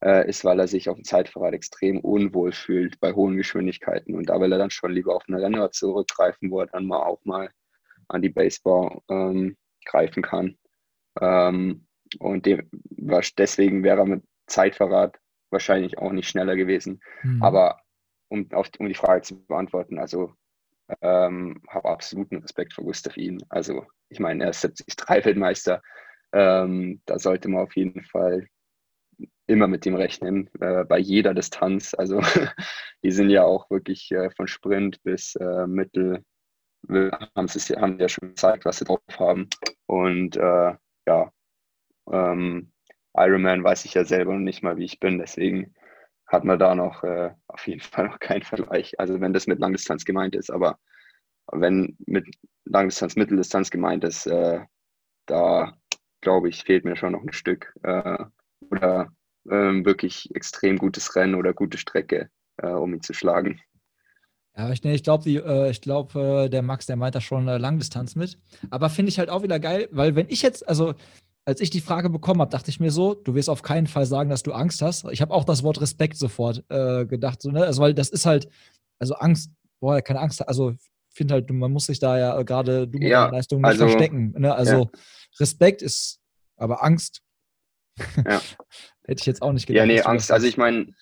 [0.03, 4.15] äh, ist, weil er sich auf dem Zeitfahrrad extrem unwohl fühlt bei hohen Geschwindigkeiten.
[4.15, 7.03] Und da will er dann schon lieber auf eine Rennrad zurückgreifen, wo er dann mal
[7.03, 7.49] auch mal
[8.07, 10.57] an die Baseball ähm, greifen kann.
[11.19, 11.87] Ähm,
[12.19, 12.69] und dem,
[13.37, 15.19] deswegen wäre er mit Zeitfahrrad
[15.49, 17.01] wahrscheinlich auch nicht schneller gewesen.
[17.23, 17.41] Mhm.
[17.41, 17.81] Aber
[18.29, 20.33] um, auf, um die Frage zu beantworten, also
[21.01, 23.39] ähm, habe absoluten Respekt vor Gustav Ihn.
[23.49, 25.81] Also ich meine, er ist 73-Weltmeister.
[26.33, 28.47] Ähm, da sollte man auf jeden Fall
[29.47, 31.93] immer mit dem rechnen, äh, bei jeder Distanz.
[31.93, 32.21] Also
[33.03, 36.23] die sind ja auch wirklich äh, von Sprint bis äh, Mittel,
[36.89, 39.49] haben sie haben ja schon gezeigt, was sie drauf haben.
[39.87, 40.75] Und äh,
[41.07, 41.31] ja,
[42.11, 42.71] ähm,
[43.15, 45.73] Ironman weiß ich ja selber noch nicht mal, wie ich bin, deswegen
[46.27, 48.99] hat man da noch äh, auf jeden Fall noch keinen Vergleich.
[48.99, 50.77] Also wenn das mit Langdistanz gemeint ist, aber
[51.51, 52.27] wenn mit
[52.65, 54.61] Langdistanz, Mitteldistanz gemeint ist, äh,
[55.25, 55.73] da
[56.21, 57.73] glaube ich, fehlt mir schon noch ein Stück.
[58.69, 59.09] Oder
[59.49, 63.61] ähm, wirklich extrem gutes Rennen oder gute Strecke, äh, um ihn zu schlagen.
[64.55, 68.15] Ja, ich, ich glaube, äh, glaub, äh, der Max, der meint da schon äh, Langdistanz
[68.15, 68.39] mit.
[68.71, 70.95] Aber finde ich halt auch wieder geil, weil wenn ich jetzt, also
[71.45, 74.05] als ich die Frage bekommen habe, dachte ich mir so, du wirst auf keinen Fall
[74.05, 75.05] sagen, dass du Angst hast.
[75.11, 77.63] Ich habe auch das Wort Respekt sofort äh, gedacht, so, ne?
[77.63, 78.49] Also, weil das ist halt,
[78.99, 80.73] also Angst, boah, keine Angst, also
[81.17, 84.33] finde halt, man muss sich da ja gerade du ja, Leistung nicht also, verstecken.
[84.37, 84.53] Ne?
[84.53, 84.99] Also ja.
[85.39, 86.19] Respekt ist,
[86.55, 87.21] aber Angst.
[88.25, 88.41] Ja.
[89.05, 89.79] Hätte ich jetzt auch nicht gedacht.
[89.79, 90.31] Ja, nee, Angst.
[90.31, 90.93] Also ich meine,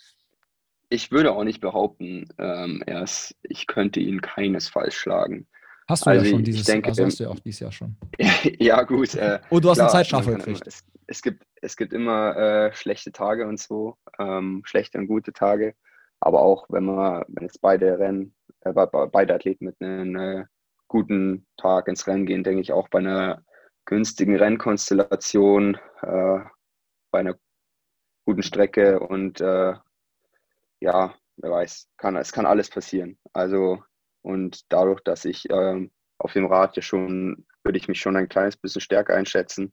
[0.90, 5.48] ich würde auch nicht behaupten, ähm, erst, ich könnte ihn keinesfalls schlagen.
[5.88, 7.96] Hast du also ja schon dieses Jahr, also hast du ja auch dieses Jahr schon.
[8.60, 9.14] ja, gut.
[9.16, 10.66] Äh, oh, du hast klar, eine Zeitstrafe gekriegt.
[10.66, 15.32] es, es, gibt, es gibt immer äh, schlechte Tage und so, ähm, schlechte und gute
[15.32, 15.76] Tage.
[16.20, 20.46] Aber auch wenn man, wenn jetzt beide Rennen, äh, beide Athleten mit einem äh,
[20.88, 23.44] guten Tag ins Rennen gehen, denke ich auch bei einer
[23.86, 26.40] günstigen Rennkonstellation, äh,
[27.16, 27.40] bei einer
[28.26, 29.74] guten Strecke und äh,
[30.82, 33.18] ja, wer weiß, kann, es kann alles passieren.
[33.32, 33.82] Also
[34.22, 38.28] und dadurch, dass ich ähm, auf dem Rad ja schon, würde ich mich schon ein
[38.28, 39.72] kleines bisschen stärker einschätzen.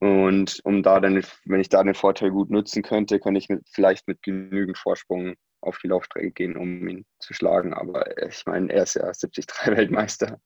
[0.00, 3.68] Und um da dann, wenn ich da den Vorteil gut nutzen könnte, könnte ich mit,
[3.70, 7.74] vielleicht mit genügend Vorsprung auf die Laufstrecke gehen, um ihn zu schlagen.
[7.74, 10.40] Aber ich meine, er ist ja 73 Weltmeister,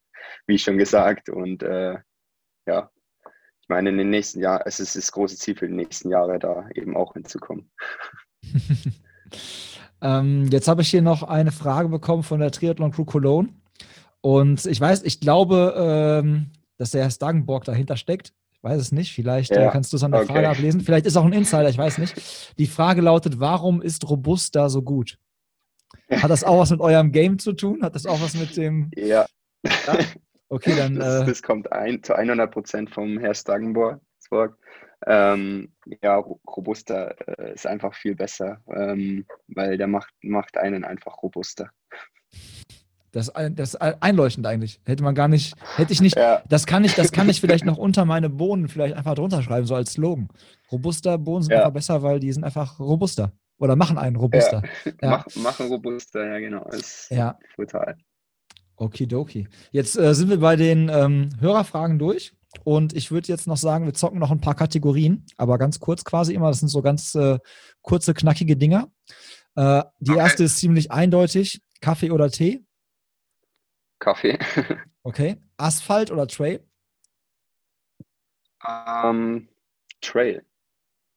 [0.49, 1.29] wie schon gesagt.
[1.29, 1.99] Und äh,
[2.67, 2.91] ja,
[3.73, 6.69] meine, in den nächsten Jahren, es ist das große Ziel für die nächsten Jahre, da
[6.75, 7.71] eben auch hinzukommen.
[10.03, 13.49] ähm, jetzt habe ich hier noch eine Frage bekommen von der Triathlon Crew Cologne.
[14.21, 15.75] Und ich weiß, ich glaube,
[16.23, 18.33] ähm, dass der Herr Stagenborg dahinter steckt.
[18.53, 19.13] Ich weiß es nicht.
[19.15, 20.33] Vielleicht äh, ja, kannst du es an der okay.
[20.33, 20.81] Frage ablesen.
[20.83, 22.15] Vielleicht ist auch ein Insider, ich weiß nicht.
[22.59, 25.19] Die Frage lautet: Warum ist Robusta so gut?
[26.11, 27.83] Hat das auch was mit eurem Game zu tun?
[27.83, 28.91] Hat das auch was mit dem.
[28.95, 29.27] Ja.
[29.65, 29.99] ja?
[30.53, 30.97] Okay, dann.
[30.97, 34.01] Das, äh, das kommt ein, zu 100 Prozent vom Herr Stagenborg.
[35.05, 35.73] Ähm,
[36.03, 41.71] ja, robuster äh, ist einfach viel besser, ähm, weil der macht, macht einen einfach robuster.
[43.11, 44.81] Das, das ist einleuchtend eigentlich.
[44.87, 46.43] Hätte man gar nicht, hätte ich nicht, ja.
[46.49, 49.67] das kann ich, das kann ich vielleicht noch unter meine Bohnen vielleicht einfach drunter schreiben,
[49.67, 50.29] so als Slogan.
[50.71, 51.59] Robuster Bohnen sind ja.
[51.59, 53.33] einfach besser, weil die sind einfach robuster.
[53.59, 54.63] Oder machen einen robuster.
[54.85, 54.93] Ja.
[55.03, 56.65] Mach, machen robuster, ja genau.
[56.71, 57.39] Ist ja.
[57.57, 57.97] brutal.
[58.83, 59.49] Okidoki.
[59.71, 62.35] Jetzt äh, sind wir bei den ähm, Hörerfragen durch.
[62.65, 66.05] Und ich würde jetzt noch sagen, wir zocken noch ein paar Kategorien, aber ganz kurz
[66.05, 66.49] quasi immer.
[66.49, 67.39] Das sind so ganz äh,
[67.81, 68.91] kurze, knackige Dinger.
[69.57, 70.21] Äh, die okay.
[70.21, 72.63] erste ist ziemlich eindeutig: Kaffee oder Tee?
[73.99, 74.39] Kaffee.
[75.03, 75.37] okay.
[75.57, 76.63] Asphalt oder Trail?
[78.63, 78.69] Um,
[79.05, 79.49] ähm,
[80.01, 80.45] Trail.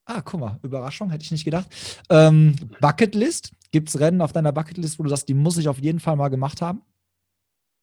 [0.06, 1.68] Ah, guck mal, Überraschung, hätte ich nicht gedacht.
[2.10, 5.80] Ähm, Bucketlist, Gibt es Rennen auf deiner Bucketlist, wo du sagst, die muss ich auf
[5.80, 6.82] jeden Fall mal gemacht haben?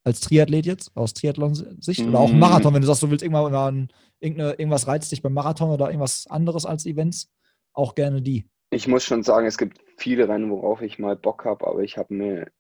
[0.04, 2.06] Als Triathlet jetzt, aus Triathlon-Sicht?
[2.06, 2.38] Oder auch mm.
[2.38, 3.88] Marathon, wenn du sagst, du willst irgendwann
[4.20, 7.30] irgendwas reizt dich beim Marathon oder irgendwas anderes als Events,
[7.72, 8.48] auch gerne die.
[8.70, 11.98] Ich muss schon sagen, es gibt viele Rennen, worauf ich mal Bock habe, aber ich
[11.98, 12.50] habe mir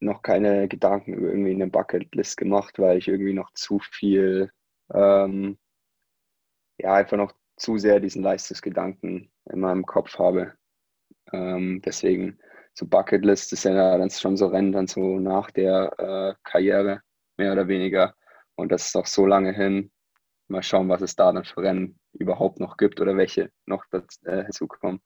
[0.00, 4.50] noch keine Gedanken über irgendwie eine Bucketlist gemacht, weil ich irgendwie noch zu viel,
[4.94, 5.58] ähm,
[6.78, 10.54] ja, einfach noch zu sehr diesen Leistungsgedanken in meinem Kopf habe.
[11.32, 12.38] Ähm, deswegen
[12.78, 17.00] so Bucketlist ist ja dann schon so Rennen dann so nach der äh, Karriere,
[17.36, 18.14] mehr oder weniger.
[18.54, 19.90] Und das ist auch so lange hin.
[20.46, 24.24] Mal schauen, was es da dann für Rennen überhaupt noch gibt oder welche noch dazu,
[24.24, 25.00] äh, hinzukommen.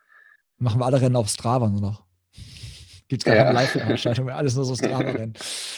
[0.58, 2.04] Machen wir alle Rennen auf Strava nur noch.
[3.08, 3.44] Gibt es gar ja.
[3.44, 5.32] keine Live-Veranstaltung mehr, alles nur so Strava-Rennen.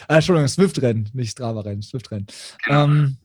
[0.08, 2.26] äh, Entschuldigung, Swift-Rennen, nicht Strava-Rennen, Swift-Rennen.
[2.64, 2.84] Genau.
[2.84, 3.16] Ähm,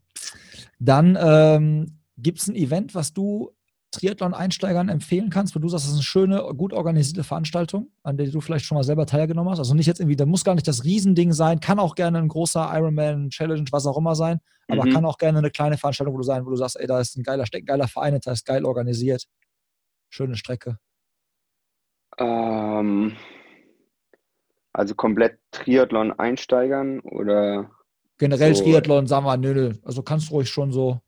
[0.78, 3.52] dann ähm, gibt es ein Event, was du
[3.92, 8.28] Triathlon-Einsteigern empfehlen kannst, wo du sagst, das ist eine schöne, gut organisierte Veranstaltung, an der
[8.28, 9.60] du vielleicht schon mal selber teilgenommen hast?
[9.60, 12.28] Also nicht jetzt irgendwie, da muss gar nicht das Riesending sein, kann auch gerne ein
[12.28, 14.92] großer Ironman, Challenge, was auch immer sein, aber mhm.
[14.92, 17.18] kann auch gerne eine kleine Veranstaltung, wo du sein, wo du sagst, ey, da ist
[17.18, 19.26] ein geiler Steck, geiler Verein, da ist geil organisiert.
[20.10, 20.78] Schöne Strecke.
[22.18, 23.16] Ähm,
[24.74, 27.72] also komplett Triathlon einsteigern oder?
[28.18, 28.64] Generell so?
[28.64, 29.74] Triathlon, sagen wir, nö, nö.
[29.84, 31.02] Also kannst du ruhig schon so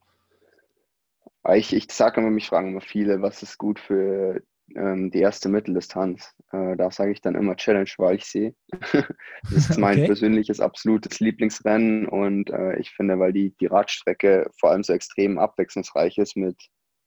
[1.50, 4.42] ich, ich sage immer, mich fragen immer viele, was ist gut für
[4.76, 6.36] ähm, die erste Mitteldistanz.
[6.52, 8.54] Äh, da sage ich dann immer Challenge Walchsee.
[8.92, 10.08] das ist mein okay.
[10.08, 15.40] persönliches absolutes Lieblingsrennen und äh, ich finde, weil die, die Radstrecke vor allem so extrem
[15.40, 16.58] abwechslungsreich ist mit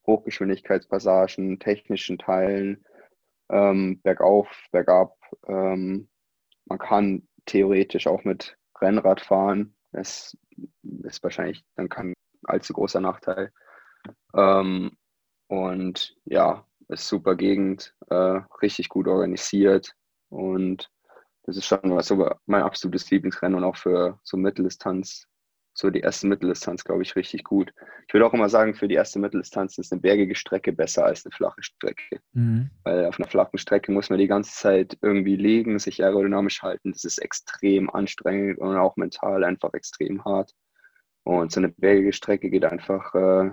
[0.07, 2.85] Hochgeschwindigkeitspassagen, technischen Teilen,
[3.51, 5.17] ähm, bergauf, bergab.
[5.47, 6.09] Ähm,
[6.67, 9.75] man kann theoretisch auch mit Rennrad fahren.
[9.93, 10.37] Das
[11.05, 13.53] ist wahrscheinlich dann kein allzu großer Nachteil.
[14.35, 14.97] Ähm,
[15.49, 19.95] und ja, ist super Gegend, äh, richtig gut organisiert
[20.29, 20.91] und
[21.45, 25.27] das ist schon was so mein absolutes Lieblingsrennen und auch für so Mitteldistanz,
[25.75, 27.73] so die erste Mitteldistanz, glaube ich, richtig gut.
[28.07, 31.25] Ich würde auch immer sagen, für die erste Mitteldistanz ist eine bergige Strecke besser als
[31.25, 32.21] eine flache Strecke.
[32.33, 32.71] Mhm.
[32.85, 36.93] Weil auf einer flachen Strecke muss man die ganze Zeit irgendwie liegen, sich aerodynamisch halten.
[36.93, 40.53] Das ist extrem anstrengend und auch mental einfach extrem hart.
[41.25, 43.51] Und so eine bergige Strecke geht einfach äh,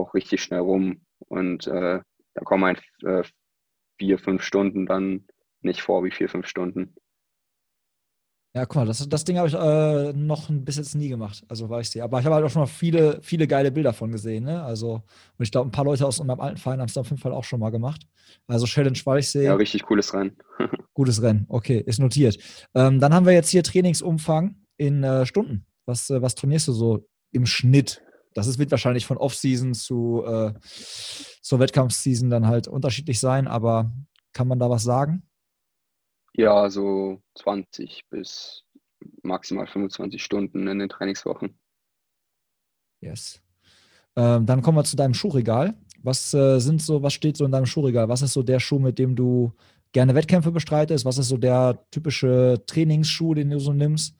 [0.00, 1.02] auch richtig schnell rum.
[1.28, 2.00] Und äh,
[2.34, 3.22] da kommen ein äh,
[3.98, 5.26] vier, fünf Stunden dann
[5.62, 6.94] nicht vor wie vier, fünf Stunden.
[8.52, 11.44] Ja, guck mal, das, das Ding habe ich äh, noch bis jetzt nie gemacht.
[11.46, 12.02] Also weiß ich.
[12.02, 14.44] Aber ich habe halt auch schon mal viele, viele geile Bilder von gesehen.
[14.44, 14.60] Ne?
[14.60, 17.22] Also, und ich glaube, ein paar Leute aus meinem alten Verein haben es auf jeden
[17.22, 18.02] Fall auch schon mal gemacht.
[18.48, 19.44] Also Challenge Walchsee.
[19.44, 20.36] Ja, richtig cooles Rennen.
[20.94, 22.38] gutes Rennen, okay, ist notiert.
[22.74, 25.64] Ähm, dann haben wir jetzt hier Trainingsumfang in äh, Stunden.
[25.86, 28.02] Was, äh, was trainierst du so im Schnitt
[28.34, 30.52] das ist, wird wahrscheinlich von Off-Season zu äh,
[31.42, 33.90] zur Wettkampfseason dann halt unterschiedlich sein, aber
[34.32, 35.22] kann man da was sagen?
[36.34, 38.64] Ja, so 20 bis
[39.22, 41.58] maximal 25 Stunden in den Trainingswochen.
[43.00, 43.42] Yes.
[44.16, 45.74] Ähm, dann kommen wir zu deinem Schuhregal.
[46.02, 48.08] Was äh, sind so, was steht so in deinem Schuhregal?
[48.08, 49.52] Was ist so der Schuh, mit dem du
[49.92, 51.04] gerne Wettkämpfe bestreitest?
[51.04, 54.16] Was ist so der typische Trainingsschuh, den du so nimmst?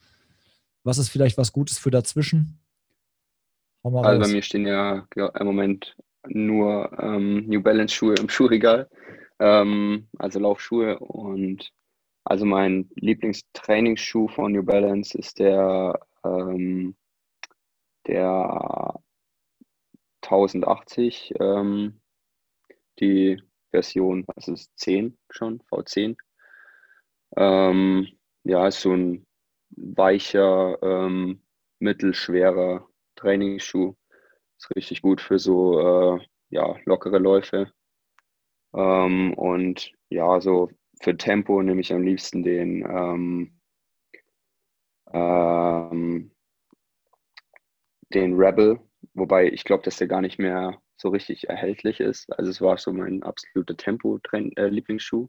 [0.83, 2.59] Was ist vielleicht was Gutes für dazwischen?
[3.83, 4.19] Also raus.
[4.19, 5.97] bei mir stehen ja im Moment
[6.29, 8.89] nur ähm, New Balance Schuhe im Schuhregal,
[9.39, 11.73] ähm, also Laufschuhe und
[12.25, 16.95] also mein Lieblingstrainingsschuh von New Balance ist der ähm,
[18.07, 19.01] der
[20.23, 22.01] 1080, ähm,
[22.99, 26.17] die Version, was ist 10 schon, V10.
[27.37, 28.09] Ähm,
[28.45, 29.27] ja, ist so ein
[29.71, 31.43] weicher, ähm,
[31.79, 32.90] mittelschwerer
[33.21, 33.95] Trainingsschuh.
[34.59, 36.21] Ist richtig gut für so äh,
[36.51, 37.73] ja, lockere Läufe.
[38.75, 40.71] Ähm, und ja, so
[41.01, 43.61] für Tempo nehme ich am liebsten den ähm,
[45.13, 46.31] ähm,
[48.15, 48.79] den Rebel,
[49.15, 52.31] wobei ich glaube, dass der gar nicht mehr so richtig erhältlich ist.
[52.33, 55.29] Also es war so mein absoluter Tempo-Lieblingsschuh.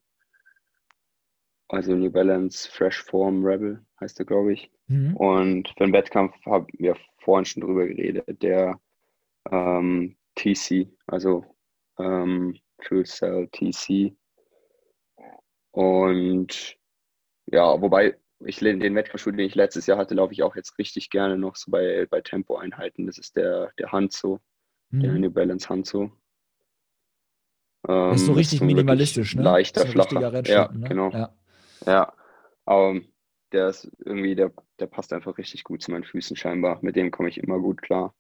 [1.72, 4.70] Also New Balance Fresh Form Rebel heißt der, glaube ich.
[4.88, 5.16] Mhm.
[5.16, 8.78] Und für den Wettkampf haben wir vorhin schon drüber geredet, der
[9.50, 11.46] ähm, TC, also
[11.98, 14.14] ähm, Fuel Cell TC.
[15.72, 16.78] Und
[17.46, 21.10] ja, wobei ich den Wettkampfschuh, den ich letztes Jahr hatte, laufe ich auch jetzt richtig
[21.10, 23.06] gerne noch so bei, bei Tempo-Einheiten.
[23.06, 24.42] Das ist der, der Hanzo,
[24.90, 25.00] mhm.
[25.00, 26.12] der New Balance Hanzo.
[27.88, 29.44] Ähm, ist so richtig ist minimalistisch, ne?
[29.44, 30.44] Leichter, flacher.
[30.48, 30.88] Ja, ne?
[30.88, 31.12] genau.
[31.12, 31.34] Ja,
[31.86, 32.14] ja.
[32.66, 33.02] aber
[33.52, 36.80] der ist irgendwie, der, der passt einfach richtig gut zu meinen Füßen scheinbar.
[36.82, 38.14] Mit dem komme ich immer gut klar.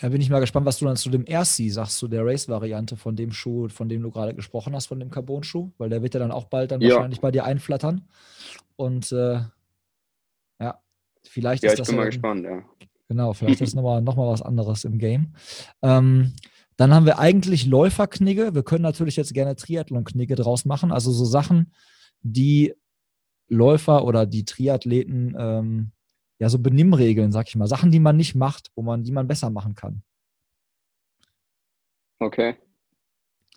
[0.00, 2.96] Ja, bin ich mal gespannt, was du dann zu dem RC sagst, zu der Race-Variante
[2.96, 6.14] von dem Schuh, von dem du gerade gesprochen hast, von dem Carbon-Schuh, weil der wird
[6.14, 6.94] ja dann auch bald dann ja.
[6.94, 8.08] wahrscheinlich bei dir einflattern.
[8.76, 9.40] Und äh,
[10.60, 10.80] ja,
[11.24, 11.88] vielleicht ja, ist das.
[11.88, 12.62] Ja, ich bin mal gespannt, ja.
[13.08, 15.34] Genau, vielleicht ist nochmal noch mal was anderes im Game.
[15.82, 16.34] Ähm,
[16.76, 18.54] dann haben wir eigentlich Läuferknigge.
[18.54, 20.92] Wir können natürlich jetzt gerne Triathlon-Knigge draus machen.
[20.92, 21.72] Also so Sachen,
[22.22, 22.74] die
[23.48, 25.92] Läufer oder die Triathleten ähm,
[26.38, 27.66] ja, so Benimmregeln, sag ich mal.
[27.66, 30.02] Sachen, die man nicht macht, wo man, die man besser machen kann.
[32.20, 32.56] Okay.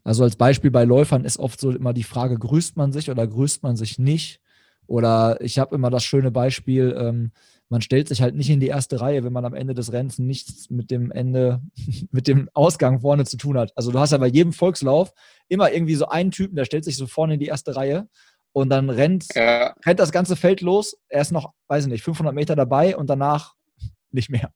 [0.04, 3.28] Also als Beispiel bei Läufern ist oft so immer die Frage, grüßt man sich oder
[3.28, 4.42] grüßt man sich nicht?
[4.88, 7.32] Oder ich habe immer das schöne Beispiel, ähm,
[7.70, 10.20] man stellt sich halt nicht in die erste Reihe, wenn man am Ende des Rennens
[10.20, 11.62] nichts mit dem Ende,
[12.12, 13.72] mit dem Ausgang vorne zu tun hat.
[13.78, 15.14] Also du hast ja bei jedem Volkslauf
[15.48, 18.10] immer irgendwie so einen Typen, der stellt sich so vorne in die erste Reihe
[18.54, 19.76] und dann rennt, ja.
[19.86, 20.98] rennt das ganze Feld los.
[21.10, 23.56] Er ist noch, weiß ich nicht, 500 Meter dabei und danach
[24.12, 24.54] nicht mehr.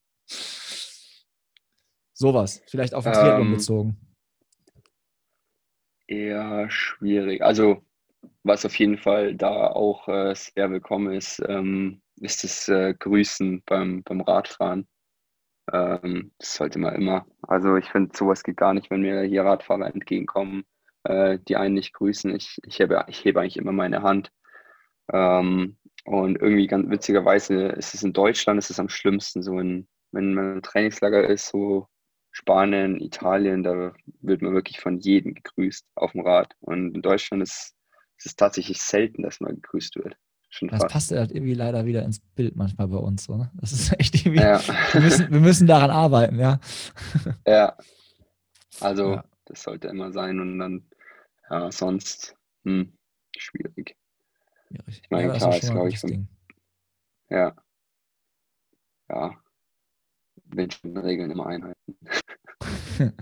[2.13, 3.97] Sowas, vielleicht auf den ähm, Triathlon bezogen.
[6.07, 7.41] Eher schwierig.
[7.41, 7.84] Also,
[8.43, 13.63] was auf jeden Fall da auch äh, sehr willkommen ist, ähm, ist das äh, Grüßen
[13.65, 14.88] beim, beim Radfahren.
[15.73, 17.26] Ähm, das sollte man immer.
[17.41, 20.63] Also, ich finde, sowas geht gar nicht, wenn mir hier Radfahrer entgegenkommen
[21.06, 22.34] äh, die einen nicht grüßen.
[22.36, 24.32] Ich, ich, hebe, ich hebe eigentlich immer meine Hand.
[25.11, 29.88] Ähm, und irgendwie ganz witzigerweise ist es in Deutschland ist es am schlimmsten, so in,
[30.11, 31.88] wenn man ein Trainingslager ist, so
[32.32, 36.53] Spanien, Italien, da wird man wirklich von jedem gegrüßt auf dem Rad.
[36.60, 37.76] Und in Deutschland ist,
[38.18, 40.15] ist es tatsächlich selten, dass man gegrüßt wird.
[40.49, 40.94] Schon das fast.
[40.94, 43.23] passt halt irgendwie leider wieder ins Bild manchmal bei uns.
[43.23, 43.52] So, ne?
[43.56, 44.41] Das ist echt irgendwie.
[44.41, 44.61] Ja.
[44.91, 46.60] Wir, müssen, wir müssen daran arbeiten, ja.
[47.45, 47.77] Ja.
[48.82, 49.23] Also, ja.
[49.45, 50.41] das sollte immer sein.
[50.41, 50.84] Und dann
[51.49, 52.97] ja, sonst hm,
[53.35, 53.97] schwierig.
[54.67, 55.01] schwierig.
[55.03, 56.07] Ich meine, ja, klar, ist, glaube ich, so,
[57.30, 57.55] ja.
[59.09, 59.41] Ja.
[60.53, 61.97] Regeln immer einhalten.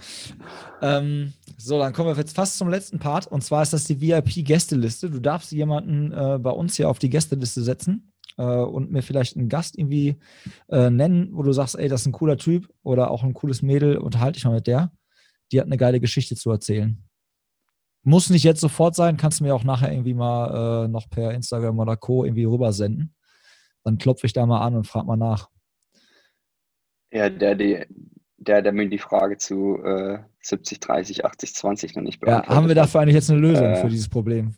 [0.81, 3.27] ähm, so, dann kommen wir jetzt fast zum letzten Part.
[3.27, 5.09] Und zwar ist das die VIP-Gästeliste.
[5.09, 9.37] Du darfst jemanden äh, bei uns hier auf die Gästeliste setzen äh, und mir vielleicht
[9.37, 10.19] einen Gast irgendwie
[10.69, 13.61] äh, nennen, wo du sagst, ey, das ist ein cooler Typ oder auch ein cooles
[13.61, 14.91] Mädel, unterhalte ich mal mit der.
[15.51, 17.03] Die hat eine geile Geschichte zu erzählen.
[18.03, 21.33] Muss nicht jetzt sofort sein, kannst du mir auch nachher irgendwie mal äh, noch per
[21.33, 22.25] Instagram oder Co.
[22.25, 23.15] irgendwie rübersenden.
[23.83, 25.49] Dann klopfe ich da mal an und frage mal nach.
[27.11, 27.85] Ja, der, der,
[28.37, 32.55] der, der mir die Frage zu äh, 70, 30, 80, 20 noch nicht beantwortet Ja,
[32.55, 34.55] haben wir dafür eigentlich jetzt eine Lösung äh, für dieses Problem?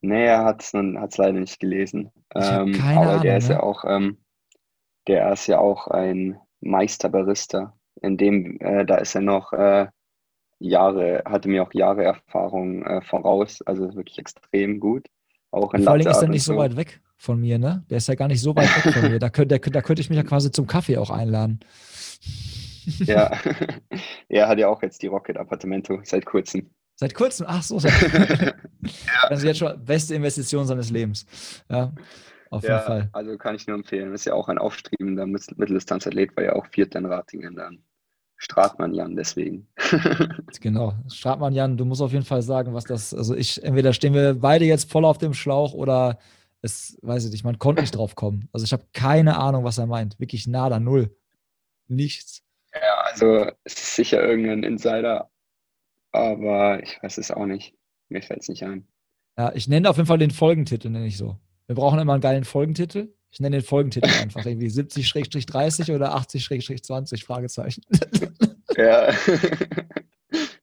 [0.00, 2.10] Nee, er hat es leider nicht gelesen.
[2.34, 3.54] Ähm, keine aber der Ahnung, ist ne?
[3.54, 4.18] ja auch, ähm,
[5.08, 7.76] der ist ja auch ein Meisterbarista.
[8.00, 9.88] In dem, äh, da ist er noch äh,
[10.60, 15.06] Jahre, hatte mir auch Jahre Erfahrung äh, voraus, also wirklich extrem gut.
[15.50, 17.84] Auch in Vor allem ist er nicht so weit weg von mir, ne?
[17.90, 19.18] Der ist ja gar nicht so weit weg von mir.
[19.18, 21.60] Da, könnt, da, könnte ich mich ja quasi zum Kaffee auch einladen.
[22.98, 23.32] Ja,
[24.28, 26.70] er hat ja auch jetzt die Rocket Appartamento seit kurzem.
[26.94, 27.46] Seit kurzem?
[27.48, 27.78] Ach so.
[27.78, 27.92] Seit
[28.42, 28.52] ja.
[29.22, 31.26] Also jetzt schon beste Investition seines Lebens.
[31.70, 31.92] Ja,
[32.50, 33.08] auf ja, jeden Fall.
[33.12, 34.12] Also kann ich nur empfehlen.
[34.12, 37.82] Ist ja auch ein aufstrebender Mitteldistanzathlet, war ja auch Vierter in Ratingen dann.
[38.40, 39.68] Stratmann Jan deswegen.
[40.60, 44.14] genau, Stratmann Jan, du musst auf jeden Fall sagen, was das, also ich, entweder stehen
[44.14, 46.18] wir beide jetzt voll auf dem Schlauch oder
[46.62, 48.48] es, weiß ich nicht, man konnte nicht drauf kommen.
[48.52, 50.18] Also ich habe keine Ahnung, was er meint.
[50.18, 51.14] Wirklich nada, null.
[51.86, 52.42] Nichts.
[52.72, 55.30] Ja, also es ist sicher irgendein Insider,
[56.10, 57.74] aber ich weiß es auch nicht.
[58.08, 58.88] Mir fällt es nicht ein.
[59.36, 61.38] Ja, ich nenne auf jeden Fall den Folgentitel, nenne ich so.
[61.66, 63.12] Wir brauchen immer einen geilen Folgentitel.
[63.32, 67.82] Ich nenne den Folgentitel einfach irgendwie 70-30 oder 80-20 Fragezeichen.
[68.76, 69.12] Ja.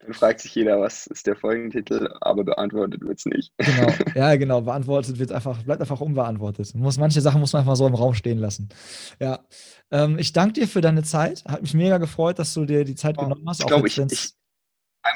[0.08, 3.52] Dann fragt sich jeder, was ist der Folgentitel, aber beantwortet wird es nicht.
[3.58, 4.62] Genau, ja, genau.
[4.62, 6.74] Beantwortet wird einfach, bleibt einfach unbeantwortet.
[6.76, 8.70] Muss, manche Sachen muss man einfach so im Raum stehen lassen.
[9.20, 9.40] Ja.
[9.92, 11.44] Ähm, ich danke dir für deine Zeit.
[11.46, 13.60] Hat mich mega gefreut, dass du dir die Zeit oh, genommen hast.
[13.60, 14.34] Ich glaube, ich, ich,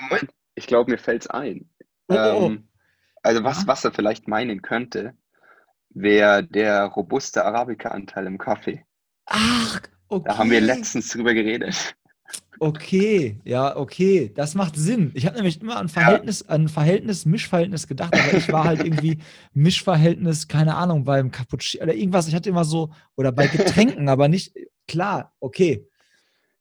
[0.10, 1.70] Moment, ich glaube, mir fällt es ein.
[2.10, 2.46] Oh, oh, oh.
[2.48, 2.68] Ähm,
[3.24, 5.14] also was, was er vielleicht meinen könnte,
[5.94, 8.86] wäre der robuste Arabica-Anteil im Kaffee.
[9.26, 10.30] Ach, okay.
[10.30, 11.96] Da haben wir letztens drüber geredet.
[12.60, 15.12] Okay, ja, okay, das macht Sinn.
[15.16, 16.54] Ich habe nämlich immer an Verhältnis, ja.
[16.54, 19.18] an Verhältnis, Mischverhältnis gedacht, aber ich war halt irgendwie
[19.54, 22.28] Mischverhältnis, keine Ahnung, beim Cappuccino oder irgendwas.
[22.28, 24.54] Ich hatte immer so, oder bei Getränken, aber nicht,
[24.88, 25.88] klar, okay.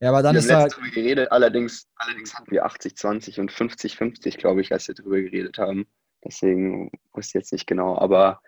[0.01, 0.74] Ja, aber dann wir ist haben da.
[0.74, 5.59] drüber geredet, allerdings, allerdings hatten wir 80-20 und 50-50, glaube ich, als wir drüber geredet
[5.59, 5.86] haben.
[6.24, 8.40] Deswegen wusste ich jetzt nicht genau, aber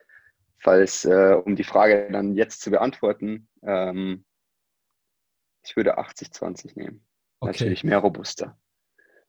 [0.62, 4.24] falls, äh, um die Frage dann jetzt zu beantworten, ähm,
[5.64, 7.04] ich würde 80-20 nehmen.
[7.40, 7.52] Okay.
[7.52, 8.56] Natürlich mehr robuster.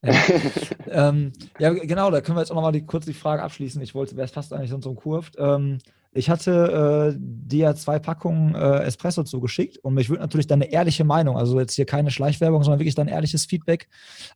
[0.03, 0.13] Ja.
[1.09, 3.81] ähm, ja, genau, da können wir jetzt auch nochmal die, kurz die Frage abschließen.
[3.81, 5.35] Ich wollte, wäre es fast eigentlich so ein Kurft.
[5.39, 5.79] Ähm,
[6.11, 11.03] ich hatte äh, dir zwei Packungen äh, Espresso zugeschickt und mich würde natürlich deine ehrliche
[11.03, 13.87] Meinung, also jetzt hier keine Schleichwerbung, sondern wirklich dein ehrliches Feedback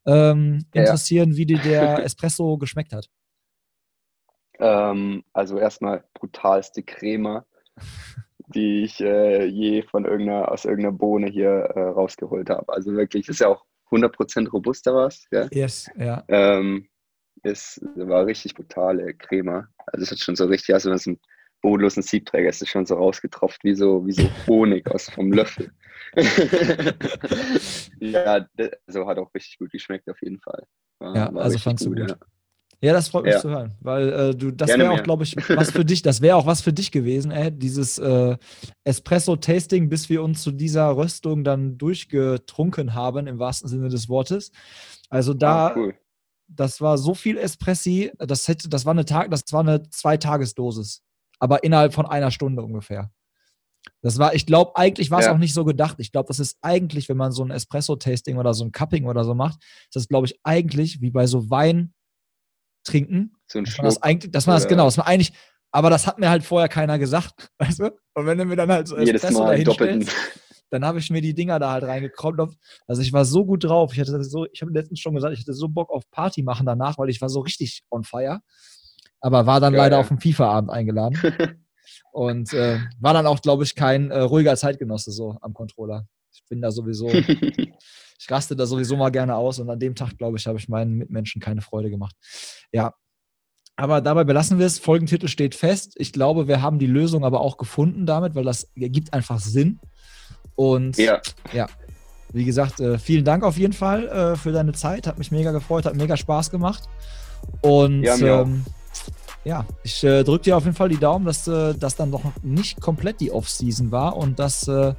[0.07, 1.37] ähm, interessieren, ja.
[1.37, 3.09] wie dir der Espresso geschmeckt hat.
[4.59, 7.43] Ähm, also erstmal brutalste Creme,
[8.47, 12.71] die ich äh, je von irgendeiner, aus irgendeiner Bohne hier äh, rausgeholt habe.
[12.73, 15.25] Also wirklich, ist ja auch 100% robuster was.
[15.31, 15.47] Ja?
[15.51, 16.23] Yes, ja.
[16.27, 16.87] Ähm,
[17.43, 19.67] es war richtig brutale Creme.
[19.77, 21.19] Also es hat schon so richtig, also wenn es ein
[21.61, 25.71] bodenlosen Siebträger ist es schon so rausgetropft, wie so, wie so Honig aus vom Löffel.
[27.99, 28.45] ja,
[28.85, 30.63] also hat auch richtig gut geschmeckt auf jeden Fall.
[30.99, 32.11] War, ja, war also fandst gut, du gut.
[32.11, 32.17] Ja.
[32.79, 33.39] Ja, das freut mich ja.
[33.39, 36.35] zu hören, weil äh, du, das wäre auch, glaube ich, was für dich, das wäre
[36.35, 38.37] auch was für dich gewesen, ey, dieses äh,
[38.83, 44.51] Espresso-Tasting, bis wir uns zu dieser Röstung dann durchgetrunken haben, im wahrsten Sinne des Wortes.
[45.09, 45.95] Also da, ah, cool.
[46.47, 51.01] das war so viel Espressi, das hätte, das war eine Tag, das war eine Zweitagesdosis,
[51.39, 53.09] aber innerhalb von einer Stunde ungefähr.
[54.01, 55.33] Das war, ich glaube, eigentlich war es ja.
[55.33, 55.95] auch nicht so gedacht.
[55.99, 59.23] Ich glaube, das ist eigentlich, wenn man so ein Espresso-Tasting oder so ein Cupping oder
[59.23, 61.93] so macht, ist das, glaube ich, eigentlich wie bei so Wein
[62.87, 63.35] trinken.
[63.47, 65.33] So ein dass man das eigentlich, dass man das genau, dass man eigentlich,
[65.71, 67.91] aber das hat mir halt vorher keiner gesagt, weißt du?
[68.13, 70.09] Und wenn du mir dann halt so Jedes Mal doppelten.
[70.69, 72.39] dann habe ich mir die Dinger da halt reingekrollt.
[72.87, 73.93] Also ich war so gut drauf.
[73.93, 76.65] Ich hatte so, ich habe letztens schon gesagt, ich hatte so Bock auf Party machen
[76.65, 78.41] danach, weil ich war so richtig on fire.
[79.21, 81.17] Aber war dann Geil, leider auf dem FIFA-Abend eingeladen.
[82.11, 86.07] und äh, war dann auch, glaube ich, kein äh, ruhiger Zeitgenosse so am Controller.
[86.33, 87.07] Ich bin da sowieso,
[88.17, 90.69] ich raste da sowieso mal gerne aus und an dem Tag, glaube ich, habe ich
[90.69, 92.15] meinen Mitmenschen keine Freude gemacht.
[92.71, 92.93] Ja.
[93.75, 94.79] Aber dabei belassen wir es.
[94.79, 95.93] Folgentitel steht fest.
[95.97, 99.79] Ich glaube, wir haben die Lösung aber auch gefunden damit, weil das ergibt einfach Sinn.
[100.55, 101.21] Und ja,
[101.53, 101.67] ja
[102.33, 105.07] wie gesagt, äh, vielen Dank auf jeden Fall äh, für deine Zeit.
[105.07, 106.89] Hat mich mega gefreut, hat mega Spaß gemacht.
[107.61, 108.65] Und ja, ähm,
[109.43, 112.23] ja ich äh, drücke dir auf jeden Fall die Daumen, dass äh, das dann doch
[112.41, 114.93] nicht komplett die Off-Season war und dass äh,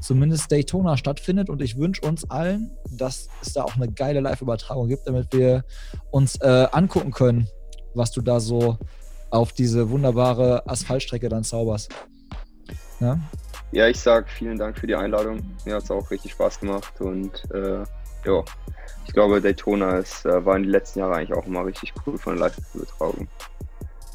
[0.00, 1.50] zumindest Daytona stattfindet.
[1.50, 5.64] Und ich wünsche uns allen, dass es da auch eine geile Live-Übertragung gibt, damit wir
[6.10, 7.48] uns äh, angucken können,
[7.94, 8.78] was du da so
[9.30, 11.92] auf diese wunderbare Asphaltstrecke dann zauberst.
[13.00, 13.18] Ja,
[13.72, 15.40] ja ich sage vielen Dank für die Einladung.
[15.64, 17.84] Mir hat es auch richtig Spaß gemacht und äh,
[18.24, 18.44] ja,
[19.06, 22.18] ich glaube, Daytona ist, äh, war in den letzten Jahren eigentlich auch immer richtig cool
[22.18, 23.28] von der Live-Übertragung.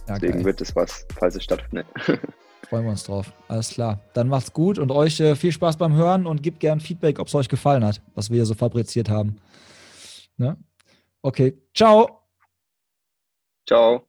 [0.07, 0.45] Ja, Deswegen geil.
[0.45, 1.88] wird es was, falls es stattfindet.
[2.70, 3.32] Freuen wir uns drauf.
[3.48, 4.00] Alles klar.
[4.14, 7.28] Dann macht's gut und euch äh, viel Spaß beim Hören und gebt gern Feedback, ob
[7.28, 9.38] es euch gefallen hat, was wir hier so fabriziert haben.
[10.38, 10.58] Ne?
[11.22, 11.58] Okay.
[11.74, 12.22] Ciao.
[13.68, 14.08] Ciao.